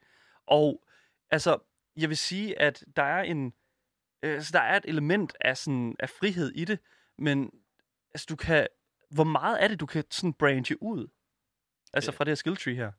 Og 0.47 0.84
altså, 1.32 1.58
jeg 1.97 2.10
vil 2.10 2.18
sige, 2.18 2.62
at 2.62 2.84
der 2.95 3.03
er 3.03 3.24
en, 3.24 3.53
øh, 4.24 4.34
altså, 4.34 4.51
der 4.53 4.60
er 4.60 4.78
et 4.78 4.86
element 4.88 5.38
af, 5.41 5.58
sådan, 5.58 5.95
af 5.99 6.10
frihed 6.10 6.51
i 6.55 6.66
det, 6.66 6.80
men 7.18 7.51
altså, 8.14 8.26
du 8.30 8.36
kan, 8.36 8.68
hvor 9.10 9.24
meget 9.24 9.64
er 9.64 9.68
det, 9.68 9.80
du 9.80 9.86
kan 9.86 10.03
sådan 10.10 10.34
branche 10.34 10.84
ud? 10.84 11.08
Altså 11.93 12.12
Øh. 12.12 12.16
fra 12.16 12.24
det 12.24 12.32
her 12.32 12.36
skill 12.36 12.58
tree 12.58 12.76
her. 12.76 12.91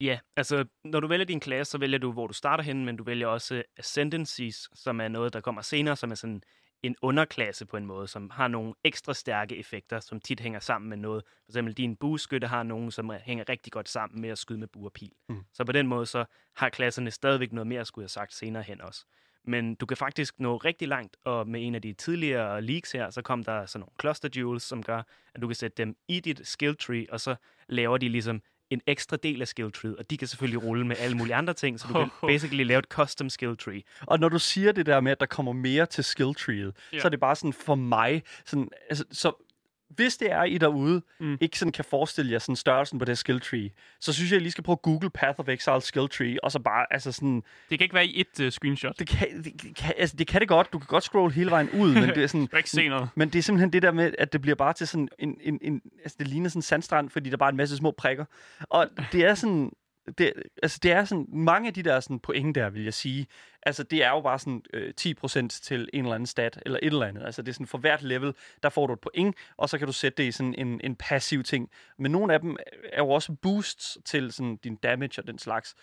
Ja, 0.00 0.18
altså 0.36 0.64
når 0.84 1.00
du 1.00 1.06
vælger 1.06 1.26
din 1.26 1.40
klasse, 1.40 1.70
så 1.70 1.78
vælger 1.78 1.98
du, 1.98 2.12
hvor 2.12 2.26
du 2.26 2.32
starter 2.32 2.64
hen, 2.64 2.84
men 2.84 2.96
du 2.96 3.04
vælger 3.04 3.26
også 3.26 3.62
Ascendancies, 3.76 4.68
som 4.74 5.00
er 5.00 5.08
noget, 5.08 5.32
der 5.32 5.40
kommer 5.40 5.62
senere, 5.62 5.96
som 5.96 6.10
er 6.10 6.14
sådan 6.14 6.42
en 6.82 6.96
underklasse 7.02 7.66
på 7.66 7.76
en 7.76 7.86
måde, 7.86 8.08
som 8.08 8.30
har 8.30 8.48
nogle 8.48 8.74
ekstra 8.84 9.14
stærke 9.14 9.56
effekter, 9.56 10.00
som 10.00 10.20
tit 10.20 10.40
hænger 10.40 10.60
sammen 10.60 10.88
med 10.88 10.96
noget. 10.96 11.24
For 11.24 11.50
eksempel 11.50 11.74
din 11.74 11.96
bueskytte 11.96 12.46
har 12.46 12.62
nogen, 12.62 12.90
som 12.90 13.10
hænger 13.22 13.48
rigtig 13.48 13.72
godt 13.72 13.88
sammen 13.88 14.20
med 14.20 14.30
at 14.30 14.38
skyde 14.38 14.58
med 14.58 14.68
bue 14.68 14.86
og 14.86 14.92
pil. 14.92 15.12
Mm. 15.28 15.44
Så 15.52 15.64
på 15.64 15.72
den 15.72 15.86
måde, 15.86 16.06
så 16.06 16.24
har 16.56 16.68
klasserne 16.68 17.10
stadigvæk 17.10 17.52
noget 17.52 17.66
mere, 17.66 17.84
skulle 17.84 18.02
jeg 18.02 18.04
have 18.04 18.08
sagt 18.08 18.34
senere 18.34 18.62
hen 18.62 18.80
også. 18.80 19.06
Men 19.44 19.74
du 19.74 19.86
kan 19.86 19.96
faktisk 19.96 20.40
nå 20.40 20.56
rigtig 20.56 20.88
langt, 20.88 21.16
og 21.24 21.48
med 21.48 21.66
en 21.66 21.74
af 21.74 21.82
de 21.82 21.92
tidligere 21.92 22.62
leaks 22.62 22.92
her, 22.92 23.10
så 23.10 23.22
kom 23.22 23.44
der 23.44 23.66
sådan 23.66 23.80
nogle 23.80 23.92
cluster 24.00 24.28
jewels, 24.36 24.62
som 24.62 24.82
gør, 24.82 25.02
at 25.34 25.42
du 25.42 25.46
kan 25.46 25.54
sætte 25.54 25.76
dem 25.76 25.96
i 26.08 26.20
dit 26.20 26.40
skill 26.46 26.76
tree, 26.76 27.06
og 27.10 27.20
så 27.20 27.34
laver 27.68 27.98
de 27.98 28.08
ligesom 28.08 28.42
en 28.70 28.80
ekstra 28.86 29.16
del 29.16 29.40
af 29.40 29.48
skill 29.48 29.72
tree, 29.72 29.98
og 29.98 30.10
de 30.10 30.16
kan 30.16 30.28
selvfølgelig 30.28 30.62
rulle 30.64 30.86
med 30.86 30.96
alle 30.98 31.16
mulige 31.16 31.34
andre 31.34 31.54
ting, 31.54 31.80
så 31.80 31.86
du 31.88 31.92
kan 31.92 32.08
basically 32.32 32.64
lave 32.64 32.78
et 32.78 32.84
custom 32.84 33.30
skill 33.30 33.56
tree. 33.56 33.82
Og 34.06 34.20
når 34.20 34.28
du 34.28 34.38
siger 34.38 34.72
det 34.72 34.86
der 34.86 35.00
med, 35.00 35.12
at 35.12 35.20
der 35.20 35.26
kommer 35.26 35.52
mere 35.52 35.86
til 35.86 36.04
skill 36.04 36.34
treeet, 36.34 36.76
Ja. 36.92 36.98
så 37.00 37.08
er 37.08 37.10
det 37.10 37.20
bare 37.20 37.36
sådan 37.36 37.52
for 37.52 37.74
mig, 37.74 38.22
sådan, 38.44 38.68
altså, 38.88 39.04
så 39.12 39.46
hvis 39.90 40.16
det 40.16 40.32
er 40.32 40.44
I 40.44 40.58
derude, 40.58 41.02
Mm. 41.20 41.38
ikke 41.40 41.58
sådan 41.58 41.72
kan 41.72 41.84
forestille 41.84 42.32
jer 42.32 42.38
sådan 42.38 42.56
størrelsen 42.56 42.98
på 42.98 43.04
det 43.04 43.18
skell 43.18 43.40
tree, 43.40 43.70
så 44.00 44.12
synes 44.12 44.30
jeg, 44.32 44.36
I 44.40 44.42
lige 44.42 44.50
skal 44.52 44.64
prøve 44.64 44.74
at 44.74 44.82
google 44.82 45.10
Path 45.10 45.40
of 45.40 45.48
Exile 45.48 45.80
skill 45.80 46.08
tree, 46.08 46.44
og 46.44 46.52
så 46.52 46.58
bare, 46.58 46.86
altså 46.90 47.12
sådan, 47.12 47.42
Det 47.70 47.78
kan 47.78 47.84
ikke 47.84 47.94
være 47.94 48.06
i 48.06 48.20
et 48.20 48.40
uh, 48.40 48.48
screenshot. 48.50 48.98
det 48.98 49.06
kan, 49.08 49.44
det, 49.44 49.76
kan, 49.76 49.94
altså, 49.98 50.16
det 50.16 50.26
kan 50.26 50.40
det 50.40 50.48
godt, 50.48 50.72
du 50.72 50.78
kan 50.78 50.86
godt 50.86 51.04
scrolle 51.04 51.34
hele 51.34 51.50
vejen 51.50 51.70
ud, 51.70 51.94
men 51.94 52.08
det 52.08 52.16
er 52.22 52.26
sådan, 52.26 52.46
Du 52.52 52.56
ikke 52.56 52.70
se 52.70 52.88
noget. 52.88 53.08
men 53.14 53.28
det 53.28 53.38
er 53.38 53.42
simpelthen 53.42 53.72
det 53.72 53.82
der 53.82 53.92
med, 53.92 54.12
at 54.18 54.32
det 54.32 54.40
bliver 54.40 54.54
bare 54.54 54.72
til 54.72 54.86
sådan 54.88 55.08
en, 55.18 55.36
en, 55.40 55.58
en 55.62 55.80
altså 56.04 56.16
det 56.18 56.28
ligner 56.28 56.48
sådan 56.48 56.58
en 56.58 56.62
sandstrand, 56.62 57.10
fordi 57.10 57.30
der 57.30 57.36
bare 57.36 57.48
er 57.48 57.50
en 57.52 57.56
masse 57.56 57.76
små 57.76 57.90
prikker. 57.90 58.24
Og 58.60 58.88
det 59.12 59.24
er 59.24 59.34
sådan, 59.34 59.72
det, 60.18 60.32
altså 60.62 60.78
det 60.82 60.92
er 60.92 61.04
sådan, 61.04 61.26
mange 61.28 61.68
af 61.68 61.74
de 61.74 61.82
der 61.82 62.00
sådan 62.00 62.20
point 62.20 62.54
der, 62.54 62.70
vil 62.70 62.84
jeg 62.84 62.94
sige, 62.94 63.26
altså 63.62 63.82
det 63.82 64.04
er 64.04 64.10
jo 64.10 64.20
bare 64.20 64.38
sådan 64.38 64.62
øh, 64.72 64.94
10% 65.00 65.14
til 65.48 65.88
en 65.92 66.04
eller 66.04 66.14
anden 66.14 66.26
stat, 66.26 66.62
eller 66.66 66.78
et 66.82 66.86
eller 66.86 67.06
andet. 67.06 67.24
Altså 67.24 67.42
det 67.42 67.48
er 67.48 67.52
sådan, 67.52 67.66
for 67.66 67.78
hvert 67.78 68.02
level, 68.02 68.34
der 68.62 68.68
får 68.68 68.86
du 68.86 68.92
et 68.92 69.00
point, 69.00 69.36
og 69.56 69.68
så 69.68 69.78
kan 69.78 69.86
du 69.86 69.92
sætte 69.92 70.22
det 70.22 70.28
i 70.28 70.32
sådan 70.32 70.54
en, 70.58 70.80
en 70.84 70.96
passiv 70.96 71.42
ting. 71.42 71.70
Men 71.98 72.12
nogle 72.12 72.34
af 72.34 72.40
dem 72.40 72.56
er 72.92 72.98
jo 72.98 73.10
også 73.10 73.32
boosts 73.42 73.98
til 74.04 74.32
sådan 74.32 74.56
din 74.56 74.76
damage 74.76 75.22
og 75.22 75.26
den 75.26 75.38
slags. 75.38 75.74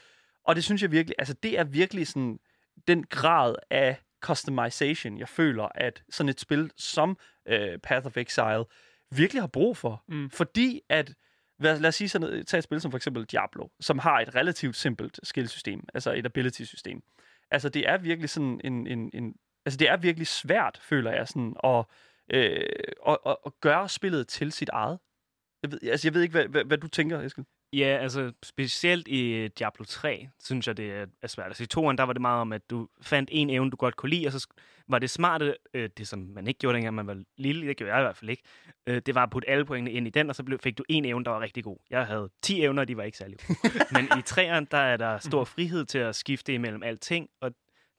Og 0.43 0.55
det 0.55 0.63
synes 0.63 0.81
jeg 0.81 0.91
virkelig, 0.91 1.15
altså 1.19 1.33
det 1.33 1.59
er 1.59 1.63
virkelig 1.63 2.07
sådan 2.07 2.39
den 2.87 3.03
grad 3.03 3.55
af 3.69 3.97
customization, 4.21 5.17
jeg 5.19 5.29
føler, 5.29 5.67
at 5.75 6.03
sådan 6.09 6.29
et 6.29 6.39
spil 6.39 6.71
som 6.77 7.17
øh, 7.47 7.77
Path 7.77 8.05
of 8.05 8.17
Exile 8.17 8.63
virkelig 9.11 9.41
har 9.41 9.47
brug 9.47 9.77
for. 9.77 10.03
Mm. 10.07 10.29
Fordi 10.29 10.81
at, 10.89 11.13
lad, 11.59 11.79
lad 11.79 11.87
os 11.87 11.95
sige 11.95 12.09
sådan 12.09 12.45
tag 12.45 12.57
et 12.57 12.63
spil 12.63 12.81
som 12.81 12.91
for 12.91 12.97
eksempel 12.97 13.25
Diablo, 13.25 13.67
som 13.79 13.99
har 13.99 14.19
et 14.19 14.35
relativt 14.35 14.75
simpelt 14.75 15.19
skillsystem, 15.23 15.83
altså 15.93 16.13
et 16.13 16.25
ability-system. 16.25 17.01
Altså 17.51 17.69
det 17.69 17.89
er 17.89 17.97
virkelig 17.97 18.29
sådan 18.29 18.61
en, 18.63 18.87
en, 18.87 19.11
en 19.13 19.35
altså 19.65 19.77
det 19.77 19.89
er 19.89 19.97
virkelig 19.97 20.27
svært, 20.27 20.79
føler 20.81 21.11
jeg, 21.11 21.27
sådan 21.27 21.55
at, 21.63 21.85
øh, 22.33 22.69
at, 23.07 23.17
at, 23.25 23.37
at 23.45 23.51
gøre 23.61 23.89
spillet 23.89 24.27
til 24.27 24.51
sit 24.51 24.69
eget. 24.69 24.99
Jeg 25.63 25.71
ved, 25.71 25.79
altså 25.83 26.07
jeg 26.07 26.13
ved 26.13 26.21
ikke, 26.21 26.31
hvad, 26.31 26.47
hvad, 26.47 26.63
hvad 26.63 26.77
du 26.77 26.87
tænker, 26.87 27.21
Eskild. 27.21 27.45
Ja, 27.73 27.97
altså 28.01 28.31
specielt 28.43 29.07
i 29.07 29.33
øh, 29.33 29.49
Diablo 29.59 29.85
3, 29.85 30.29
synes 30.39 30.67
jeg, 30.67 30.77
det 30.77 30.91
er, 31.21 31.27
svært. 31.27 31.47
Altså 31.47 31.63
i 31.63 31.67
toeren, 31.67 31.97
der 31.97 32.03
var 32.03 32.13
det 32.13 32.21
meget 32.21 32.41
om, 32.41 32.53
at 32.53 32.69
du 32.69 32.87
fandt 33.01 33.29
en 33.33 33.49
evne, 33.49 33.71
du 33.71 33.75
godt 33.75 33.95
kunne 33.95 34.09
lide, 34.09 34.27
og 34.27 34.31
så 34.31 34.47
var 34.87 34.99
det 34.99 35.09
smarte, 35.09 35.55
øh, 35.73 35.89
det 35.97 36.07
som 36.07 36.19
man 36.19 36.47
ikke 36.47 36.59
gjorde, 36.59 36.75
dengang 36.75 36.95
man 36.95 37.07
var 37.07 37.23
lille, 37.37 37.67
det 37.67 37.77
gjorde 37.77 37.93
jeg 37.93 38.01
i 38.01 38.03
hvert 38.03 38.17
fald 38.17 38.29
ikke, 38.29 38.43
øh, 38.87 39.01
det 39.05 39.15
var 39.15 39.23
at 39.23 39.29
putte 39.29 39.49
alle 39.49 39.65
pointene 39.65 39.91
ind 39.91 40.07
i 40.07 40.09
den, 40.09 40.29
og 40.29 40.35
så 40.35 40.43
blev, 40.43 40.59
fik 40.59 40.77
du 40.77 40.83
en 40.89 41.05
evne, 41.05 41.25
der 41.25 41.31
var 41.31 41.39
rigtig 41.39 41.63
god. 41.63 41.77
Jeg 41.89 42.05
havde 42.05 42.29
10 42.41 42.61
evner, 42.61 42.81
og 42.81 42.87
de 42.87 42.97
var 42.97 43.03
ikke 43.03 43.17
særlig 43.17 43.37
gode. 43.47 43.59
Men 43.93 44.19
i 44.19 44.21
træeren, 44.21 44.67
der 44.71 44.77
er 44.77 44.97
der 44.97 45.17
stor 45.17 45.43
frihed 45.43 45.85
til 45.85 45.99
at 45.99 46.15
skifte 46.15 46.53
imellem 46.53 46.83
alting, 46.83 47.29
og 47.41 47.51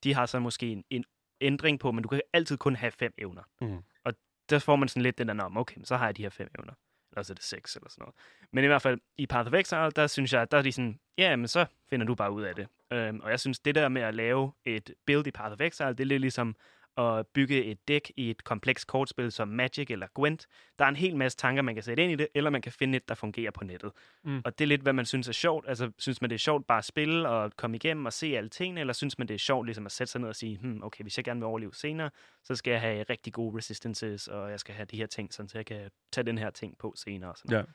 de 0.05 0.15
har 0.15 0.27
så 0.27 0.39
måske 0.39 0.67
en, 0.67 0.85
en 0.91 1.05
ændring 1.41 1.81
på, 1.81 1.93
men 1.93 2.03
du 2.03 2.09
kan 2.09 2.21
altid 2.33 2.57
kun 2.57 2.77
have 2.77 2.91
fem 2.91 3.15
evner. 3.19 3.43
Mhm. 3.61 3.79
Og 4.05 4.15
der 4.51 4.59
får 4.59 4.77
man 4.77 4.89
sådan 4.89 5.03
lidt 5.03 5.19
den 5.19 5.29
der, 5.29 5.45
om, 5.45 5.57
okay, 5.57 5.81
så 5.85 5.97
har 5.97 6.07
jeg 6.07 6.17
de 6.17 6.23
her 6.23 6.31
fem 6.31 6.49
evner. 6.59 6.73
Eller 7.13 7.23
så 7.23 7.33
er 7.33 7.35
det 7.35 7.45
seks 7.45 7.77
eller 7.77 7.91
sådan 7.91 8.03
noget. 8.03 8.15
Men 8.53 8.65
i 8.65 8.67
hvert 8.67 8.83
fald, 8.83 9.01
i 9.19 9.27
Path 9.27 9.47
of 9.47 9.53
Exile, 9.53 9.91
der 9.91 10.07
synes 10.07 10.33
jeg, 10.33 10.51
der 10.51 10.59
er 10.59 10.63
de 10.63 10.73
sådan, 10.73 11.01
ja, 11.19 11.37
men 11.37 11.49
så 11.49 11.67
finder 11.91 12.07
du 12.07 12.15
bare 12.15 12.33
ud 12.33 12.43
af 12.43 12.55
det. 12.55 12.69
Øhm, 12.93 13.21
og 13.21 13.31
jeg 13.31 13.41
synes, 13.41 13.59
det 13.59 13.75
der 13.75 13.89
med 13.89 14.03
at 14.03 14.15
lave 14.15 14.53
et 14.65 14.95
build 15.07 15.27
i 15.27 15.31
Path 15.31 15.53
of 15.53 15.61
Exile, 15.61 15.89
det 15.89 16.01
er 16.01 16.05
lidt 16.05 16.21
ligesom 16.21 16.57
at 16.99 17.27
bygge 17.27 17.65
et 17.65 17.89
dæk 17.89 18.13
i 18.17 18.31
et 18.31 18.45
komplekst 18.45 18.87
kortspil 18.87 19.33
som 19.33 19.49
Magic 19.49 19.91
eller 19.91 20.07
Gwent. 20.15 20.47
Der 20.79 20.85
er 20.85 20.89
en 20.89 20.97
hel 20.97 21.17
masse 21.17 21.39
tanker, 21.39 21.63
man 21.63 21.75
kan 21.75 21.85
sætte 21.85 22.03
ind 22.03 22.13
i 22.13 22.15
det, 22.15 22.29
eller 22.35 22.51
man 22.51 22.63
kan 22.63 22.73
finde 22.73 22.97
et, 22.97 23.09
der 23.09 23.15
fungerer 23.15 23.51
på 23.51 23.65
nettet. 23.65 23.93
Mm. 24.25 24.43
Og 24.45 24.59
det 24.59 24.65
er 24.65 24.69
lidt, 24.69 24.83
hvad 24.83 24.93
man 24.93 25.07
synes 25.07 25.29
er 25.29 25.33
sjovt. 25.33 25.69
Altså, 25.69 25.91
synes 25.99 26.21
man, 26.21 26.31
det 26.31 26.35
er 26.35 26.39
sjovt 26.39 26.67
bare 26.67 26.79
at 26.79 26.85
spille 26.85 27.29
og 27.29 27.53
komme 27.57 27.77
igennem 27.77 28.07
og 28.07 28.13
se 28.13 28.37
alle 28.37 28.51
tingene, 28.51 28.81
eller 28.81 28.93
synes 28.93 29.19
man, 29.19 29.29
det 29.29 29.35
er 29.35 29.39
sjovt 29.39 29.67
ligesom 29.67 29.87
at 29.87 29.93
sætte 29.93 30.11
sig 30.11 30.21
ned 30.21 30.29
og 30.29 30.37
sige, 30.37 30.59
hmm, 30.59 30.83
okay, 30.83 31.03
hvis 31.03 31.17
jeg 31.17 31.25
gerne 31.25 31.41
vil 31.41 31.47
overleve 31.47 31.75
senere, 31.75 32.11
så 32.45 32.55
skal 32.55 32.71
jeg 32.71 32.81
have 32.81 33.03
rigtig 33.11 33.33
gode 33.33 33.57
resistances, 33.57 34.29
og 34.29 34.51
jeg 34.51 34.61
skal 34.61 34.75
have 34.75 34.87
de 34.87 34.97
her 34.97 35.07
ting, 35.07 35.35
sådan, 35.35 35.49
så 35.49 35.59
jeg 35.59 35.67
kan 35.67 35.91
tage 36.13 36.25
den 36.25 36.39
her 36.39 36.51
ting 36.51 36.79
på 36.79 36.95
senere. 36.97 37.31
Og 37.31 37.39
sådan 37.39 37.51
noget. 37.53 37.75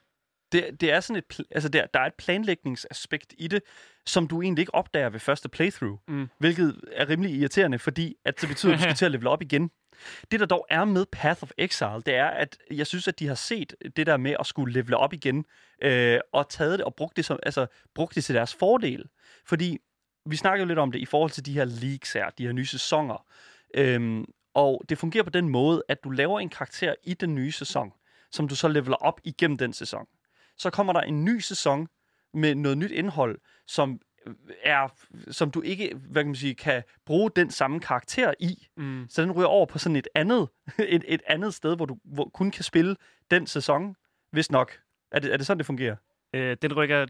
Det, 0.54 0.82
det 0.82 0.91
er 0.91 0.99
sådan 0.99 1.24
et, 1.30 1.39
altså 1.51 1.70
der, 1.70 1.86
der 1.93 1.99
er 1.99 2.06
et 2.06 2.14
planlægningsaspekt 2.14 3.34
i 3.38 3.47
det, 3.47 3.62
som 4.06 4.28
du 4.28 4.41
egentlig 4.41 4.62
ikke 4.62 4.76
opdager 4.76 5.10
ved 5.10 5.20
første 5.20 5.49
playthrough, 5.49 5.97
Mm. 6.08 6.30
hvilket 6.38 6.82
er 6.91 7.10
rimelig 7.10 7.32
irriterende, 7.36 7.80
fordi 7.80 8.16
at 8.26 8.41
det 8.41 8.49
betyder, 8.49 8.74
at 8.74 8.78
du 8.80 8.84
skal 8.84 8.95
til 9.01 9.06
at 9.06 9.12
level 9.12 9.28
op 9.28 9.41
igen. 9.41 9.72
Det, 10.32 10.39
der 10.39 10.45
dog 10.45 10.66
er 10.70 10.86
med 10.86 11.06
Path 11.12 11.43
of 11.43 11.51
Exile, 11.58 12.01
det 12.06 12.16
er, 12.16 12.26
at 12.28 12.58
jeg 12.72 12.88
synes, 12.88 13.08
at 13.08 13.20
de 13.20 13.28
har 13.28 13.36
set 13.36 13.74
det 13.95 14.08
der 14.08 14.18
med 14.18 14.36
at 14.39 14.45
skulle 14.45 14.74
levele 14.74 14.97
op 14.97 15.14
igen, 15.14 15.45
øh, 15.82 16.20
og 16.34 16.49
taget 16.49 16.80
det 16.80 16.86
og 16.86 16.95
brugt 16.95 17.18
det, 17.18 17.26
som, 17.26 17.39
altså, 17.43 17.68
brugt 17.95 18.16
det 18.16 18.24
til 18.24 18.36
deres 18.36 18.56
fordel. 18.56 19.04
Fordi 19.45 19.78
vi 20.26 20.36
snakker 20.36 20.64
jo 20.64 20.68
lidt 20.68 20.80
om 20.80 20.91
det 20.91 20.99
i 20.99 21.06
forhold 21.06 21.32
til 21.32 21.45
de 21.45 21.54
her 21.54 21.66
leaks 21.66 22.14
her, 22.14 22.30
de 22.30 22.45
her 22.45 22.51
nye 22.51 22.66
sæsoner. 22.66 23.26
Øhm, 23.76 24.26
og 24.54 24.84
det 24.89 24.97
fungerer 24.97 25.24
på 25.24 25.30
den 25.30 25.49
måde, 25.49 25.84
at 25.89 26.04
du 26.04 26.10
laver 26.10 26.39
en 26.39 26.49
karakter 26.49 26.95
i 27.04 27.14
den 27.14 27.36
nye 27.36 27.51
sæson, 27.51 27.91
som 28.32 28.47
du 28.47 28.56
så 28.56 28.68
leveler 28.68 28.95
op 28.95 29.22
igennem 29.24 29.58
den 29.58 29.74
sæson. 29.74 30.06
Så 30.58 30.70
kommer 30.70 30.93
der 30.93 31.01
en 31.01 31.26
ny 31.26 31.39
sæson 31.39 31.88
med 32.34 32.56
noget 32.56 32.78
nyt 32.78 32.91
indhold, 32.91 33.39
som 33.68 33.99
er, 34.64 34.88
som 35.32 35.51
du 35.51 35.62
ikke, 35.62 35.95
hvad 35.95 36.24
kan 36.24 36.28
man 36.28 36.36
sige, 36.36 36.56
kan 36.56 36.84
bruge 37.06 37.32
den 37.36 37.51
samme 37.51 37.80
karakter 37.80 38.34
i. 38.39 38.68
Mm. 38.78 39.06
Så 39.10 39.22
den 39.22 39.32
ryger 39.32 39.47
over 39.47 39.66
på 39.66 39.80
sådan 39.80 39.95
et 39.95 40.08
andet, 40.16 40.49
et, 40.80 41.04
et 41.08 41.22
andet 41.28 41.54
sted, 41.54 41.76
hvor 41.76 41.86
du 41.86 41.97
hvor 42.04 42.30
kun 42.34 42.51
kan 42.51 42.64
spille 42.64 42.95
den 43.32 43.47
sæson, 43.47 43.95
hvis 44.32 44.51
nok. 44.51 44.80
Er 45.12 45.20
det, 45.20 45.34
er 45.34 45.38
det 45.38 45.45
sådan, 45.45 45.58
det 45.58 45.66
fungerer? 45.66 45.95
Øh, 46.34 46.58
den 46.62 46.74
rykker, 46.74 47.06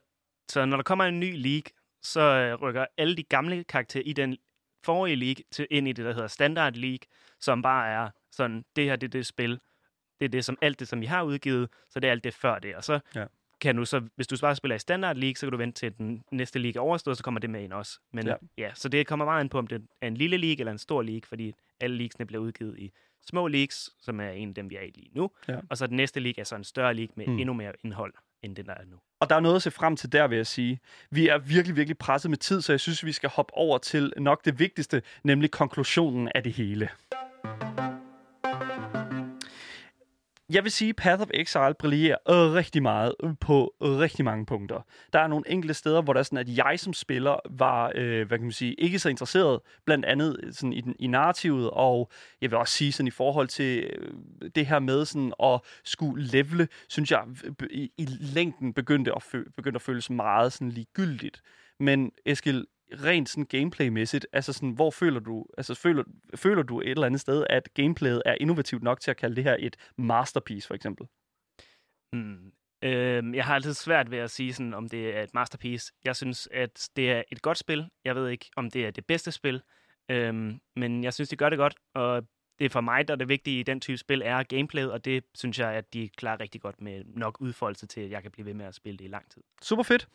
så 0.49 0.65
når 0.65 0.77
der 0.77 0.83
kommer 0.83 1.05
en 1.05 1.19
ny 1.19 1.33
league, 1.35 1.71
så 2.01 2.21
øh, 2.21 2.61
rykker 2.61 2.85
alle 2.97 3.15
de 3.15 3.23
gamle 3.23 3.63
karakterer 3.63 4.03
i 4.05 4.13
den 4.13 4.37
forrige 4.83 5.15
league 5.15 5.43
til, 5.51 5.67
ind 5.71 5.87
i 5.87 5.91
det, 5.91 6.05
der 6.05 6.13
hedder 6.13 6.27
Standard 6.27 6.73
League, 6.73 7.07
som 7.39 7.61
bare 7.61 7.89
er 7.89 8.09
sådan, 8.31 8.65
det 8.75 8.83
her 8.83 8.95
det 8.95 9.07
er 9.07 9.11
det 9.11 9.25
spil, 9.25 9.59
det 10.23 10.27
er 10.37 10.37
det 10.37 10.45
som 10.45 10.57
alt 10.61 10.79
det, 10.79 10.87
som 10.87 11.01
vi 11.01 11.05
har 11.05 11.23
udgivet, 11.23 11.69
så 11.89 11.99
det 11.99 12.07
er 12.07 12.11
alt 12.11 12.23
det 12.23 12.33
før 12.33 12.59
det. 12.59 12.75
Og 12.75 12.83
så 12.83 12.99
Ja. 13.15 13.25
kan 13.61 13.75
du 13.75 13.85
så, 13.85 14.01
hvis 14.15 14.27
du 14.27 14.37
bare 14.41 14.55
spiller 14.55 14.75
i 14.75 14.79
Standard 14.79 15.15
League, 15.17 15.35
så 15.35 15.45
kan 15.45 15.51
du 15.51 15.57
vente 15.57 15.79
til 15.79 15.97
den 15.97 16.23
næste 16.31 16.59
league 16.59 16.79
er 16.79 16.83
overstået, 16.83 17.17
så 17.17 17.23
kommer 17.23 17.39
det 17.39 17.49
med 17.49 17.63
ind 17.63 17.73
også. 17.73 17.99
Men 18.13 18.27
Ja. 18.27 18.33
ja. 18.57 18.71
så 18.73 18.89
det 18.89 19.07
kommer 19.07 19.25
meget 19.25 19.43
ind 19.43 19.49
på, 19.49 19.57
om 19.57 19.67
det 19.67 19.81
er 20.01 20.07
en 20.07 20.17
lille 20.17 20.37
league 20.37 20.59
eller 20.59 20.71
en 20.71 20.77
stor 20.77 21.01
league, 21.01 21.21
fordi 21.27 21.53
alle 21.81 21.97
leaguesene 21.97 22.25
bliver 22.25 22.41
udgivet 22.43 22.79
i 22.79 22.91
små 23.29 23.47
leagues, 23.47 23.89
som 24.01 24.19
er 24.19 24.29
en 24.29 24.49
af 24.49 24.55
dem, 24.55 24.69
vi 24.69 24.75
er 24.75 24.81
i 24.81 24.91
lige 24.95 25.09
nu. 25.15 25.31
Ja. 25.47 25.57
Og 25.69 25.77
så 25.77 25.87
den 25.87 25.97
næste 25.97 26.19
league 26.19 26.39
er 26.41 26.43
så 26.45 26.55
en 26.55 26.63
større 26.63 26.93
league 26.93 27.13
med 27.17 27.27
mm. 27.27 27.39
endnu 27.39 27.53
mere 27.53 27.71
indhold, 27.83 28.13
end 28.41 28.55
den 28.55 28.65
der 28.65 28.73
er 28.73 28.85
nu. 28.85 28.97
Og 29.19 29.29
der 29.29 29.35
er 29.35 29.39
noget 29.39 29.55
at 29.55 29.61
se 29.61 29.71
frem 29.71 29.95
til 29.95 30.11
der, 30.11 30.27
vil 30.27 30.35
jeg 30.35 30.47
sige. 30.47 30.79
Vi 31.11 31.27
er 31.27 31.37
virkelig, 31.37 31.75
virkelig 31.77 31.97
presset 31.97 32.29
med 32.31 32.37
tid, 32.37 32.61
så 32.61 32.73
jeg 32.73 32.79
synes, 32.79 33.05
vi 33.05 33.11
skal 33.11 33.29
hoppe 33.29 33.53
over 33.57 33.77
til 33.77 34.13
nok 34.17 34.45
det 34.45 34.59
vigtigste, 34.59 35.01
nemlig 35.23 35.51
konklusionen 35.51 36.29
af 36.35 36.43
det 36.43 36.53
hele. 36.53 36.89
Jeg 40.49 40.63
vil 40.63 40.71
sige, 40.71 40.89
at 40.89 40.95
Path 40.95 41.21
of 41.21 41.27
Exile 41.33 41.73
brillerer 41.79 42.17
øh, 42.29 42.53
rigtig 42.53 42.83
meget 42.83 43.15
øh, 43.23 43.29
på 43.39 43.73
øh, 43.83 43.89
rigtig 43.89 44.25
mange 44.25 44.45
punkter. 44.45 44.85
Der 45.13 45.19
er 45.19 45.27
nogle 45.27 45.45
enkelte 45.47 45.73
steder, 45.73 46.01
hvor 46.01 46.13
der 46.13 46.19
er 46.19 46.23
sådan, 46.23 46.37
at 46.37 46.57
jeg 46.57 46.79
som 46.79 46.93
spiller 46.93 47.39
var, 47.49 47.91
øh, 47.95 48.27
hvad 48.27 48.37
kan 48.37 48.45
man 48.45 48.51
sige, 48.51 48.73
ikke 48.73 48.99
så 48.99 49.09
interesseret, 49.09 49.59
blandt 49.85 50.05
andet 50.05 50.39
øh, 50.43 50.53
sådan 50.53 50.73
i, 50.73 50.81
den, 50.81 50.95
i 50.99 51.07
narrativet, 51.07 51.69
og 51.69 52.11
jeg 52.41 52.51
vil 52.51 52.57
også 52.57 52.73
sige 52.73 52.91
sådan 52.91 53.07
i 53.07 53.11
forhold 53.11 53.47
til 53.47 53.83
øh, 53.83 54.11
det 54.55 54.65
her 54.65 54.79
med 54.79 55.05
sådan 55.05 55.33
at 55.43 55.59
skulle 55.83 56.23
levele, 56.23 56.67
synes 56.89 57.11
jeg 57.11 57.21
i, 57.69 57.91
i 57.97 58.07
længden 58.19 58.73
begyndte 58.73 59.15
at, 59.15 59.23
fø, 59.23 59.43
begyndte 59.55 59.77
at 59.77 59.81
føles 59.81 60.09
meget 60.09 60.53
sådan 60.53 60.69
ligegyldigt. 60.69 61.41
Men 61.79 62.11
Eskil, 62.25 62.65
rent 62.93 63.29
sådan 63.29 63.45
gameplaymæssigt, 63.45 64.27
altså 64.33 64.53
sådan, 64.53 64.71
hvor 64.71 64.91
føler 64.91 65.19
du, 65.19 65.45
altså 65.57 65.75
føler, 65.75 66.03
føler 66.35 66.63
du 66.63 66.81
et 66.81 66.89
eller 66.89 67.05
andet 67.05 67.21
sted, 67.21 67.45
at 67.49 67.73
gameplayet 67.73 68.21
er 68.25 68.35
innovativt 68.39 68.83
nok 68.83 68.99
til 68.99 69.11
at 69.11 69.17
kalde 69.17 69.35
det 69.35 69.43
her 69.43 69.55
et 69.59 69.77
masterpiece, 69.97 70.67
for 70.67 70.75
eksempel? 70.75 71.07
Hmm. 72.13 72.51
Øhm, 72.83 73.35
jeg 73.35 73.45
har 73.45 73.55
altid 73.55 73.73
svært 73.73 74.11
ved 74.11 74.17
at 74.17 74.31
sige, 74.31 74.53
sådan, 74.53 74.73
om 74.73 74.89
det 74.89 75.17
er 75.17 75.23
et 75.23 75.33
masterpiece. 75.33 75.93
Jeg 76.05 76.15
synes, 76.15 76.47
at 76.51 76.89
det 76.95 77.11
er 77.11 77.23
et 77.31 77.41
godt 77.41 77.57
spil. 77.57 77.89
Jeg 78.05 78.15
ved 78.15 78.29
ikke, 78.29 78.49
om 78.55 78.71
det 78.71 78.85
er 78.85 78.91
det 78.91 79.05
bedste 79.05 79.31
spil. 79.31 79.61
Øhm, 80.09 80.59
men 80.75 81.03
jeg 81.03 81.13
synes, 81.13 81.29
de 81.29 81.35
gør 81.35 81.49
det 81.49 81.57
godt. 81.57 81.75
Og 81.95 82.23
det 82.59 82.65
er 82.65 82.69
for 82.69 82.81
mig, 82.81 83.07
der 83.07 83.13
er 83.13 83.17
det 83.17 83.27
vigtige 83.27 83.59
i 83.59 83.63
den 83.63 83.79
type 83.81 83.97
spil, 83.97 84.21
er 84.25 84.43
gameplayet, 84.43 84.91
og 84.91 85.05
det 85.05 85.23
synes 85.35 85.59
jeg, 85.59 85.71
at 85.71 85.93
de 85.93 86.09
klarer 86.17 86.39
rigtig 86.39 86.61
godt 86.61 86.81
med 86.81 87.03
nok 87.05 87.37
udfoldelse 87.41 87.87
til, 87.87 88.01
at 88.01 88.09
jeg 88.11 88.21
kan 88.21 88.31
blive 88.31 88.45
ved 88.45 88.53
med 88.53 88.65
at 88.65 88.75
spille 88.75 88.97
det 88.97 89.05
i 89.05 89.07
lang 89.07 89.29
tid. 89.31 89.41
Super 89.61 89.83
fedt. 89.83 90.07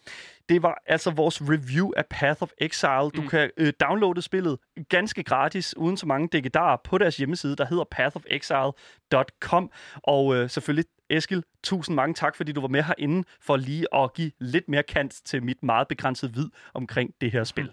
Det 0.49 0.63
var 0.63 0.83
altså 0.87 1.11
vores 1.11 1.43
review 1.43 1.91
af 1.97 2.07
Path 2.07 2.43
of 2.43 2.51
Exile. 2.59 3.11
Du 3.17 3.23
Mm. 3.23 3.29
kan 3.29 3.51
øh, 3.57 3.73
downloade 3.81 4.23
spillet 4.23 4.59
ganske 4.89 5.23
gratis, 5.23 5.77
uden 5.77 5.97
så 5.97 6.07
mange 6.07 6.29
dækkedarer, 6.29 6.77
på 6.85 6.99
deres 6.99 7.17
hjemmeside, 7.17 7.57
der 7.57 7.65
hedder 7.67 7.85
pathofexile.com. 7.91 9.71
Og 9.95 10.35
øh, 10.37 10.51
selvfølgelig, 10.51 10.85
Eskil, 11.11 11.45
tusind 11.65 11.95
mange 11.95 12.15
tak, 12.15 12.37
fordi 12.37 12.53
du 12.53 12.61
var 12.61 12.69
med 12.69 12.83
herinde, 12.83 13.25
for 13.41 13.57
lige 13.57 13.95
at 13.95 14.15
give 14.15 14.33
lidt 14.39 14.69
mere 14.69 14.83
kant 14.83 15.15
til 15.25 15.43
mit 15.43 15.63
meget 15.63 15.89
begrænsede 15.89 16.35
vid 16.35 16.47
omkring 16.75 17.15
det 17.21 17.31
her 17.31 17.45
spil. 17.45 17.73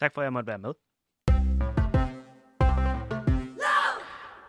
Tak 0.00 0.14
for, 0.14 0.20
at 0.20 0.24
jeg 0.24 0.32
måtte 0.32 0.46
være 0.46 0.58
med. 0.58 0.72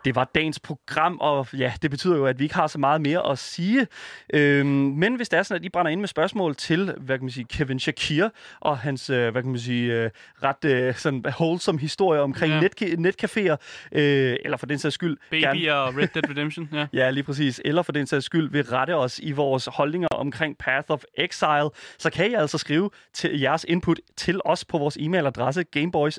Det 0.04 0.14
var 0.14 0.30
dagens 0.34 0.60
program, 0.60 1.18
og 1.20 1.46
ja, 1.58 1.72
det 1.82 1.90
betyder 1.90 2.16
jo, 2.16 2.26
at 2.26 2.38
vi 2.38 2.44
ikke 2.44 2.54
har 2.54 2.66
så 2.66 2.78
meget 2.78 3.00
mere 3.00 3.30
at 3.30 3.38
sige. 3.38 3.86
Øhm, 4.34 4.66
men 4.66 5.14
hvis 5.16 5.28
det 5.28 5.38
er 5.38 5.42
sådan, 5.42 5.60
at 5.60 5.64
I 5.64 5.68
brænder 5.68 5.90
ind 5.90 6.00
med 6.00 6.08
spørgsmål 6.08 6.54
til, 6.56 6.94
hvad 7.00 7.18
kan 7.18 7.24
man 7.24 7.30
sige, 7.30 7.44
Kevin 7.44 7.78
Shakir 7.78 8.28
og 8.60 8.78
hans, 8.78 9.10
øh, 9.10 9.32
hvad 9.32 9.42
kan 9.42 9.50
man 9.50 9.60
sige, 9.60 9.92
øh, 9.92 10.10
ret 10.42 10.64
øh, 10.64 10.94
sådan 10.94 11.24
wholesome 11.26 11.78
historie 11.78 12.20
omkring 12.20 12.52
Ja. 12.52 12.60
ja. 12.80 12.94
net, 12.96 13.06
netcaféer, 13.22 13.56
øh, 13.92 14.36
eller 14.44 14.56
for 14.56 14.66
den 14.66 14.78
sags 14.78 14.94
skyld, 14.94 15.16
Baby 15.30 15.68
og 15.68 15.96
Red 15.96 16.08
Dead 16.14 16.30
Redemption, 16.30 16.68
ja. 16.72 16.86
Ja, 16.92 17.10
lige 17.10 17.24
præcis. 17.24 17.60
Eller 17.64 17.82
for 17.82 17.92
den 17.92 18.06
sags 18.06 18.26
skyld 18.26 18.50
vil 18.50 18.64
rette 18.64 18.96
os 18.96 19.18
i 19.18 19.32
vores 19.32 19.68
holdninger 19.72 20.08
omkring 20.08 20.58
Path 20.58 20.86
of 20.88 21.02
Exile, 21.18 21.70
så 21.98 22.10
kan 22.10 22.30
I 22.30 22.34
altså 22.34 22.58
skrive 22.58 22.90
til 23.12 23.40
jeres 23.40 23.64
input 23.68 24.00
til 24.16 24.40
os 24.44 24.64
på 24.64 24.78
vores 24.78 24.96
e-mailadresse 24.96 25.62
gameboys 25.62 26.18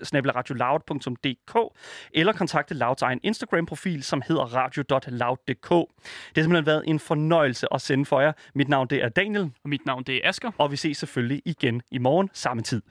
eller 2.14 2.34
kontakte 2.34 2.74
Louds 2.74 3.02
egen 3.02 3.20
Instagram-profil, 3.74 4.03
som 4.03 4.21
hedder 4.28 4.43
radio.loud.dk. 4.43 5.69
Det 5.69 6.38
har 6.38 6.43
simpelthen 6.43 6.65
været 6.65 6.84
en 6.88 6.99
fornøjelse 6.99 7.67
at 7.74 7.82
sende 7.82 8.05
for 8.05 8.21
jer. 8.21 8.32
Mit 8.55 8.69
navn 8.69 8.88
det 8.88 9.03
er 9.03 9.09
Daniel, 9.09 9.51
Og 9.63 9.69
mit 9.69 9.86
navn 9.86 10.03
det 10.03 10.15
er 10.15 10.30
Asker. 10.30 10.51
og 10.57 10.71
vi 10.71 10.76
ses 10.76 10.97
selvfølgelig 10.97 11.41
igen 11.45 11.82
i 11.91 11.97
morgen 11.97 12.30
samme 12.34 12.63
tid. 12.63 12.82